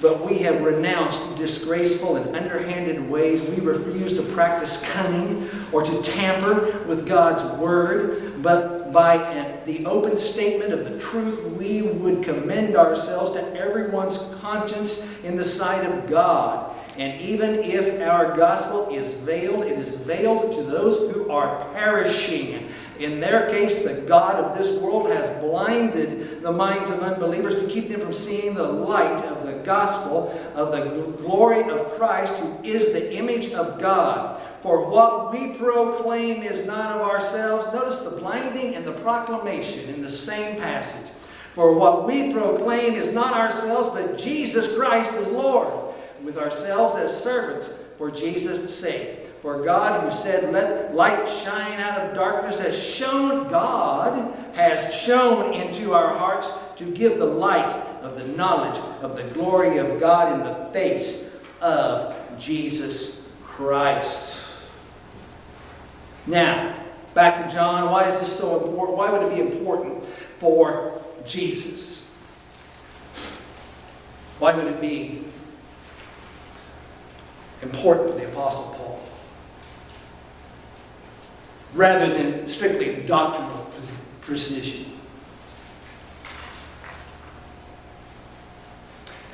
but 0.00 0.24
we 0.24 0.38
have 0.38 0.62
renounced 0.62 1.36
disgraceful 1.36 2.16
and 2.16 2.34
underhanded 2.34 3.08
ways. 3.08 3.42
We 3.42 3.60
refuse 3.60 4.14
to 4.14 4.22
practice 4.22 4.82
cunning 4.92 5.48
or 5.72 5.82
to 5.82 6.02
tamper 6.02 6.78
with 6.86 7.06
God's 7.06 7.44
word, 7.58 8.42
but 8.42 8.92
by 8.92 9.60
the 9.66 9.86
open 9.86 10.16
statement 10.16 10.72
of 10.72 10.88
the 10.88 10.98
truth, 10.98 11.44
we 11.56 11.82
would 11.82 12.22
commend 12.22 12.76
ourselves 12.76 13.30
to 13.32 13.54
everyone's 13.54 14.18
conscience 14.40 15.22
in 15.22 15.36
the 15.36 15.44
sight 15.44 15.84
of 15.84 16.08
God. 16.08 16.74
And 16.98 17.20
even 17.20 17.60
if 17.60 18.00
our 18.06 18.36
gospel 18.36 18.88
is 18.90 19.12
veiled, 19.14 19.64
it 19.64 19.78
is 19.78 19.96
veiled 19.96 20.52
to 20.52 20.62
those 20.62 21.12
who 21.12 21.30
are 21.30 21.64
perishing. 21.72 22.68
In 23.00 23.18
their 23.18 23.48
case, 23.48 23.82
the 23.82 24.02
God 24.02 24.36
of 24.36 24.58
this 24.58 24.78
world 24.78 25.08
has 25.08 25.30
blinded 25.42 26.42
the 26.42 26.52
minds 26.52 26.90
of 26.90 27.00
unbelievers 27.00 27.54
to 27.62 27.66
keep 27.66 27.88
them 27.88 28.00
from 28.00 28.12
seeing 28.12 28.54
the 28.54 28.62
light 28.62 29.24
of 29.24 29.46
the 29.46 29.54
gospel 29.64 30.28
of 30.54 30.70
the 30.72 30.84
glory 31.22 31.62
of 31.70 31.92
Christ, 31.92 32.34
who 32.34 32.62
is 32.62 32.92
the 32.92 33.14
image 33.14 33.52
of 33.52 33.80
God. 33.80 34.38
For 34.60 34.90
what 34.90 35.32
we 35.32 35.54
proclaim 35.54 36.42
is 36.42 36.66
not 36.66 36.94
of 36.94 37.00
ourselves. 37.00 37.72
Notice 37.72 38.00
the 38.00 38.18
blinding 38.18 38.74
and 38.74 38.84
the 38.84 38.92
proclamation 38.92 39.88
in 39.88 40.02
the 40.02 40.10
same 40.10 40.56
passage. 40.60 41.10
For 41.54 41.78
what 41.78 42.06
we 42.06 42.34
proclaim 42.34 42.94
is 42.94 43.14
not 43.14 43.32
ourselves, 43.32 43.88
but 43.88 44.18
Jesus 44.18 44.76
Christ 44.76 45.14
is 45.14 45.30
Lord 45.30 45.72
with 46.22 46.36
ourselves 46.36 46.96
as 46.96 47.18
servants 47.18 47.72
for 47.96 48.10
Jesus' 48.10 48.78
sake. 48.78 49.29
For 49.42 49.64
God, 49.64 50.02
who 50.02 50.10
said, 50.10 50.52
Let 50.52 50.94
light 50.94 51.28
shine 51.28 51.80
out 51.80 51.98
of 51.98 52.14
darkness, 52.14 52.60
has 52.60 52.78
shone, 52.78 53.48
God 53.48 54.34
has 54.54 54.94
shone 54.94 55.54
into 55.54 55.92
our 55.92 56.16
hearts 56.16 56.52
to 56.76 56.84
give 56.90 57.18
the 57.18 57.26
light 57.26 57.74
of 58.02 58.18
the 58.18 58.28
knowledge 58.36 58.78
of 59.00 59.16
the 59.16 59.24
glory 59.34 59.78
of 59.78 59.98
God 59.98 60.32
in 60.32 60.46
the 60.46 60.70
face 60.72 61.30
of 61.60 62.14
Jesus 62.38 63.26
Christ. 63.42 64.44
Now, 66.26 66.76
back 67.14 67.48
to 67.48 67.54
John. 67.54 67.90
Why 67.90 68.08
is 68.08 68.20
this 68.20 68.36
so 68.36 68.62
important? 68.62 68.98
Why 68.98 69.10
would 69.10 69.22
it 69.22 69.34
be 69.34 69.40
important 69.40 70.04
for 70.04 71.00
Jesus? 71.24 72.08
Why 74.38 74.54
would 74.54 74.66
it 74.66 74.80
be 74.80 75.24
important 77.62 78.10
for 78.10 78.18
the 78.18 78.26
Apostle 78.26 78.74
Paul. 78.76 79.09
Rather 81.74 82.12
than 82.12 82.46
strictly 82.46 83.02
doctrinal 83.02 83.70
precision. 84.20 84.86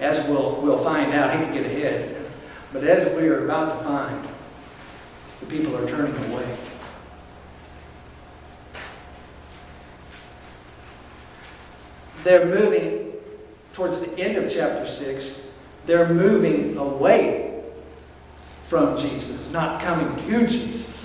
As 0.01 0.27
we'll, 0.29 0.61
we'll 0.61 0.79
find 0.79 1.15
out, 1.15 1.31
I 1.31 1.37
hate 1.37 1.49
to 1.49 1.63
get 1.63 1.67
ahead, 1.67 2.17
but 2.73 2.85
as 2.85 3.15
we 3.17 3.29
are 3.29 3.45
about 3.45 3.79
to 3.79 3.85
find, 3.85 4.27
the 5.41 5.47
people 5.47 5.77
are 5.77 5.89
turning 5.89 6.15
away. 6.33 6.57
They're 12.25 12.47
moving 12.47 13.13
towards 13.73 14.01
the 14.03 14.19
end 14.19 14.37
of 14.37 14.51
chapter 14.51 14.87
6, 14.87 15.47
they're 15.85 16.09
moving 16.09 16.77
away 16.79 17.63
from 18.67 18.97
Jesus, 18.97 19.51
not 19.51 19.83
coming 19.83 20.17
to 20.17 20.47
Jesus. 20.47 20.96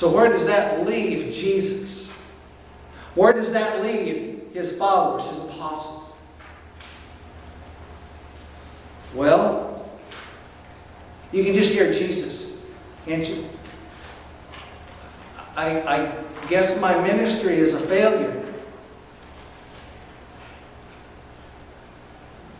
So, 0.00 0.10
where 0.10 0.30
does 0.30 0.46
that 0.46 0.86
leave 0.86 1.30
Jesus? 1.30 2.10
Where 3.14 3.34
does 3.34 3.52
that 3.52 3.82
leave 3.82 4.48
his 4.54 4.78
followers, 4.78 5.26
his 5.28 5.40
apostles? 5.40 6.14
Well, 9.14 9.90
you 11.32 11.44
can 11.44 11.52
just 11.52 11.70
hear 11.70 11.92
Jesus, 11.92 12.50
can't 13.04 13.28
you? 13.28 13.46
I, 15.54 15.82
I 15.82 16.24
guess 16.48 16.80
my 16.80 16.98
ministry 17.02 17.58
is 17.58 17.74
a 17.74 17.80
failure. 17.80 18.42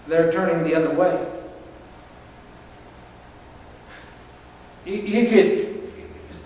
They're 0.09 0.30
turning 0.30 0.62
the 0.62 0.74
other 0.74 0.95
way. 0.95 1.26
You, 4.84 4.95
you 4.97 5.30
could, 5.30 5.70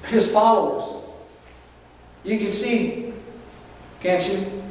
his 0.06 0.30
followers, 0.32 1.02
you 2.24 2.38
can 2.38 2.52
see, 2.52 3.12
can't 4.00 4.26
you? 4.28 4.62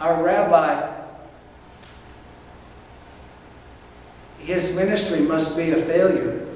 Our 0.00 0.22
rabbi, 0.22 0.90
his 4.38 4.74
ministry 4.76 5.20
must 5.20 5.56
be 5.56 5.70
a 5.70 5.76
failure. 5.76 6.46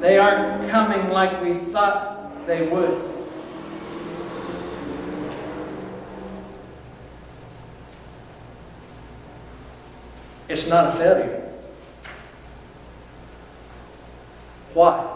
They 0.00 0.18
aren't 0.18 0.70
coming 0.70 1.10
like 1.10 1.42
we 1.42 1.54
thought 1.54 2.46
they 2.46 2.66
would. 2.68 3.15
It's 10.56 10.70
not 10.70 10.86
a 10.86 10.92
failure. 10.96 11.52
Why? 14.72 15.06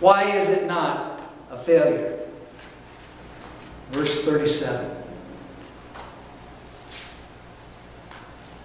Why 0.00 0.22
is 0.24 0.48
it 0.48 0.64
not 0.64 1.20
a 1.50 1.58
failure? 1.58 2.20
Verse 3.90 4.24
37. 4.24 4.96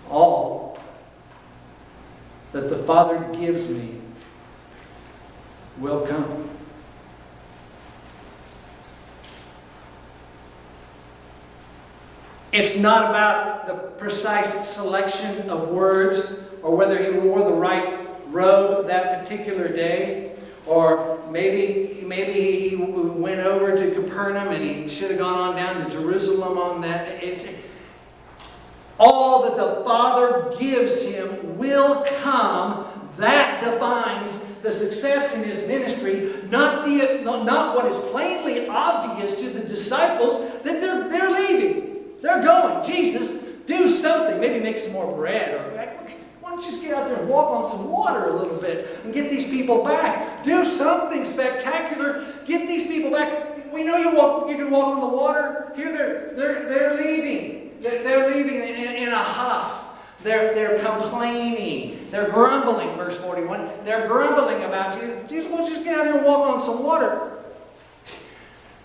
All 0.10 0.80
that 2.54 2.70
the 2.70 2.78
Father 2.78 3.20
gives 3.38 3.68
me 3.68 4.00
will 5.78 6.08
come. 6.08 6.41
It's 12.52 12.78
not 12.78 13.10
about 13.10 13.66
the 13.66 13.76
precise 13.76 14.68
selection 14.68 15.50
of 15.50 15.70
words 15.70 16.38
or 16.62 16.76
whether 16.76 17.02
he 17.02 17.18
wore 17.18 17.40
the 17.40 17.54
right 17.54 18.08
robe 18.28 18.88
that 18.88 19.24
particular 19.24 19.70
day 19.70 20.34
or 20.66 21.20
maybe 21.30 22.04
maybe 22.06 22.70
he 22.70 22.76
went 22.76 23.40
over 23.40 23.78
to 23.78 23.92
Capernaum 23.96 24.50
and 24.50 24.62
he 24.62 24.90
should 24.90 25.12
have 25.12 25.20
gone 25.20 25.38
on 25.38 25.56
down 25.56 25.84
to 25.84 25.90
Jerusalem 25.90 26.58
on 26.58 26.82
that. 26.82 27.24
It's 27.24 27.48
all 29.00 29.44
that 29.44 29.56
the 29.56 29.84
Father 29.86 30.54
gives 30.60 31.02
him 31.04 31.58
will 31.58 32.06
come. 32.22 32.86
That 33.16 33.64
defines 33.64 34.44
the 34.62 34.72
success 34.72 35.36
in 35.36 35.44
his 35.44 35.68
ministry 35.68 36.34
not 36.50 36.86
the 36.86 37.22
not 37.24 37.76
what 37.76 37.86
is 37.86 37.98
plainly 37.98 38.68
obvious 38.68 39.40
to 39.40 39.50
the 39.50 39.62
disciples 39.62 40.40
that 40.64 40.82
they're 40.82 41.01
they're 42.22 42.44
going. 42.44 42.84
Jesus, 42.86 43.44
do 43.66 43.90
something. 43.90 44.40
Maybe 44.40 44.64
make 44.64 44.78
some 44.78 44.94
more 44.94 45.16
bread. 45.16 45.56
Or 45.56 46.18
why 46.42 46.52
don't 46.52 46.64
you 46.64 46.72
just 46.72 46.82
get 46.82 46.94
out 46.94 47.10
there 47.10 47.20
and 47.20 47.30
walk 47.30 47.52
on 47.52 47.66
some 47.66 47.90
water 47.90 48.30
a 48.30 48.34
little 48.34 48.58
bit 48.58 49.00
and 49.04 49.14
get 49.14 49.30
these 49.30 49.46
people 49.46 49.84
back? 49.84 50.44
Do 50.44 50.66
something 50.66 51.26
spectacular. 51.26 52.26
Get 52.46 52.68
these 52.68 52.88
people 52.88 53.12
back. 53.12 53.72
We 53.74 53.84
know 53.84 53.98
you 53.98 54.16
walk. 54.16 54.50
You 54.50 54.58
can 54.58 54.70
walk 54.70 54.88
on 54.98 55.02
the 55.02 55.16
water. 55.16 55.72
Here 55.76 55.92
they're 55.92 56.34
they're 56.36 56.70
they're 56.70 56.98
leaving. 56.98 57.62
They're, 57.82 58.30
leaving 58.32 58.54
in, 58.54 58.96
in 58.96 59.10
a 59.10 59.16
huff. 59.16 59.82
They're, 60.24 60.54
they're 60.54 60.80
complaining. 60.84 62.08
They're 62.12 62.30
grumbling, 62.30 62.96
verse 62.96 63.18
41. 63.18 63.84
They're 63.84 64.08
grumbling 64.08 64.64
about 64.64 65.02
you. 65.02 65.20
Jesus, 65.28 65.50
why 65.50 65.58
don't 65.58 65.68
you 65.68 65.74
just 65.74 65.86
get 65.86 65.98
out 65.98 66.06
here 66.06 66.18
and 66.18 66.26
walk 66.26 66.48
on 66.48 66.60
some 66.60 66.84
water? 66.84 67.40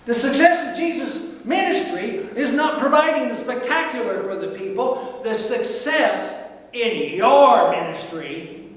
The 0.07 0.15
success 0.15 0.71
of 0.71 0.79
Jesus' 0.79 1.36
ministry 1.47 2.09
is 2.37 2.53
not 2.53 2.79
providing 2.79 3.29
the 3.29 3.35
spectacular 3.35 4.23
for 4.25 4.37
the 4.37 4.49
people. 4.49 5.21
The 5.25 5.35
success 5.35 6.51
in 6.73 7.15
your 7.17 7.71
ministry 7.71 8.73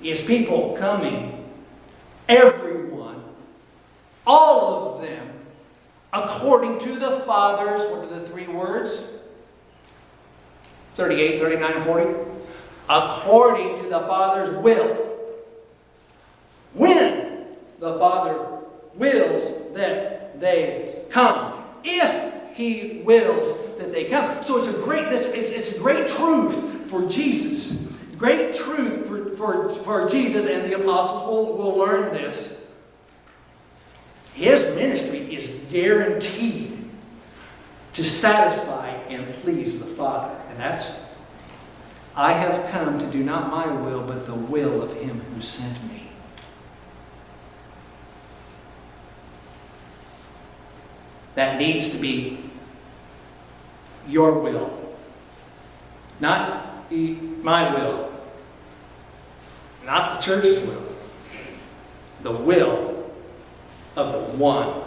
is 0.00 0.22
people 0.24 0.76
coming, 0.78 1.50
everyone, 2.28 3.22
all 4.26 4.94
of 4.94 5.02
them, 5.02 5.28
according 6.12 6.78
to 6.80 6.96
the 6.96 7.20
Father's, 7.20 7.82
what 7.90 8.04
are 8.04 8.06
the 8.06 8.20
three 8.20 8.46
words? 8.46 9.10
38, 10.94 11.40
39, 11.40 11.72
and 11.72 11.84
40. 11.84 12.14
According 12.88 13.76
to 13.78 13.82
the 13.84 14.00
Father's 14.00 14.50
will. 14.62 14.94
When 16.74 17.46
the 17.78 17.98
Father 17.98 18.60
wills 18.94 19.74
that 19.74 20.40
they 20.40 20.93
come. 21.14 21.64
If 21.84 22.54
he 22.54 23.02
wills 23.04 23.76
that 23.78 23.92
they 23.92 24.04
come. 24.04 24.42
So 24.42 24.58
it's 24.58 24.68
a 24.68 24.80
great, 24.82 25.06
it's, 25.10 25.72
a 25.72 25.78
great 25.78 26.08
truth 26.08 26.90
for 26.90 27.06
Jesus. 27.06 27.88
Great 28.16 28.54
truth 28.54 29.06
for, 29.06 29.30
for, 29.30 29.70
for 29.70 30.08
Jesus, 30.08 30.46
and 30.46 30.70
the 30.70 30.80
apostles 30.80 31.26
will, 31.26 31.56
will 31.56 31.76
learn 31.76 32.12
this. 32.12 32.64
His 34.34 34.62
ministry 34.74 35.34
is 35.34 35.48
guaranteed 35.70 36.88
to 37.92 38.04
satisfy 38.04 38.88
and 39.08 39.32
please 39.42 39.78
the 39.78 39.84
Father. 39.84 40.34
And 40.48 40.58
that's, 40.58 41.00
I 42.16 42.32
have 42.32 42.70
come 42.70 42.98
to 42.98 43.06
do 43.06 43.22
not 43.22 43.50
my 43.50 43.66
will, 43.66 44.04
but 44.04 44.26
the 44.26 44.34
will 44.34 44.82
of 44.82 44.96
him 44.96 45.20
who 45.20 45.40
sent 45.40 45.82
me. 45.92 46.03
That 51.34 51.58
needs 51.58 51.90
to 51.90 51.98
be 51.98 52.38
your 54.08 54.38
will, 54.38 54.96
not 56.20 56.90
my 56.90 57.72
will, 57.74 58.12
not 59.84 60.14
the 60.14 60.18
church's 60.20 60.60
will, 60.60 60.84
the 62.22 62.32
will 62.32 63.10
of 63.96 64.32
the 64.32 64.36
one 64.36 64.82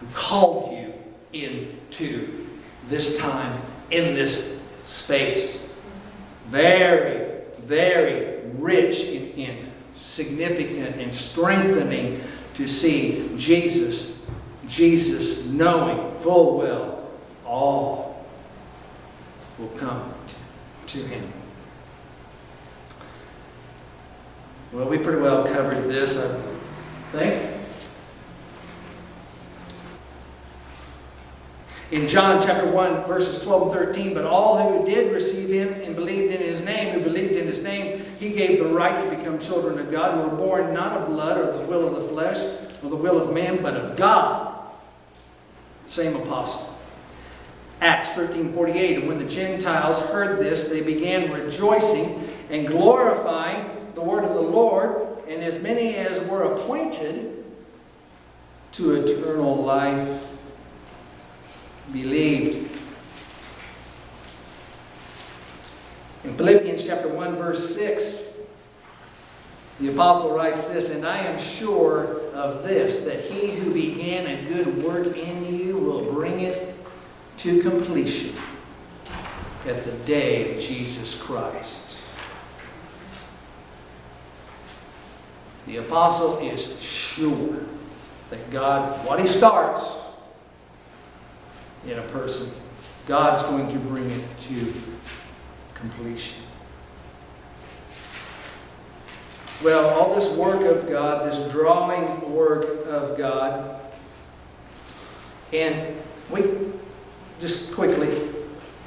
who 0.00 0.06
called 0.14 0.72
you 0.72 0.94
into 1.32 2.46
this 2.88 3.18
time, 3.18 3.60
in 3.90 4.14
this 4.14 4.60
space. 4.84 5.78
Very, 6.48 7.42
very 7.62 8.40
rich 8.54 9.04
in 9.04 9.56
significant 9.94 10.96
and 10.96 11.14
strengthening 11.14 12.22
to 12.54 12.66
see 12.66 13.30
Jesus 13.36 14.17
Jesus, 14.68 15.46
knowing 15.46 16.16
full 16.18 16.58
well 16.58 17.08
all 17.44 18.26
will 19.58 19.68
come 19.68 20.12
to, 20.86 20.98
him. 20.98 21.32
Well, 24.72 24.86
we 24.86 24.98
pretty 24.98 25.20
well 25.20 25.44
covered 25.44 25.88
this, 25.88 26.22
I 26.22 26.40
think. 27.12 27.54
In 31.90 32.06
John 32.06 32.42
chapter 32.42 32.70
1, 32.70 33.06
verses 33.06 33.42
12 33.42 33.62
and 33.62 33.72
13, 33.72 34.14
but 34.14 34.24
all 34.24 34.78
who 34.78 34.84
did 34.84 35.10
receive 35.12 35.48
him 35.48 35.72
and 35.82 35.96
believed 35.96 36.34
in 36.34 36.40
his 36.40 36.60
name, 36.60 36.92
who 36.92 37.00
believed 37.00 37.32
in 37.32 37.46
his 37.46 37.62
name, 37.62 38.02
he 38.18 38.32
gave 38.32 38.58
the 38.58 38.66
right 38.66 39.02
to 39.02 39.16
become 39.16 39.38
children 39.38 39.78
of 39.78 39.90
God, 39.90 40.14
who 40.14 40.28
were 40.28 40.36
born 40.36 40.74
not 40.74 40.92
of 40.92 41.08
blood 41.08 41.38
or 41.38 41.56
the 41.56 41.64
will 41.64 41.86
of 41.86 42.02
the 42.02 42.08
flesh 42.08 42.38
or 42.82 42.90
the 42.90 42.96
will 42.96 43.18
of 43.18 43.32
man, 43.32 43.62
but 43.62 43.74
of 43.74 43.96
God. 43.96 44.37
Same 45.98 46.14
apostle. 46.14 46.78
Acts 47.80 48.12
13:48 48.12 48.98
and 48.98 49.08
when 49.08 49.18
the 49.18 49.24
Gentiles 49.24 49.98
heard 49.98 50.38
this 50.38 50.68
they 50.68 50.80
began 50.80 51.32
rejoicing 51.32 52.32
and 52.50 52.68
glorifying 52.68 53.68
the 53.96 54.00
word 54.00 54.22
of 54.22 54.32
the 54.32 54.40
Lord 54.40 55.08
and 55.28 55.42
as 55.42 55.60
many 55.60 55.96
as 55.96 56.20
were 56.20 56.54
appointed 56.54 57.44
to 58.74 58.92
eternal 58.92 59.56
life 59.56 60.22
believed. 61.92 62.80
In 66.22 66.36
Philippians 66.36 66.86
chapter 66.86 67.08
1 67.08 67.34
verse 67.34 67.74
6 67.74 68.28
the 69.80 69.92
apostle 69.92 70.34
writes 70.34 70.68
this, 70.68 70.90
and 70.90 71.06
I 71.06 71.18
am 71.18 71.38
sure 71.38 72.20
of 72.34 72.64
this, 72.64 73.04
that 73.04 73.20
he 73.30 73.52
who 73.52 73.72
began 73.72 74.26
a 74.26 74.48
good 74.48 74.82
work 74.82 75.16
in 75.16 75.44
you 75.44 75.57
will 75.80 76.12
bring 76.12 76.40
it 76.40 76.74
to 77.38 77.60
completion 77.62 78.34
at 79.66 79.84
the 79.84 79.92
day 80.06 80.54
of 80.54 80.60
Jesus 80.62 81.20
Christ. 81.20 81.98
The 85.66 85.76
apostle 85.76 86.38
is 86.38 86.80
sure 86.80 87.60
that 88.30 88.50
God, 88.50 89.06
what 89.06 89.20
he 89.20 89.26
starts 89.26 89.94
in 91.86 91.98
a 91.98 92.02
person, 92.08 92.54
God's 93.06 93.42
going 93.42 93.70
to 93.72 93.78
bring 93.78 94.10
it 94.10 94.24
to 94.48 94.72
completion. 95.74 96.42
Well, 99.62 99.98
all 99.98 100.14
this 100.14 100.30
work 100.30 100.62
of 100.62 100.88
God, 100.88 101.30
this 101.30 101.52
drawing 101.52 102.32
work 102.32 102.86
of 102.86 103.18
God, 103.18 103.77
and 105.52 105.96
we 106.30 106.42
just 107.40 107.72
quickly, 107.72 108.28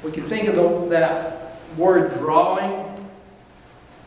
we 0.04 0.12
can 0.12 0.24
think 0.24 0.48
of 0.48 0.56
the, 0.56 0.86
that 0.90 1.56
word 1.76 2.12
drawing 2.12 3.08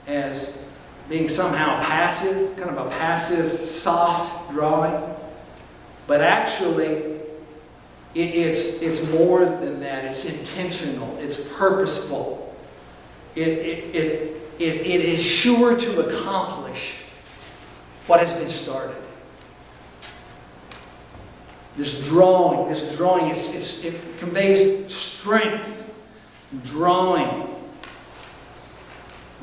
as 0.07 0.67
being 1.09 1.29
somehow 1.29 1.81
passive, 1.83 2.55
kind 2.57 2.69
of 2.69 2.87
a 2.87 2.89
passive, 2.89 3.69
soft 3.69 4.51
drawing. 4.51 5.03
But 6.07 6.21
actually, 6.21 7.15
it, 8.13 8.35
it's, 8.35 8.81
it's 8.81 9.11
more 9.11 9.45
than 9.45 9.81
that. 9.81 10.05
It's 10.05 10.25
intentional, 10.25 11.17
it's 11.19 11.47
purposeful. 11.57 12.55
It, 13.35 13.47
it, 13.47 13.95
it, 13.95 14.41
it, 14.59 14.75
it 14.87 15.01
is 15.01 15.23
sure 15.23 15.77
to 15.77 16.07
accomplish 16.07 17.01
what 18.07 18.19
has 18.19 18.33
been 18.33 18.49
started. 18.49 19.04
This 21.77 22.07
drawing, 22.07 22.69
this 22.69 22.95
drawing, 22.95 23.27
it's, 23.27 23.53
it's, 23.53 23.83
it 23.83 24.17
conveys 24.17 24.93
strength, 24.93 25.91
drawing. 26.63 27.49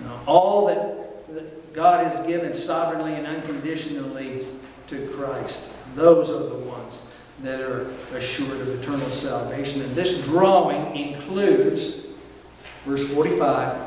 You 0.01 0.07
know, 0.07 0.21
all 0.27 0.67
that, 0.67 1.35
that 1.35 1.75
God 1.75 2.07
has 2.07 2.27
given 2.27 2.55
sovereignly 2.55 3.15
and 3.15 3.27
unconditionally 3.27 4.47
to 4.87 5.07
Christ. 5.09 5.73
Those 5.95 6.31
are 6.31 6.49
the 6.49 6.57
ones 6.57 7.23
that 7.43 7.61
are 7.61 7.91
assured 8.15 8.61
of 8.61 8.69
eternal 8.69 9.11
salvation. 9.11 9.83
And 9.83 9.95
this 9.95 10.25
drawing 10.25 10.97
includes, 10.97 12.07
verse 12.87 13.07
45, 13.13 13.79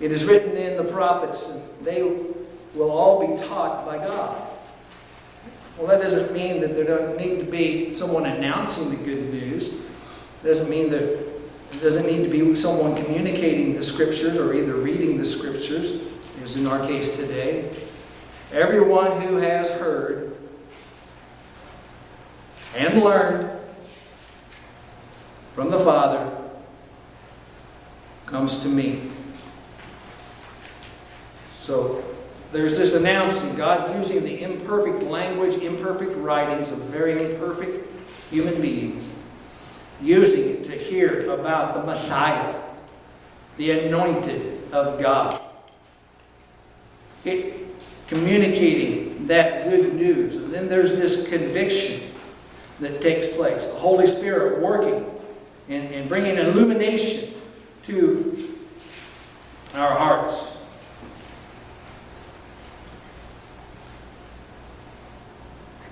it 0.00 0.10
is 0.10 0.24
written 0.24 0.56
in 0.56 0.76
the 0.76 0.90
prophets, 0.90 1.48
and 1.50 1.62
they 1.86 2.02
will 2.74 2.90
all 2.90 3.26
be 3.26 3.36
taught 3.36 3.84
by 3.84 3.98
God. 3.98 4.48
Well, 5.76 5.86
that 5.86 6.00
doesn't 6.00 6.32
mean 6.32 6.60
that 6.60 6.74
there 6.74 6.84
doesn't 6.84 7.16
need 7.16 7.38
to 7.38 7.50
be 7.50 7.92
someone 7.92 8.26
announcing 8.26 8.90
the 8.90 8.96
good 8.96 9.32
news. 9.32 9.68
It 9.68 10.44
doesn't 10.44 10.70
mean 10.70 10.90
that 10.90 11.02
it 11.02 11.80
doesn't 11.80 12.06
need 12.06 12.22
to 12.22 12.28
be 12.28 12.54
someone 12.54 12.94
communicating 12.94 13.74
the 13.74 13.82
scriptures 13.82 14.36
or 14.36 14.52
either 14.52 14.74
reading 14.74 15.16
the 15.16 15.24
scriptures, 15.24 16.02
as 16.44 16.56
in 16.56 16.66
our 16.66 16.86
case 16.86 17.16
today. 17.16 17.70
Everyone 18.52 19.20
who 19.22 19.36
has 19.36 19.70
heard 19.70 20.36
and 22.76 23.02
learned 23.02 23.50
from 25.54 25.70
the 25.70 25.78
Father 25.78 26.36
comes 28.26 28.62
to 28.62 28.68
me. 28.68 29.10
So 31.58 32.04
there's 32.52 32.76
this 32.76 32.94
announcing, 32.94 33.56
God 33.56 33.96
using 33.96 34.22
the 34.22 34.42
imperfect 34.42 35.02
language, 35.02 35.56
imperfect 35.56 36.14
writings 36.16 36.70
of 36.70 36.78
very 36.84 37.12
imperfect 37.24 37.88
human 38.30 38.60
beings, 38.60 39.10
using 40.02 40.50
it 40.50 40.64
to 40.64 40.72
hear 40.72 41.30
about 41.30 41.74
the 41.74 41.82
Messiah, 41.82 42.60
the 43.56 43.70
anointed 43.86 44.72
of 44.72 45.00
God. 45.00 45.38
It, 47.24 47.62
communicating 48.12 49.26
that 49.26 49.70
good 49.70 49.94
news. 49.94 50.36
And 50.36 50.52
then 50.52 50.68
there's 50.68 50.94
this 50.94 51.26
conviction 51.28 52.02
that 52.80 53.00
takes 53.00 53.28
place. 53.28 53.66
The 53.68 53.78
Holy 53.78 54.06
Spirit 54.06 54.60
working 54.60 55.10
and, 55.70 55.90
and 55.94 56.08
bringing 56.10 56.36
illumination 56.36 57.32
to 57.84 58.36
our 59.74 59.94
hearts. 59.94 60.51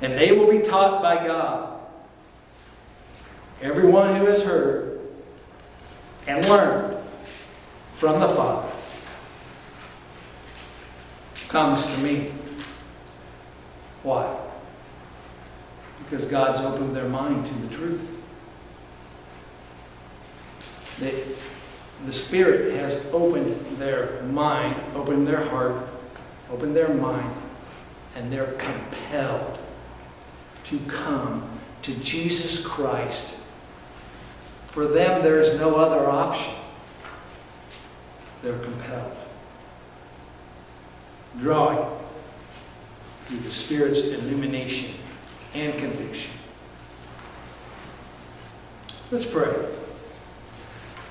And 0.01 0.15
they 0.15 0.33
will 0.33 0.51
be 0.51 0.61
taught 0.61 1.03
by 1.03 1.17
God. 1.27 1.79
Everyone 3.61 4.17
who 4.17 4.27
has 4.27 4.43
heard 4.43 5.01
and 6.27 6.47
learned 6.49 6.97
from 7.95 8.21
the 8.21 8.29
Father 8.29 8.73
comes 11.49 11.85
to 11.93 12.01
me. 12.01 12.33
Why? 14.03 14.39
Because 15.99 16.25
God's 16.25 16.61
opened 16.61 16.97
their 16.97 17.09
mind 17.09 17.47
to 17.47 17.55
the 17.55 17.75
truth. 17.75 18.17
They, 20.99 21.25
the 22.07 22.13
Spirit 22.13 22.75
has 22.77 23.07
opened 23.13 23.55
their 23.79 24.23
mind, 24.23 24.77
opened 24.95 25.27
their 25.27 25.45
heart, 25.45 25.87
opened 26.51 26.75
their 26.75 26.95
mind, 26.95 27.35
and 28.17 28.33
they're 28.33 28.53
compelled 28.53 29.60
to 30.71 30.79
come 30.87 31.49
to 31.83 31.93
Jesus 31.97 32.65
Christ. 32.65 33.35
For 34.69 34.87
them, 34.87 35.23
there 35.25 35.41
is 35.41 35.59
no 35.59 35.75
other 35.75 36.09
option. 36.09 36.55
They're 38.43 38.59
compelled. 38.59 39.17
Drawing 41.41 41.99
through 43.25 43.39
the 43.39 43.51
Spirit's 43.51 44.03
illumination 44.09 44.95
and 45.55 45.77
conviction. 45.77 46.33
Let's 49.11 49.27
pray. 49.27 49.53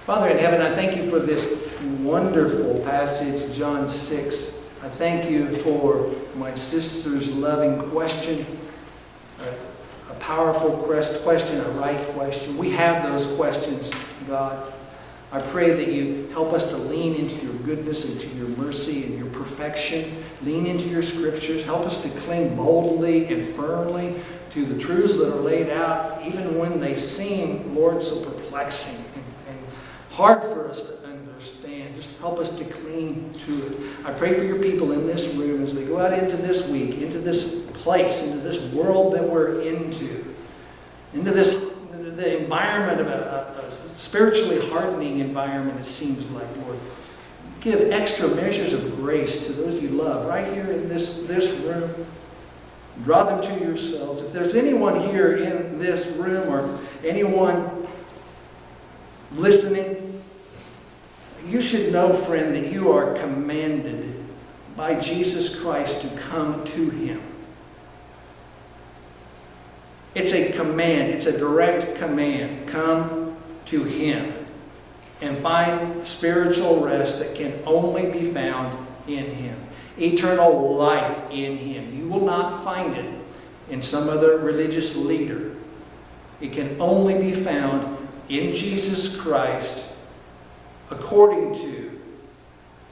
Father 0.05 0.29
in 0.29 0.37
heaven, 0.37 0.61
I 0.61 0.73
thank 0.73 0.95
you 0.95 1.09
for 1.09 1.19
this 1.19 1.61
wonderful 1.99 2.79
passage, 2.85 3.55
John 3.57 3.89
6. 3.89 4.59
I 4.81 4.87
thank 4.87 5.29
you 5.29 5.49
for 5.57 6.15
my 6.37 6.53
sister's 6.53 7.29
loving 7.33 7.89
question 7.89 8.45
a, 9.41 10.11
a 10.11 10.15
powerful 10.15 10.71
question, 10.77 11.59
a 11.59 11.69
right 11.71 12.07
question. 12.09 12.57
We 12.57 12.71
have 12.71 13.03
those 13.03 13.35
questions, 13.35 13.91
God. 14.27 14.73
I 15.31 15.39
pray 15.39 15.71
that 15.71 15.93
you 15.93 16.27
help 16.31 16.53
us 16.53 16.69
to 16.71 16.77
lean 16.77 17.13
into 17.13 17.35
your 17.45 17.53
goodness, 17.55 18.09
and 18.09 18.19
to 18.19 18.27
your 18.37 18.47
mercy, 18.57 19.05
and 19.05 19.17
your 19.17 19.27
perfection. 19.27 20.23
Lean 20.43 20.65
into 20.65 20.85
your 20.85 21.03
scriptures. 21.03 21.63
Help 21.63 21.85
us 21.85 22.01
to 22.01 22.09
cling 22.21 22.55
boldly 22.55 23.27
and 23.27 23.45
firmly 23.45 24.15
to 24.49 24.65
the 24.65 24.79
truths 24.79 25.17
that 25.17 25.31
are 25.31 25.41
laid 25.41 25.69
out, 25.69 26.25
even 26.25 26.57
when 26.57 26.79
they 26.79 26.95
seem, 26.95 27.75
Lord, 27.75 28.01
so 28.01 28.25
perplexing 28.25 29.05
and, 29.13 29.23
and 29.49 29.59
hard 30.09 30.41
for 30.41 30.67
us 30.67 30.81
to 30.81 31.07
understand. 31.07 31.95
Just 31.95 32.17
help 32.17 32.39
us 32.39 32.57
to 32.57 32.63
cling 32.65 33.31
to 33.45 33.67
it. 33.67 34.05
I 34.05 34.13
pray 34.13 34.33
for 34.33 34.43
your 34.43 34.57
people 34.57 34.93
in 34.93 35.05
this 35.05 35.35
room 35.35 35.61
as 35.61 35.75
they 35.75 35.85
go 35.85 35.99
out 35.99 36.11
into 36.11 36.37
this 36.37 36.67
week, 36.69 36.99
into 36.99 37.19
this 37.19 37.68
place, 37.83 38.23
into 38.23 38.39
this 38.39 38.71
world 38.73 39.13
that 39.13 39.23
we're 39.23 39.61
into, 39.61 40.35
into 41.13 41.31
this 41.31 41.69
the 42.19 42.41
environment 42.41 42.99
of 42.99 43.07
a, 43.07 43.67
a, 43.67 43.71
spiritually 43.97 44.59
hardening 44.69 45.19
environment, 45.19 45.79
it 45.79 45.85
seems 45.85 46.29
like, 46.31 46.47
Lord. 46.65 46.77
Give 47.61 47.91
extra 47.91 48.27
measures 48.29 48.73
of 48.73 48.95
grace 48.97 49.45
to 49.47 49.53
those 49.53 49.81
you 49.81 49.89
love 49.89 50.25
right 50.25 50.53
here 50.53 50.69
in 50.71 50.87
this, 50.87 51.23
this 51.27 51.51
room. 51.59 52.05
Draw 53.03 53.23
them 53.23 53.41
to 53.41 53.65
yourselves. 53.65 54.21
If 54.21 54.33
there's 54.33 54.55
anyone 54.55 55.09
here 55.09 55.37
in 55.37 55.79
this 55.79 56.07
room 56.11 56.47
or 56.49 56.79
anyone 57.03 57.87
listening, 59.33 60.21
you 61.45 61.61
should 61.61 61.91
know, 61.91 62.13
friend, 62.13 62.53
that 62.55 62.71
you 62.71 62.91
are 62.91 63.13
commanded 63.15 64.25
by 64.75 64.99
Jesus 64.99 65.59
Christ 65.59 66.01
to 66.01 66.09
come 66.17 66.63
to 66.65 66.89
Him. 66.89 67.21
It's 70.15 70.33
a 70.33 70.51
command, 70.51 71.11
it's 71.11 71.25
a 71.25 71.37
direct 71.37 71.95
command. 71.95 72.67
Come 72.67 73.37
to 73.65 73.83
Him 73.83 74.33
and 75.21 75.37
find 75.37 76.05
spiritual 76.05 76.83
rest 76.83 77.19
that 77.19 77.35
can 77.35 77.59
only 77.65 78.11
be 78.11 78.31
found 78.31 78.77
in 79.07 79.25
Him. 79.25 79.59
Eternal 79.99 80.75
life 80.75 81.29
in 81.29 81.57
Him. 81.57 81.93
You 81.95 82.07
will 82.07 82.25
not 82.25 82.63
find 82.63 82.95
it 82.95 83.13
in 83.69 83.81
some 83.81 84.09
other 84.09 84.37
religious 84.37 84.95
leader. 84.95 85.55
It 86.41 86.53
can 86.53 86.79
only 86.79 87.19
be 87.19 87.33
found 87.33 87.97
in 88.29 88.53
Jesus 88.53 89.19
Christ 89.19 89.91
according 90.89 91.53
to 91.55 91.99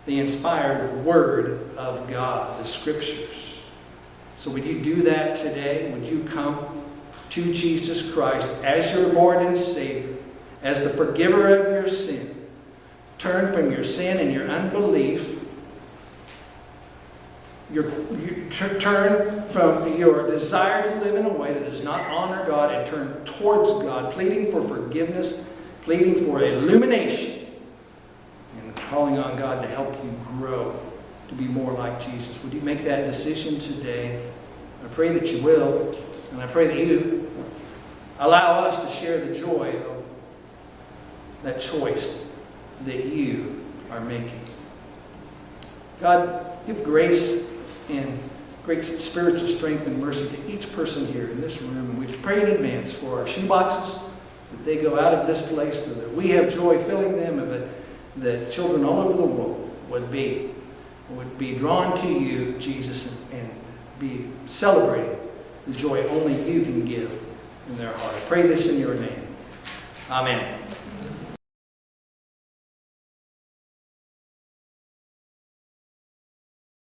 the 0.06 0.20
inspired 0.20 1.04
Word 1.04 1.76
of 1.78 2.10
God, 2.10 2.60
the 2.60 2.66
Scriptures. 2.66 3.64
So, 4.38 4.52
would 4.52 4.66
you 4.66 4.82
do 4.82 5.02
that 5.04 5.36
today? 5.36 5.92
Would 5.92 6.08
you 6.08 6.24
come 6.24 6.84
to 7.30 7.54
Jesus 7.54 8.12
Christ 8.14 8.52
as 8.64 8.94
your 8.94 9.08
Lord 9.14 9.42
and 9.42 9.58
Savior, 9.58 10.16
as 10.64 10.84
the 10.84 10.90
forgiver 10.90 11.48
of 11.48 11.72
your 11.72 11.90
sin, 11.90 12.48
turn 13.18 13.54
from 13.54 13.72
your 13.72 13.84
sin 13.84 14.20
and 14.20 14.34
your 14.34 14.48
unbelief. 14.48 15.36
Your, 17.72 17.90
you 18.18 18.48
turn 18.50 19.48
from 19.50 19.98
your 19.98 20.26
desire 20.26 20.84
to 20.84 20.96
live 21.04 21.16
in 21.16 21.26
a 21.26 21.34
way 21.34 21.54
that 21.54 21.66
does 21.66 21.84
not 21.84 22.00
honor 22.10 22.46
God 22.46 22.74
and 22.74 22.88
turn 22.88 23.26
towards 23.26 23.72
God, 23.84 24.14
pleading 24.14 24.52
for 24.52 24.62
forgiveness, 24.62 25.46
pleading 25.82 26.26
for 26.26 26.42
illumination, 26.42 27.46
and 28.58 28.76
calling 28.76 29.20
on 29.20 29.36
God 29.36 29.62
to 29.62 29.68
help 29.68 30.02
you 30.02 30.18
grow 30.38 30.80
to 31.28 31.36
be 31.36 31.46
more 31.46 31.74
like 31.74 32.00
Jesus. 32.00 32.42
Would 32.44 32.54
you 32.54 32.62
make 32.62 32.84
that 32.86 33.06
decision 33.06 33.60
today? 33.60 34.18
I 34.84 34.88
pray 34.88 35.10
that 35.10 35.32
you 35.32 35.42
will, 35.42 35.98
and 36.32 36.42
I 36.42 36.48
pray 36.48 36.68
that 36.68 36.78
you 36.78 37.32
allow 38.20 38.60
us 38.62 38.84
to 38.84 38.90
share 38.90 39.20
the 39.20 39.34
joy 39.34 39.82
of 39.86 40.04
that 41.44 41.60
choice 41.60 42.32
that 42.86 43.06
you 43.06 43.64
are 43.92 44.02
making. 44.02 44.42
God, 46.02 46.46
give 46.66 46.84
grace 46.84 47.48
and 47.90 48.20
great 48.66 48.84
spiritual 48.84 49.48
strength 49.48 49.88
and 49.88 50.00
mercy 50.00 50.28
to 50.36 50.52
each 50.52 50.72
person 50.74 51.06
here 51.08 51.30
in 51.30 51.40
this 51.40 51.62
room. 51.62 51.78
And 51.78 51.98
we 51.98 52.14
pray 52.18 52.42
in 52.42 52.50
advance 52.50 52.92
for 52.92 53.20
our 53.20 53.26
shoeboxes, 53.26 54.04
that 54.52 54.66
they 54.66 54.78
go 54.82 55.00
out 55.00 55.14
of 55.14 55.28
this 55.28 55.50
place, 55.50 55.86
so 55.86 55.94
that 55.94 56.14
we 56.14 56.30
have 56.30 56.54
joy 56.54 56.78
filling 56.84 57.16
them, 57.16 57.40
and 57.40 57.52
that, 57.52 57.68
that 58.18 58.52
children 58.52 58.84
all 58.84 59.02
over 59.02 59.18
the 59.18 59.24
world 59.24 59.72
would 59.90 60.12
be, 60.12 60.52
would 61.12 61.38
be 61.38 61.56
drawn 61.56 61.98
to 61.98 62.08
you, 62.08 62.58
Jesus, 62.60 63.20
and, 63.32 63.42
and 63.42 63.52
be 64.00 64.28
celebrating 64.46 65.27
the 65.68 65.74
joy 65.74 66.02
only 66.08 66.34
you 66.52 66.64
can 66.64 66.86
give 66.86 67.12
in 67.68 67.78
their 67.78 67.92
heart. 67.92 68.16
I 68.16 68.20
pray 68.22 68.44
this 68.44 68.70
in 68.70 68.80
your 68.80 68.96
name. 68.96 69.28
Amen. 70.10 70.60